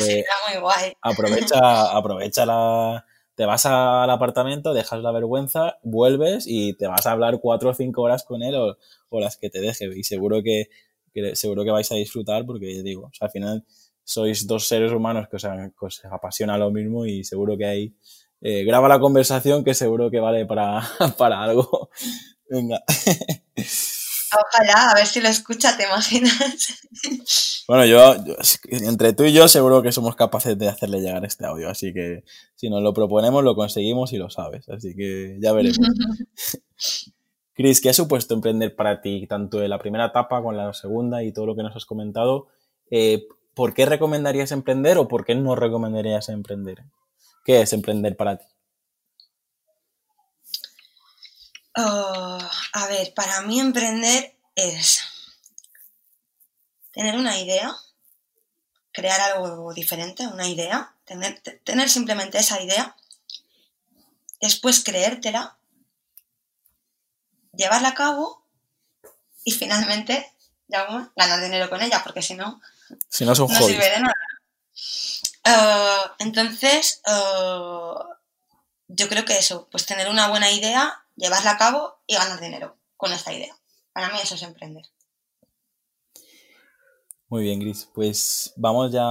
eh, 0.06 0.22
muy 0.46 0.60
guay. 0.60 0.92
aprovecha, 1.00 1.56
aprovecha 1.96 2.44
la, 2.44 3.06
te 3.34 3.46
vas 3.46 3.64
al 3.64 4.10
apartamento, 4.10 4.74
dejas 4.74 5.00
la 5.00 5.10
vergüenza, 5.10 5.78
vuelves 5.82 6.44
y 6.46 6.74
te 6.74 6.86
vas 6.86 7.06
a 7.06 7.12
hablar 7.12 7.40
cuatro 7.40 7.70
o 7.70 7.74
cinco 7.74 8.02
horas 8.02 8.24
con 8.24 8.42
él 8.42 8.56
o, 8.56 8.76
o 9.08 9.18
las 9.18 9.38
que 9.38 9.48
te 9.48 9.62
deje. 9.62 9.88
Y 9.96 10.02
seguro 10.02 10.42
que, 10.42 10.68
que, 11.14 11.34
seguro 11.34 11.64
que 11.64 11.70
vais 11.70 11.90
a 11.92 11.94
disfrutar 11.94 12.44
porque, 12.44 12.82
digo, 12.82 13.06
o 13.06 13.14
sea, 13.14 13.28
al 13.28 13.32
final 13.32 13.64
sois 14.04 14.46
dos 14.46 14.68
seres 14.68 14.92
humanos 14.92 15.28
que 15.30 15.36
os, 15.36 15.44
que 15.44 15.86
os 15.86 16.04
apasiona 16.04 16.58
lo 16.58 16.70
mismo 16.70 17.06
y 17.06 17.24
seguro 17.24 17.56
que 17.56 17.64
hay... 17.64 17.94
Eh, 18.40 18.64
graba 18.64 18.88
la 18.88 19.00
conversación 19.00 19.64
que 19.64 19.74
seguro 19.74 20.10
que 20.10 20.20
vale 20.20 20.46
para, 20.46 20.82
para 21.18 21.42
algo. 21.42 21.90
Venga. 22.48 22.82
Ojalá, 24.32 24.90
a 24.90 24.94
ver 24.94 25.06
si 25.06 25.20
lo 25.20 25.28
escucha, 25.28 25.76
¿te 25.76 25.84
imaginas? 25.84 26.36
Bueno, 27.68 27.84
yo, 27.84 28.14
yo, 28.24 28.36
entre 28.70 29.12
tú 29.12 29.24
y 29.24 29.32
yo 29.32 29.48
seguro 29.48 29.82
que 29.82 29.90
somos 29.90 30.14
capaces 30.14 30.56
de 30.56 30.68
hacerle 30.68 31.00
llegar 31.00 31.24
este 31.24 31.44
audio, 31.44 31.68
así 31.68 31.92
que 31.92 32.22
si 32.54 32.70
nos 32.70 32.80
lo 32.80 32.94
proponemos 32.94 33.42
lo 33.42 33.56
conseguimos 33.56 34.12
y 34.12 34.18
lo 34.18 34.30
sabes, 34.30 34.68
así 34.68 34.94
que 34.94 35.36
ya 35.40 35.52
veremos. 35.52 35.78
Cris, 37.54 37.80
¿qué 37.80 37.88
ha 37.88 37.92
supuesto 37.92 38.34
emprender 38.34 38.76
para 38.76 39.00
ti, 39.00 39.26
tanto 39.26 39.64
en 39.64 39.70
la 39.70 39.80
primera 39.80 40.06
etapa 40.06 40.38
como 40.38 40.52
en 40.52 40.58
la 40.58 40.72
segunda 40.74 41.24
y 41.24 41.32
todo 41.32 41.46
lo 41.46 41.56
que 41.56 41.64
nos 41.64 41.74
has 41.74 41.86
comentado? 41.86 42.46
Eh, 42.88 43.26
¿Por 43.52 43.74
qué 43.74 43.84
recomendarías 43.84 44.52
emprender 44.52 44.96
o 44.98 45.08
por 45.08 45.24
qué 45.24 45.34
no 45.34 45.56
recomendarías 45.56 46.28
emprender? 46.28 46.84
¿Qué 47.46 47.60
es 47.60 47.72
emprender 47.72 48.16
para 48.16 48.38
ti? 48.38 48.44
Uh, 51.76 52.42
a 52.72 52.86
ver, 52.88 53.14
para 53.14 53.40
mí 53.42 53.60
emprender 53.60 54.34
es 54.56 55.00
tener 56.90 57.14
una 57.14 57.38
idea, 57.38 57.72
crear 58.90 59.20
algo 59.20 59.72
diferente, 59.72 60.26
una 60.26 60.48
idea, 60.48 60.92
tener, 61.04 61.40
tener 61.62 61.88
simplemente 61.88 62.38
esa 62.38 62.60
idea, 62.60 62.96
después 64.40 64.82
creértela, 64.82 65.56
llevarla 67.52 67.90
a 67.90 67.94
cabo 67.94 68.42
y 69.44 69.52
finalmente 69.52 70.32
ya, 70.66 71.12
ganar 71.14 71.40
dinero 71.40 71.70
con 71.70 71.80
ella, 71.80 72.02
porque 72.02 72.22
si 72.22 72.34
no, 72.34 72.60
si 73.08 73.24
no, 73.24 73.36
son 73.36 73.52
no 73.52 73.60
sirve 73.60 73.88
de 73.88 74.00
nada. 74.00 74.14
Uh, 75.46 76.10
entonces, 76.18 77.00
uh, 77.06 78.02
yo 78.88 79.08
creo 79.08 79.24
que 79.24 79.38
eso, 79.38 79.68
pues 79.70 79.86
tener 79.86 80.08
una 80.08 80.28
buena 80.28 80.50
idea 80.50 81.06
llevarla 81.16 81.52
a 81.52 81.58
cabo 81.58 81.98
y 82.06 82.14
ganar 82.14 82.40
dinero 82.40 82.76
con 82.96 83.12
esta 83.12 83.32
idea. 83.32 83.56
Para 83.92 84.10
mí 84.10 84.18
eso 84.22 84.34
es 84.34 84.42
emprender. 84.42 84.84
Muy 87.28 87.42
bien, 87.44 87.58
Gris. 87.58 87.88
Pues 87.92 88.52
vamos 88.56 88.92
ya 88.92 89.04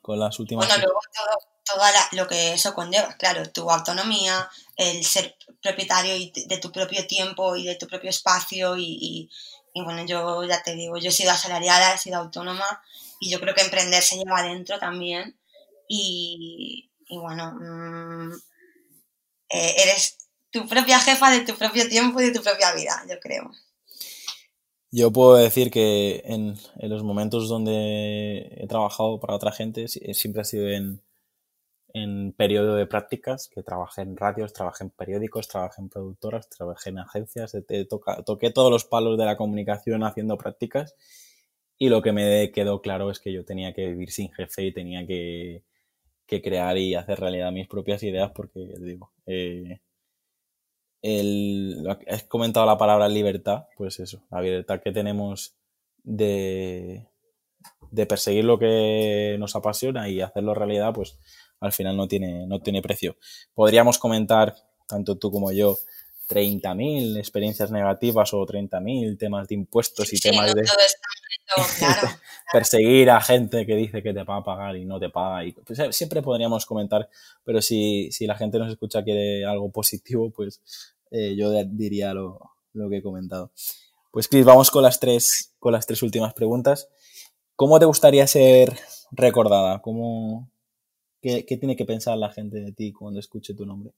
con 0.00 0.18
las 0.18 0.38
últimas. 0.38 0.66
Bueno, 0.66 0.82
luego 0.82 1.00
todo, 1.14 1.76
todo 1.76 1.84
la, 1.92 2.08
lo 2.12 2.26
que 2.26 2.54
eso 2.54 2.74
conlleva, 2.74 3.14
claro, 3.16 3.50
tu 3.50 3.70
autonomía, 3.70 4.48
el 4.76 5.04
ser 5.04 5.36
propietario 5.62 6.14
de 6.34 6.58
tu 6.58 6.72
propio 6.72 7.06
tiempo 7.06 7.54
y 7.54 7.64
de 7.64 7.76
tu 7.76 7.86
propio 7.86 8.10
espacio 8.10 8.76
y, 8.76 8.98
y, 9.00 9.30
y, 9.74 9.82
bueno, 9.82 10.04
yo 10.04 10.42
ya 10.44 10.62
te 10.62 10.74
digo, 10.74 10.96
yo 10.98 11.10
he 11.10 11.12
sido 11.12 11.30
asalariada, 11.30 11.94
he 11.94 11.98
sido 11.98 12.18
autónoma 12.18 12.82
y 13.20 13.30
yo 13.30 13.38
creo 13.38 13.54
que 13.54 13.62
emprender 13.62 14.02
se 14.02 14.16
lleva 14.16 14.38
adentro 14.38 14.78
también 14.80 15.38
y, 15.94 16.90
y 17.06 17.18
bueno, 17.18 17.52
mmm, 17.52 18.32
eh, 19.50 19.74
eres 19.82 20.16
tu 20.50 20.66
propia 20.66 20.98
jefa 20.98 21.30
de 21.30 21.40
tu 21.40 21.54
propio 21.54 21.86
tiempo 21.86 22.18
y 22.20 22.24
de 22.24 22.32
tu 22.32 22.42
propia 22.42 22.74
vida, 22.74 23.04
yo 23.08 23.16
creo. 23.20 23.50
Yo 24.90 25.12
puedo 25.12 25.36
decir 25.36 25.70
que 25.70 26.22
en, 26.24 26.54
en, 26.78 26.90
los 26.90 27.02
momentos 27.02 27.48
donde 27.48 28.56
he 28.56 28.66
trabajado 28.68 29.20
para 29.20 29.34
otra 29.34 29.52
gente, 29.52 29.86
siempre 29.88 30.40
ha 30.40 30.44
sido 30.44 30.68
en, 30.68 31.02
en 31.92 32.32
periodo 32.32 32.74
de 32.74 32.86
prácticas, 32.86 33.48
que 33.48 33.62
trabajé 33.62 34.00
en 34.00 34.16
radios, 34.16 34.54
trabajé 34.54 34.84
en 34.84 34.90
periódicos, 34.90 35.48
trabajé 35.48 35.82
en 35.82 35.90
productoras, 35.90 36.48
trabajé 36.48 36.88
en 36.88 37.00
agencias, 37.00 37.54
toca, 37.88 38.22
toqué 38.22 38.50
todos 38.50 38.70
los 38.70 38.86
palos 38.86 39.18
de 39.18 39.26
la 39.26 39.36
comunicación 39.36 40.04
haciendo 40.04 40.38
prácticas 40.38 40.94
y 41.78 41.88
lo 41.88 42.00
que 42.00 42.12
me 42.12 42.50
quedó 42.52 42.80
claro 42.80 43.10
es 43.10 43.18
que 43.18 43.32
yo 43.32 43.44
tenía 43.44 43.74
que 43.74 43.88
vivir 43.88 44.10
sin 44.10 44.32
jefe 44.32 44.66
y 44.66 44.72
tenía 44.72 45.06
que, 45.06 45.64
que 46.26 46.42
crear 46.42 46.76
y 46.78 46.94
hacer 46.94 47.20
realidad 47.20 47.52
mis 47.52 47.68
propias 47.68 48.02
ideas 48.02 48.30
porque, 48.34 48.74
digo, 48.80 49.12
eh, 49.26 49.80
el, 51.02 51.84
has 52.08 52.24
comentado 52.24 52.64
la 52.64 52.78
palabra 52.78 53.08
libertad, 53.08 53.66
pues 53.76 53.98
eso, 54.00 54.24
la 54.30 54.40
libertad 54.40 54.80
que 54.82 54.92
tenemos 54.92 55.56
de, 56.04 57.08
de 57.90 58.06
perseguir 58.06 58.44
lo 58.44 58.58
que 58.58 59.36
nos 59.38 59.56
apasiona 59.56 60.08
y 60.08 60.20
hacerlo 60.20 60.54
realidad, 60.54 60.92
pues 60.94 61.18
al 61.60 61.72
final 61.72 61.96
no 61.96 62.08
tiene, 62.08 62.46
no 62.46 62.60
tiene 62.60 62.82
precio. 62.82 63.16
Podríamos 63.54 63.98
comentar, 63.98 64.54
tanto 64.88 65.16
tú 65.16 65.30
como 65.30 65.52
yo, 65.52 65.76
30.000 66.28 67.18
experiencias 67.18 67.70
negativas 67.70 68.32
o 68.34 68.46
30.000 68.46 69.18
temas 69.18 69.48
de 69.48 69.54
impuestos 69.54 70.12
y 70.12 70.18
temas 70.18 70.54
de 70.54 70.62
perseguir 72.52 73.10
a 73.10 73.20
gente 73.20 73.66
que 73.66 73.74
dice 73.74 74.02
que 74.02 74.12
te 74.12 74.22
va 74.22 74.36
a 74.36 74.44
pagar 74.44 74.76
y 74.76 74.84
no 74.84 74.98
te 74.98 75.10
paga. 75.10 75.44
Y, 75.44 75.52
pues, 75.52 75.78
eh, 75.78 75.92
siempre 75.92 76.22
podríamos 76.22 76.66
comentar, 76.66 77.08
pero 77.44 77.60
si, 77.60 78.10
si 78.12 78.26
la 78.26 78.36
gente 78.36 78.58
nos 78.58 78.70
escucha 78.70 79.02
quiere 79.02 79.44
algo 79.44 79.70
positivo, 79.70 80.30
pues 80.30 80.60
eh, 81.10 81.34
yo 81.36 81.50
diría 81.64 82.14
lo, 82.14 82.52
lo, 82.72 82.88
que 82.88 82.98
he 82.98 83.02
comentado. 83.02 83.50
Pues 84.10 84.28
Chris, 84.28 84.44
vamos 84.44 84.70
con 84.70 84.82
las 84.82 85.00
tres, 85.00 85.54
con 85.58 85.72
las 85.72 85.86
tres 85.86 86.02
últimas 86.02 86.34
preguntas. 86.34 86.88
¿Cómo 87.56 87.78
te 87.78 87.86
gustaría 87.86 88.26
ser 88.26 88.76
recordada? 89.10 89.80
¿Cómo, 89.80 90.50
qué, 91.20 91.44
qué 91.46 91.56
tiene 91.56 91.76
que 91.76 91.84
pensar 91.84 92.16
la 92.18 92.30
gente 92.30 92.60
de 92.60 92.72
ti 92.72 92.92
cuando 92.92 93.20
escuche 93.20 93.54
tu 93.54 93.66
nombre? 93.66 93.92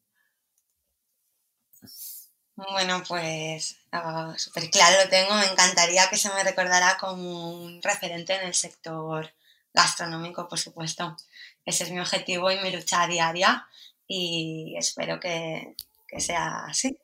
Bueno, 2.57 3.03
pues 3.09 3.79
uh, 3.93 4.33
súper 4.37 4.71
claro 4.71 5.03
lo 5.03 5.11
tengo. 5.11 5.35
Me 5.35 5.47
encantaría 5.47 6.09
que 6.09 6.17
se 6.17 6.33
me 6.33 6.45
recordara 6.45 6.97
como 6.99 7.51
un 7.51 7.83
referente 7.83 8.35
en 8.35 8.47
el 8.47 8.55
sector 8.55 9.33
gastronómico, 9.73 10.49
por 10.49 10.59
supuesto. 10.59 11.17
Ese 11.65 11.85
es 11.85 11.91
mi 11.91 11.99
objetivo 11.99 12.51
y 12.51 12.61
mi 12.61 12.71
lucha 12.71 13.07
diaria 13.07 13.67
y 14.07 14.75
espero 14.77 15.19
que, 15.19 15.75
que 16.07 16.21
sea 16.21 16.67
así. 16.67 16.99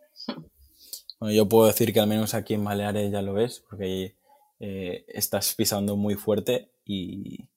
Bueno, 1.19 1.35
yo 1.35 1.49
puedo 1.49 1.67
decir 1.67 1.93
que 1.93 2.01
al 2.01 2.07
menos 2.07 2.35
aquí 2.35 2.55
en 2.55 2.65
Baleares 2.65 3.11
ya 3.11 3.23
lo 3.23 3.35
ves, 3.35 3.63
porque 3.69 4.17
eh, 4.61 5.05
estás 5.09 5.55
pisando 5.55 5.97
muy 5.97 6.15
fuerte 6.15 6.71
y, 6.85 7.49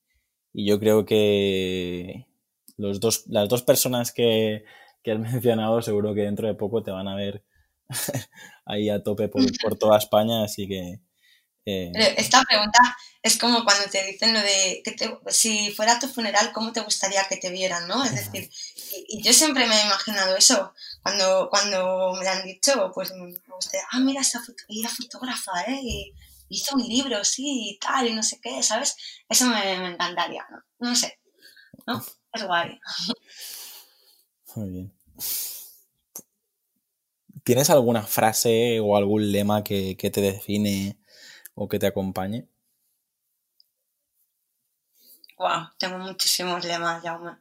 y, 0.51 0.65
yo 0.65 0.79
creo 0.79 1.05
que 1.05 2.25
los 2.77 2.99
dos, 2.99 3.25
las 3.27 3.47
dos 3.47 3.61
personas 3.61 4.11
que, 4.11 4.65
que 5.01 5.11
has 5.11 5.19
mencionado 5.19 5.81
seguro 5.81 6.13
que 6.13 6.21
dentro 6.21 6.47
de 6.47 6.55
poco 6.55 6.83
te 6.83 6.91
van 6.91 7.07
a 7.07 7.15
ver 7.15 7.43
ahí 8.65 8.89
a 8.89 9.01
tope 9.01 9.27
por, 9.27 9.43
por 9.61 9.77
toda 9.77 9.97
España, 9.97 10.43
así 10.43 10.67
que... 10.67 10.99
Eh... 11.65 11.91
Esta 12.17 12.41
pregunta 12.43 12.79
es 13.21 13.37
como 13.37 13.63
cuando 13.63 13.89
te 13.89 14.05
dicen 14.05 14.33
lo 14.33 14.41
de 14.41 14.81
que 14.83 14.91
te, 14.91 15.17
si 15.27 15.71
fuera 15.71 15.97
tu 15.97 16.07
funeral, 16.09 16.51
¿cómo 16.51 16.73
te 16.73 16.81
gustaría 16.81 17.25
que 17.29 17.37
te 17.37 17.51
vieran? 17.51 17.87
¿no? 17.87 18.03
Es 18.03 18.15
decir, 18.15 18.49
y, 18.75 19.17
y, 19.17 19.23
yo 19.23 19.31
siempre 19.31 19.65
me 19.65 19.79
he 19.79 19.85
imaginado 19.85 20.35
eso. 20.35 20.73
Cuando, 21.01 21.47
cuando 21.49 22.13
me 22.15 22.25
lo 22.25 22.29
han 22.29 22.43
dicho, 22.43 22.91
pues 22.93 23.11
me 23.13 23.33
gustaría, 23.47 23.87
ah, 23.91 23.99
mira, 23.99 24.21
esa 24.21 24.41
foto, 24.41 24.63
era 24.67 24.89
fotógrafa, 24.89 25.51
¿eh? 25.67 25.79
Y 25.81 26.13
hizo 26.49 26.75
un 26.75 26.87
libro, 26.87 27.23
sí, 27.23 27.71
y 27.71 27.79
tal, 27.79 28.07
y 28.07 28.13
no 28.13 28.23
sé 28.23 28.39
qué, 28.41 28.61
¿sabes? 28.61 28.95
Eso 29.29 29.45
me, 29.45 29.79
me 29.79 29.93
encantaría, 29.93 30.45
¿no? 30.51 30.89
No 30.89 30.95
sé, 30.95 31.19
¿no? 31.87 32.03
Es 32.33 32.43
guay. 32.43 32.79
Muy 34.55 34.69
bien. 34.69 34.93
¿Tienes 37.43 37.69
alguna 37.69 38.03
frase 38.03 38.79
o 38.81 38.95
algún 38.97 39.31
lema 39.31 39.63
que, 39.63 39.95
que 39.97 40.09
te 40.09 40.21
define 40.21 40.97
o 41.55 41.67
que 41.69 41.79
te 41.79 41.87
acompañe? 41.87 42.47
Wow, 45.37 45.69
tengo 45.77 45.97
muchísimos 45.99 46.63
lemas, 46.65 47.01
Jaume. 47.03 47.37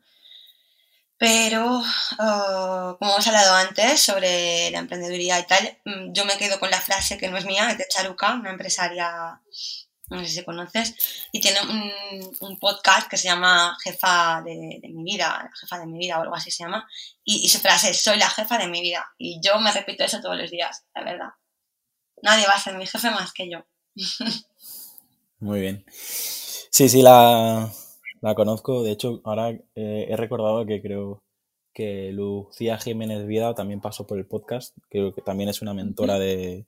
Pero, 1.19 1.79
uh, 1.79 2.97
como 2.99 3.13
hemos 3.13 3.27
hablado 3.29 3.55
antes 3.55 4.03
sobre 4.03 4.71
la 4.73 4.79
emprendeduría 4.81 5.39
y 5.39 5.47
tal, 5.47 5.79
mm, 5.85 6.13
yo 6.13 6.25
me 6.25 6.37
quedo 6.37 6.59
con 6.59 6.71
la 6.71 6.81
frase 6.81 7.17
que 7.17 7.29
no 7.29 7.37
es 7.39 7.45
mía, 7.45 7.71
es 7.71 7.79
de 7.79 7.87
Charuca, 7.89 8.35
una 8.35 8.51
empresaria 8.51 9.41
no 10.13 10.25
sé 10.25 10.29
si 10.29 10.45
conoces, 10.45 11.29
y 11.33 11.41
tiene 11.41 11.61
un, 11.63 12.37
un 12.41 12.59
podcast 12.59 13.09
que 13.09 13.17
se 13.17 13.29
llama 13.29 13.77
Jefa 13.83 14.43
de, 14.45 14.79
de, 14.81 14.89
mi 14.89 15.05
vida, 15.05 15.51
Jefa 15.61 15.79
de 15.79 15.87
mi 15.87 15.99
vida 15.99 16.19
o 16.19 16.23
algo 16.23 16.35
así 16.35 16.51
se 16.51 16.65
llama, 16.65 16.89
y, 17.25 17.45
y, 17.45 17.49
su 17.49 17.59
frase 17.59 17.91
es, 17.91 18.03
soy 18.03 18.19
la 18.19 18.29
jefa 18.29 18.59
de 18.59 18.69
mi 18.69 18.81
vida, 18.81 19.05
y 19.19 19.41
yo 19.43 19.59
me 19.61 19.73
repito 19.73 20.05
eso 20.05 20.21
todos 20.21 20.37
los 20.37 20.51
días, 20.51 20.85
la 20.95 21.05
verdad. 21.05 21.29
Nadie 22.23 22.47
va 22.47 22.55
a 22.55 22.61
ser 22.61 22.77
mi 22.77 22.87
jefe 22.87 23.11
más 23.11 23.33
que 23.33 23.51
yo. 23.51 23.65
Muy 25.41 25.61
bien. 25.61 25.85
Sí, 25.89 26.89
sí, 26.89 27.03
la, 27.03 27.71
la 28.21 28.35
conozco, 28.35 28.83
de 28.83 28.93
hecho, 28.93 29.21
ahora 29.25 29.51
eh, 29.51 30.07
he 30.09 30.17
recordado 30.17 30.65
que 30.67 30.81
creo 30.81 31.23
que 31.75 32.13
Lucía 32.13 32.79
Jiménez 32.79 33.27
Vida 33.27 33.55
también 33.55 33.81
pasó 33.81 34.07
por 34.07 34.19
el 34.19 34.27
podcast, 34.27 34.77
creo 34.89 35.13
que 35.15 35.23
también 35.23 35.49
es 35.49 35.63
una 35.63 35.75
mentora 35.75 36.19
de 36.19 36.67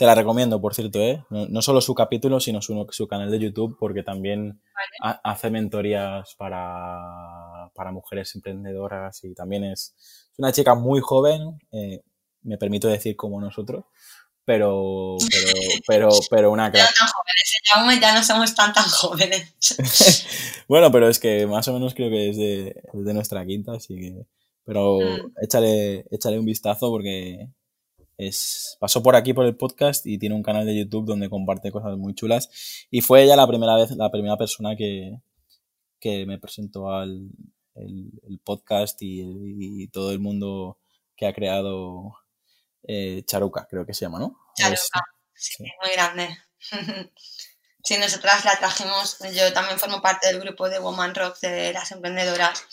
te 0.00 0.06
la 0.06 0.14
recomiendo, 0.14 0.62
por 0.62 0.74
cierto, 0.74 0.98
¿eh? 0.98 1.22
No, 1.28 1.46
no 1.48 1.60
solo 1.60 1.82
su 1.82 1.94
capítulo, 1.94 2.40
sino 2.40 2.62
su, 2.62 2.86
su, 2.88 3.06
canal 3.06 3.30
de 3.30 3.38
YouTube, 3.38 3.76
porque 3.78 4.02
también 4.02 4.62
vale. 4.74 4.90
ha, 5.02 5.30
hace 5.30 5.50
mentorías 5.50 6.34
para, 6.36 7.70
para, 7.74 7.92
mujeres 7.92 8.34
emprendedoras 8.34 9.22
y 9.24 9.34
también 9.34 9.64
es, 9.64 9.94
es 10.32 10.38
una 10.38 10.52
chica 10.52 10.74
muy 10.74 11.00
joven, 11.02 11.58
eh, 11.72 12.00
me 12.40 12.56
permito 12.56 12.88
decir 12.88 13.14
como 13.14 13.42
nosotros, 13.42 13.84
pero, 14.42 15.18
pero, 15.28 15.68
pero, 15.86 16.08
pero 16.30 16.50
una 16.50 16.72
crack. 16.72 16.88
Ya, 16.88 16.94
tan 16.98 17.08
jóvenes, 17.76 18.00
ya 18.00 18.14
no 18.14 18.24
somos 18.24 18.54
tan 18.54 18.72
tan 18.72 18.84
jóvenes. 18.84 19.54
bueno, 20.66 20.90
pero 20.90 21.10
es 21.10 21.18
que 21.18 21.46
más 21.46 21.68
o 21.68 21.74
menos 21.74 21.92
creo 21.92 22.08
que 22.08 22.30
es 22.30 22.38
de, 22.38 22.68
es 22.68 23.04
de 23.04 23.12
nuestra 23.12 23.44
quinta, 23.44 23.72
así 23.74 23.96
que... 23.96 24.26
Pero 24.64 24.98
mm. 24.98 25.32
échale, 25.42 26.06
échale 26.10 26.38
un 26.38 26.46
vistazo 26.46 26.88
porque 26.88 27.50
es, 28.20 28.76
pasó 28.78 29.02
por 29.02 29.16
aquí 29.16 29.32
por 29.32 29.46
el 29.46 29.56
podcast 29.56 30.06
y 30.06 30.18
tiene 30.18 30.34
un 30.34 30.42
canal 30.42 30.66
de 30.66 30.76
YouTube 30.76 31.06
donde 31.06 31.30
comparte 31.30 31.72
cosas 31.72 31.96
muy 31.96 32.14
chulas. 32.14 32.50
Y 32.90 33.00
fue 33.00 33.22
ella 33.22 33.34
la 33.34 33.46
primera 33.46 33.76
vez, 33.76 33.90
la 33.92 34.10
primera 34.10 34.36
persona 34.36 34.76
que, 34.76 35.18
que 35.98 36.26
me 36.26 36.38
presentó 36.38 36.90
al 36.92 37.30
el, 37.76 38.10
el 38.28 38.38
podcast 38.40 39.00
y, 39.00 39.22
y, 39.24 39.88
todo 39.88 40.12
el 40.12 40.18
mundo 40.18 40.78
que 41.16 41.26
ha 41.26 41.32
creado 41.32 42.18
eh, 42.82 43.22
Charuca, 43.24 43.66
creo 43.70 43.86
que 43.86 43.94
se 43.94 44.04
llama, 44.04 44.18
¿no? 44.18 44.38
Charuca, 44.54 45.00
sí, 45.34 45.54
sí, 45.56 45.64
muy 45.82 45.92
grande. 45.92 46.36
sí, 47.82 47.96
nosotras 47.96 48.44
la 48.44 48.58
trajimos, 48.58 49.18
yo 49.34 49.52
también 49.54 49.78
formo 49.78 50.02
parte 50.02 50.26
del 50.26 50.40
grupo 50.40 50.68
de 50.68 50.78
Woman 50.78 51.14
Rock 51.14 51.40
de 51.40 51.72
las 51.72 51.90
emprendedoras 51.92 52.64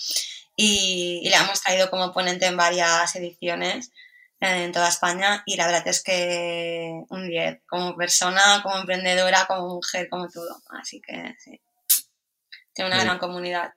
y, 0.57 1.21
y 1.23 1.29
la 1.29 1.43
hemos 1.43 1.61
traído 1.61 1.89
como 1.89 2.11
ponente 2.11 2.47
en 2.47 2.57
varias 2.57 3.15
ediciones 3.15 3.91
en 4.39 4.71
toda 4.71 4.89
España 4.89 5.43
y 5.45 5.55
la 5.55 5.65
verdad 5.65 5.87
es 5.87 6.03
que 6.03 7.03
un 7.09 7.27
10, 7.27 7.61
como 7.67 7.95
persona, 7.95 8.61
como 8.63 8.77
emprendedora, 8.77 9.45
como 9.47 9.75
mujer, 9.75 10.09
como 10.09 10.27
todo. 10.29 10.61
Así 10.69 11.01
que 11.01 11.35
sí, 11.39 11.59
tiene 12.73 12.91
una 12.91 12.99
sí. 12.99 13.05
gran 13.05 13.17
comunidad. 13.17 13.73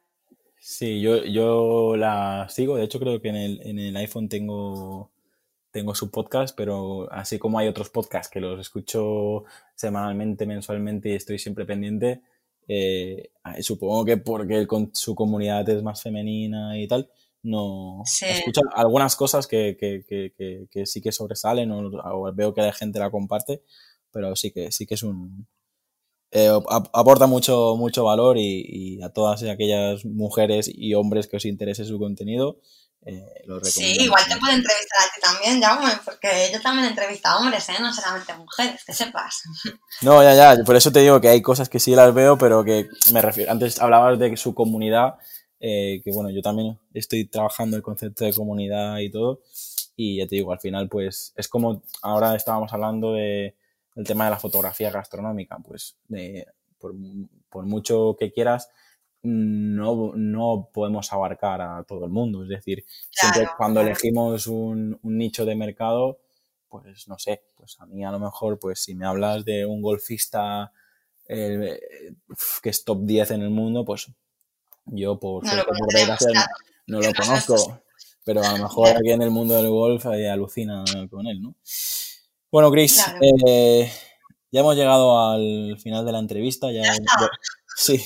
Sí, 0.58 1.00
yo, 1.00 1.24
yo 1.24 1.96
la 1.96 2.46
sigo, 2.50 2.76
de 2.76 2.84
hecho 2.84 3.00
creo 3.00 3.20
que 3.20 3.28
en 3.28 3.36
el, 3.36 3.60
en 3.64 3.78
el 3.78 3.96
iPhone 3.96 4.28
tengo, 4.28 5.10
tengo 5.70 5.94
su 5.94 6.10
podcast, 6.10 6.54
pero 6.54 7.10
así 7.10 7.38
como 7.38 7.58
hay 7.58 7.66
otros 7.66 7.88
podcasts 7.88 8.30
que 8.30 8.40
los 8.40 8.60
escucho 8.60 9.44
semanalmente, 9.74 10.44
mensualmente 10.44 11.08
y 11.08 11.14
estoy 11.14 11.38
siempre 11.38 11.64
pendiente, 11.64 12.20
eh, 12.68 13.30
supongo 13.62 14.04
que 14.04 14.18
porque 14.18 14.58
el, 14.58 14.68
su 14.92 15.14
comunidad 15.14 15.66
es 15.70 15.82
más 15.82 16.02
femenina 16.02 16.78
y 16.78 16.86
tal, 16.86 17.10
no 17.42 18.02
sí. 18.04 18.26
escucho 18.26 18.60
algunas 18.74 19.16
cosas 19.16 19.46
que, 19.46 19.76
que, 19.78 20.04
que, 20.06 20.66
que, 20.70 20.86
sí 20.86 21.00
que 21.00 21.12
sobresalen 21.12 21.70
o, 21.72 21.88
o, 21.88 22.32
veo 22.34 22.52
que 22.54 22.62
la 22.62 22.72
gente 22.72 22.98
la 22.98 23.10
comparte, 23.10 23.62
pero 24.10 24.36
sí 24.36 24.50
que 24.50 24.70
sí 24.72 24.86
que 24.86 24.94
es 24.94 25.02
un 25.02 25.46
eh, 26.32 26.50
aporta 26.92 27.26
mucho 27.26 27.74
mucho 27.76 28.04
valor 28.04 28.38
y, 28.38 28.64
y, 28.66 29.02
a 29.02 29.08
todas 29.08 29.42
aquellas 29.42 30.04
mujeres 30.04 30.70
y 30.72 30.94
hombres 30.94 31.26
que 31.26 31.36
os 31.36 31.44
interese 31.44 31.84
su 31.84 31.98
contenido 31.98 32.60
eh, 33.06 33.24
lo 33.46 33.58
recomiendo. 33.58 33.70
Sí, 33.70 34.04
igual 34.04 34.24
te 34.28 34.36
puede 34.36 34.54
entrevistar 34.54 35.00
a 35.00 35.14
ti 35.14 35.20
también, 35.22 35.62
Jaume, 35.62 35.92
porque 36.04 36.50
yo 36.52 36.60
también 36.60 36.84
he 36.84 36.90
entrevistado 36.90 37.38
a 37.38 37.40
hombres, 37.40 37.66
¿eh? 37.70 37.76
no 37.80 37.92
solamente 37.92 38.34
mujeres, 38.34 38.84
que 38.84 38.92
sepas. 38.92 39.42
No, 40.02 40.22
ya, 40.22 40.34
ya, 40.34 40.64
por 40.64 40.76
eso 40.76 40.92
te 40.92 41.00
digo 41.00 41.20
que 41.20 41.28
hay 41.28 41.42
cosas 41.42 41.68
que 41.68 41.78
sí 41.78 41.94
las 41.94 42.14
veo, 42.14 42.38
pero 42.38 42.64
que 42.64 42.88
me 43.12 43.20
refiero, 43.20 43.52
antes 43.52 43.80
hablabas 43.80 44.18
de 44.18 44.34
su 44.36 44.54
comunidad 44.54 45.16
eh, 45.60 46.00
que 46.02 46.10
bueno, 46.12 46.30
yo 46.30 46.42
también 46.42 46.78
estoy 46.94 47.26
trabajando 47.26 47.76
el 47.76 47.82
concepto 47.82 48.24
de 48.24 48.32
comunidad 48.32 48.98
y 48.98 49.10
todo, 49.10 49.40
y 49.96 50.18
ya 50.18 50.26
te 50.26 50.36
digo, 50.36 50.52
al 50.52 50.60
final 50.60 50.88
pues 50.88 51.32
es 51.36 51.48
como 51.48 51.82
ahora 52.02 52.34
estábamos 52.34 52.72
hablando 52.72 53.12
de, 53.12 53.54
el 53.96 54.04
tema 54.06 54.24
de 54.24 54.30
la 54.30 54.38
fotografía 54.38 54.90
gastronómica, 54.90 55.58
pues 55.58 55.96
por, 56.78 56.94
por, 57.50 57.66
mucho 57.66 58.16
que 58.18 58.32
quieras, 58.32 58.70
no, 59.22 60.12
no, 60.14 60.70
podemos 60.72 61.12
abarcar 61.12 61.60
a 61.60 61.84
todo 61.84 62.06
el 62.06 62.10
mundo. 62.10 62.42
Es 62.42 62.48
decir, 62.48 62.84
siempre 63.10 63.48
cuando 63.56 63.80
elegimos 63.80 64.46
un, 64.46 64.98
un, 65.02 65.18
nicho 65.18 65.44
de 65.44 65.54
mercado, 65.54 66.20
pues 66.68 67.06
no 67.08 67.18
sé, 67.18 67.42
pues 67.54 67.76
a 67.80 67.86
mí 67.86 68.04
a 68.04 68.12
lo 68.12 68.18
mejor, 68.18 68.58
pues 68.58 68.80
si 68.80 68.94
me 68.94 69.06
hablas 69.06 69.44
de 69.44 69.66
un 69.66 69.82
golfista 69.82 70.72
eh, 71.28 71.80
que 72.62 72.70
es 72.70 72.84
top 72.84 73.04
10 73.04 73.32
en 73.32 73.42
el 73.42 73.50
mundo, 73.50 73.84
pues 73.84 74.10
yo 74.90 75.18
por, 75.18 75.44
no 75.44 75.54
lo, 75.54 75.64
no, 76.86 77.00
lo 77.00 77.12
conozco, 77.14 77.82
pero 78.24 78.42
a 78.42 78.52
lo 78.52 78.64
mejor 78.64 78.88
aquí 78.88 79.10
en 79.10 79.22
el 79.22 79.30
mundo 79.30 79.54
del 79.54 79.68
golf 79.68 80.06
eh, 80.06 80.28
alucina 80.28 80.84
con 81.10 81.26
él, 81.26 81.40
¿no? 81.40 81.54
Bueno, 82.50 82.70
Chris, 82.70 83.00
eh, 83.20 83.90
ya 84.50 84.60
hemos 84.60 84.76
llegado 84.76 85.30
al 85.30 85.78
final 85.78 86.04
de 86.04 86.12
la 86.12 86.18
entrevista. 86.18 86.72
Ya, 86.72 86.82
sí, 87.76 88.02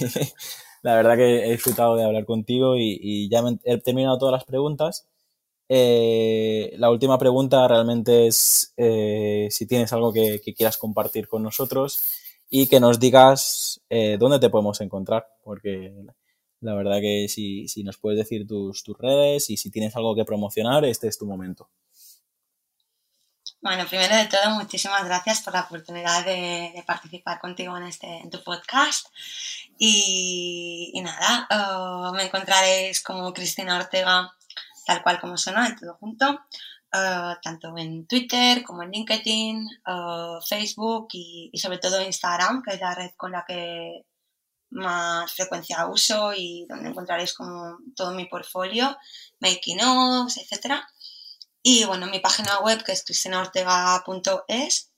la 0.83 0.97
verdad 0.97 1.17
que 1.17 1.47
he 1.47 1.53
disfrutado 1.53 1.97
de 1.97 2.05
hablar 2.05 2.27
contigo 2.27 2.77
y, 2.77 3.29
ya 3.31 3.43
he 3.65 3.79
terminado 3.79 4.19
todas 4.19 4.33
las 4.33 4.45
preguntas. 4.45 5.07
Eh, 5.67 6.75
la 6.77 6.91
última 6.91 7.17
pregunta 7.17 7.67
realmente 7.67 8.27
es 8.27 8.75
eh, 8.77 9.49
si 9.51 9.67
tienes 9.67 9.95
algo 9.95 10.13
que, 10.13 10.41
quieras 10.55 10.77
compartir 10.77 11.27
con 11.27 11.43
nosotros 11.43 12.03
y 12.51 12.67
que 12.67 12.81
nos 12.81 13.01
digas 13.01 13.81
eh, 13.89 14.19
dónde 14.21 14.39
te 14.39 14.51
podemos 14.51 14.79
encontrar, 14.83 15.27
porque 15.43 15.91
la 16.65 16.75
verdad 16.75 17.01
que 17.01 17.29
si, 17.29 17.69
si 17.69 17.85
nos 17.85 17.99
puedes 17.99 18.19
decir 18.19 18.47
tus, 18.47 18.83
tus 18.83 18.97
redes 18.99 19.51
y 19.51 19.57
si 19.57 19.71
tienes 19.71 19.95
algo 19.97 20.15
que 20.17 20.25
promocionar, 20.25 20.85
este 20.85 21.09
es 21.09 21.19
tu 21.19 21.27
momento. 21.27 21.69
Bueno, 23.61 23.87
primero 23.87 24.15
de 24.15 24.27
todo, 24.27 24.51
muchísimas 24.51 25.05
gracias 25.07 25.41
por 25.43 25.55
la 25.55 25.63
oportunidad 25.63 26.25
de, 26.25 26.85
participar 26.87 27.41
contigo 27.41 27.75
en, 27.79 27.85
este, 27.85 28.07
en 28.07 28.29
tu 28.29 28.43
podcast. 28.43 29.07
Y, 29.79 30.93
nada, 31.03 31.49
oh, 31.51 32.13
me 32.15 32.25
encontraréis 32.25 33.03
como 33.03 33.33
Cristina 33.33 33.79
Ortega, 33.79 34.31
tal 34.87 35.03
cual 35.03 35.19
como 35.19 35.39
suena, 35.39 35.75
todo 35.81 35.95
junto, 35.95 36.41
tanto 37.43 37.77
en 37.79 38.07
Twitter 38.07 38.63
como 38.63 38.83
en 38.83 38.91
LinkedIn, 38.91 39.67
oh, 39.87 40.41
Facebook 40.47 41.09
y, 41.13 41.51
sobre 41.57 41.79
todo 41.79 42.03
Instagram, 42.03 42.63
que 42.63 42.75
es 42.75 42.81
la 42.81 42.95
red 42.95 43.13
con 43.17 43.33
la 43.33 43.47
que 43.49 44.05
más 44.75 45.33
frecuencia 45.33 45.87
uso 45.87 46.33
y 46.35 46.67
donde 46.69 46.91
encontraréis 46.91 47.33
como 47.33 47.79
todo 47.97 48.13
mi 48.13 48.27
portfolio, 48.27 48.97
making 49.41 49.81
offs, 49.81 50.37
etcétera. 50.39 50.87
Y 51.63 51.85
bueno, 51.85 52.07
mi 52.07 52.19
página 52.21 52.59
web 52.61 52.83
que 52.85 52.93
es 52.93 53.05
cristinaortega.es, 53.05 54.91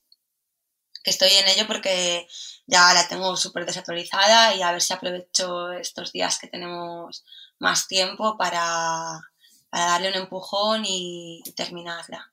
que 1.05 1.11
estoy 1.11 1.31
en 1.31 1.49
ello 1.49 1.67
porque 1.69 2.27
ya 2.67 2.93
la 2.93 3.07
tengo 3.07 3.37
súper 3.37 3.65
desactualizada 3.65 4.55
y 4.57 4.63
a 4.63 4.73
ver 4.73 4.83
si 4.83 4.93
aprovecho 4.93 5.71
estos 5.73 6.11
días 6.11 6.39
que 6.39 6.49
tenemos 6.49 7.25
más 7.61 7.87
tiempo 7.87 8.37
para, 8.37 9.21
darle 9.71 10.09
un 10.09 10.15
empujón 10.15 10.85
y, 10.85 11.43
terminarla. 11.55 12.33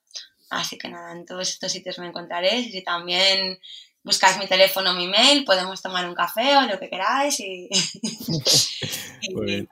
Así 0.49 0.77
que 0.77 0.89
nada, 0.89 1.11
en 1.11 1.25
todos 1.25 1.49
estos 1.49 1.71
sitios 1.71 1.99
me 1.99 2.07
encontraréis 2.07 2.73
y 2.73 2.83
también 2.83 3.59
buscáis 4.03 4.37
mi 4.37 4.47
teléfono 4.47 4.93
mi 4.93 5.07
mail, 5.07 5.45
podemos 5.45 5.81
tomar 5.81 6.07
un 6.07 6.15
café 6.15 6.57
o 6.57 6.61
lo 6.61 6.77
que 6.79 6.89
queráis 6.89 7.39
y, 7.39 7.69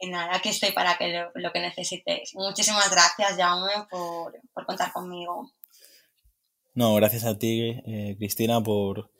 y 0.00 0.08
nada, 0.08 0.36
aquí 0.36 0.50
estoy 0.50 0.72
para 0.72 0.96
que 0.96 1.24
lo, 1.34 1.52
que 1.52 1.60
necesitéis. 1.60 2.34
Muchísimas 2.34 2.90
gracias, 2.90 3.36
Jaume, 3.36 3.72
por, 3.90 4.38
por, 4.54 4.64
contar 4.64 4.92
conmigo. 4.92 5.50
No, 6.74 6.94
gracias 6.94 7.24
a 7.24 7.36
ti, 7.36 7.80
eh, 7.84 8.14
Cristina, 8.16 8.62
por, 8.62 9.10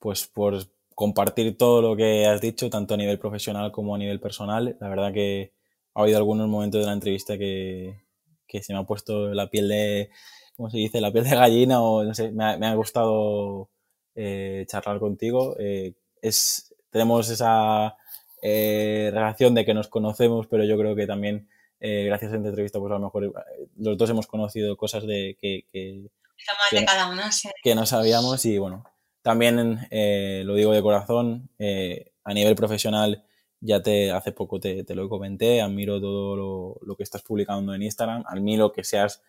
pues, 0.00 0.26
por 0.26 0.66
compartir 0.94 1.56
todo 1.56 1.82
lo 1.82 1.96
que 1.96 2.26
has 2.26 2.40
dicho, 2.40 2.70
tanto 2.70 2.94
a 2.94 2.96
nivel 2.96 3.18
profesional 3.18 3.70
como 3.70 3.94
a 3.94 3.98
nivel 3.98 4.18
personal. 4.18 4.76
La 4.80 4.88
verdad 4.88 5.12
que 5.12 5.52
ha 5.94 6.02
habido 6.02 6.18
algunos 6.18 6.48
momentos 6.48 6.80
de 6.80 6.86
la 6.86 6.92
entrevista 6.92 7.38
que, 7.38 8.02
que 8.48 8.62
se 8.62 8.72
me 8.72 8.80
ha 8.80 8.84
puesto 8.84 9.28
la 9.32 9.48
piel 9.48 9.68
de, 9.68 10.10
¿cómo 10.56 10.70
se 10.70 10.78
dice? 10.78 11.00
La 11.00 11.12
piel 11.12 11.24
de 11.24 11.36
gallina 11.36 11.80
o 11.80 12.02
no 12.02 12.14
sé, 12.14 12.32
me 12.32 12.44
ha, 12.44 12.56
me 12.56 12.66
ha 12.66 12.74
gustado 12.74 13.70
eh, 14.16 14.64
charlar 14.66 14.98
contigo. 14.98 15.56
Eh, 15.58 15.92
es, 16.22 16.74
tenemos 16.90 17.28
esa 17.28 17.96
eh, 18.40 19.10
relación 19.12 19.54
de 19.54 19.66
que 19.66 19.74
nos 19.74 19.88
conocemos, 19.88 20.46
pero 20.46 20.64
yo 20.64 20.78
creo 20.78 20.96
que 20.96 21.06
también 21.06 21.48
gracias 21.78 22.32
a 22.32 22.36
esta 22.36 22.48
entrevista, 22.48 22.80
pues 22.80 22.90
a 22.90 22.94
lo 22.94 23.04
mejor 23.04 23.32
los 23.76 23.96
dos 23.98 24.10
hemos 24.10 24.26
conocido 24.26 24.76
cosas 24.76 25.06
de 25.06 25.36
que, 25.40 25.66
que, 25.70 26.08
que, 27.62 27.74
no 27.76 27.86
sabíamos 27.86 28.44
y 28.44 28.58
bueno, 28.58 28.82
también 29.22 29.86
lo 29.90 30.54
digo 30.54 30.72
de 30.72 30.82
corazón, 30.82 31.48
a 32.24 32.34
nivel 32.34 32.56
profesional 32.56 33.24
ya 33.60 33.82
te 33.82 34.10
hace 34.10 34.32
poco 34.32 34.58
te, 34.58 34.82
te 34.82 34.94
lo 34.96 35.08
comenté, 35.08 35.60
admiro 35.60 36.00
todo 36.00 36.34
lo, 36.34 36.80
lo, 36.82 36.96
que 36.96 37.04
estás 37.04 37.22
publicando 37.22 37.72
en 37.74 37.82
Instagram, 37.82 38.24
admiro 38.26 38.72
que 38.72 38.82
seas 38.82 39.22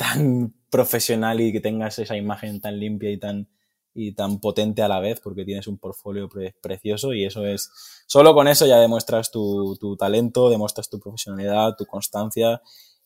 tan 0.00 0.54
profesional 0.70 1.42
y 1.42 1.52
que 1.52 1.60
tengas 1.60 1.98
esa 1.98 2.16
imagen 2.16 2.58
tan 2.58 2.80
limpia 2.80 3.10
y 3.10 3.18
tan 3.18 3.48
y 3.92 4.12
tan 4.12 4.40
potente 4.40 4.80
a 4.80 4.88
la 4.88 4.98
vez 4.98 5.20
porque 5.20 5.44
tienes 5.44 5.66
un 5.66 5.76
portfolio 5.76 6.28
precioso 6.62 7.12
y 7.12 7.24
eso 7.24 7.44
es, 7.44 7.70
solo 8.06 8.32
con 8.34 8.48
eso 8.48 8.66
ya 8.66 8.78
demuestras 8.78 9.30
tu, 9.30 9.76
tu, 9.78 9.96
talento, 9.96 10.48
demuestras 10.48 10.88
tu 10.88 11.00
profesionalidad, 11.00 11.76
tu 11.76 11.84
constancia. 11.86 12.62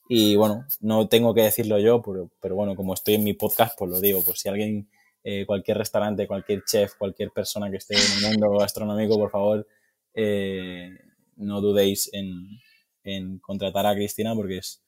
Y 0.08 0.36
bueno, 0.36 0.66
no 0.80 1.08
tengo 1.08 1.34
que 1.34 1.40
decirlo 1.40 1.78
yo, 1.78 2.02
pero, 2.02 2.30
pero 2.40 2.54
bueno, 2.54 2.76
como 2.76 2.94
estoy 2.94 3.14
en 3.14 3.24
mi 3.24 3.32
podcast, 3.32 3.76
pues 3.78 3.90
lo 3.90 4.00
digo, 4.00 4.22
pues 4.22 4.40
si 4.40 4.50
alguien, 4.50 4.88
eh, 5.24 5.46
cualquier 5.46 5.78
restaurante, 5.78 6.26
cualquier 6.26 6.62
chef, 6.64 6.94
cualquier 6.96 7.30
persona 7.30 7.70
que 7.70 7.78
esté 7.78 7.94
en 7.94 8.24
el 8.24 8.30
mundo 8.30 8.58
gastronómico, 8.58 9.16
por 9.16 9.30
favor, 9.30 9.66
eh, 10.12 10.90
no 11.36 11.62
dudéis 11.62 12.10
en, 12.12 12.60
en 13.02 13.38
contratar 13.38 13.86
a 13.86 13.94
Cristina 13.94 14.34
porque 14.34 14.58
es, 14.58 14.83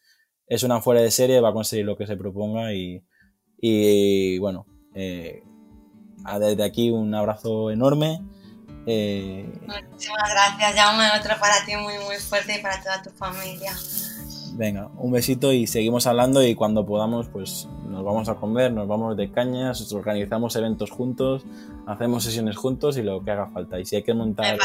es 0.47 0.63
una 0.63 0.81
fuera 0.81 1.01
de 1.01 1.11
serie, 1.11 1.41
va 1.41 1.51
a 1.51 1.53
conseguir 1.53 1.85
lo 1.85 1.97
que 1.97 2.07
se 2.07 2.17
proponga 2.17 2.73
y, 2.73 3.03
y 3.59 4.39
bueno, 4.39 4.67
eh, 4.95 5.43
desde 6.41 6.65
aquí 6.65 6.91
un 6.91 7.15
abrazo 7.15 7.71
enorme. 7.71 8.23
Eh, 8.87 9.51
Muchísimas 9.67 10.31
gracias, 10.31 10.75
Jaume. 10.75 11.05
Otro 11.19 11.35
para 11.41 11.65
ti 11.65 11.75
muy, 11.77 11.95
muy 12.05 12.17
fuerte 12.17 12.59
y 12.59 12.63
para 12.63 12.81
toda 12.81 13.03
tu 13.03 13.11
familia. 13.11 13.73
Venga, 14.55 14.89
un 14.97 15.13
besito 15.13 15.53
y 15.53 15.67
seguimos 15.67 16.07
hablando 16.07 16.43
y 16.43 16.55
cuando 16.55 16.87
podamos, 16.87 17.29
pues 17.29 17.69
nos 17.89 18.03
vamos 18.05 18.29
a 18.31 18.37
comer, 18.37 18.73
nos 18.73 18.89
vamos 18.89 19.15
de 19.17 19.31
cañas, 19.31 19.93
organizamos 19.93 20.57
eventos 20.57 20.91
juntos, 20.91 21.45
hacemos 21.87 22.25
sesiones 22.25 22.57
juntos 22.57 22.97
y 22.97 23.03
lo 23.03 23.23
que 23.23 23.33
haga 23.33 23.51
falta. 23.51 23.79
Y 23.79 23.85
si 23.85 23.97
hay 23.97 24.03
que 24.03 24.15
montar 24.15 24.57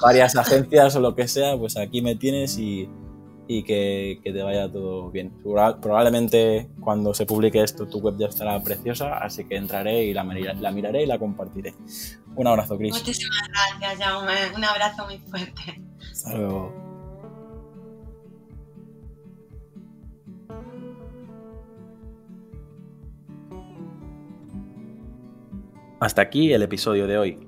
varias 0.00 0.36
agencias 0.36 0.96
o 0.96 1.00
lo 1.00 1.14
que 1.14 1.28
sea, 1.28 1.58
pues 1.58 1.76
aquí 1.76 2.00
me 2.00 2.14
tienes 2.14 2.56
y, 2.56 2.88
y 3.48 3.62
que, 3.62 4.20
que, 4.22 4.30
te 4.30 4.42
vaya 4.42 4.70
todo 4.70 5.10
bien. 5.10 5.32
Probablemente 5.42 6.68
cuando 6.80 7.14
se 7.14 7.24
publique 7.24 7.62
esto 7.62 7.88
tu 7.88 7.98
web 7.98 8.16
ya 8.18 8.26
estará 8.26 8.62
preciosa, 8.62 9.16
así 9.18 9.44
que 9.44 9.56
entraré 9.56 10.04
y 10.04 10.12
la, 10.12 10.22
la 10.22 10.70
miraré 10.70 11.04
y 11.04 11.06
la 11.06 11.18
compartiré. 11.18 11.74
Un 12.36 12.46
abrazo, 12.46 12.76
Cris. 12.76 12.92
Muchísimas 12.92 13.48
gracias, 13.48 14.06
Jaume. 14.06 14.32
Un 14.54 14.64
abrazo 14.64 15.06
muy 15.06 15.18
fuerte. 15.18 15.82
Hasta 16.12 16.36
luego. 16.36 16.88
Hasta 26.00 26.22
aquí 26.22 26.52
el 26.52 26.62
episodio 26.62 27.06
de 27.06 27.18
hoy. 27.18 27.47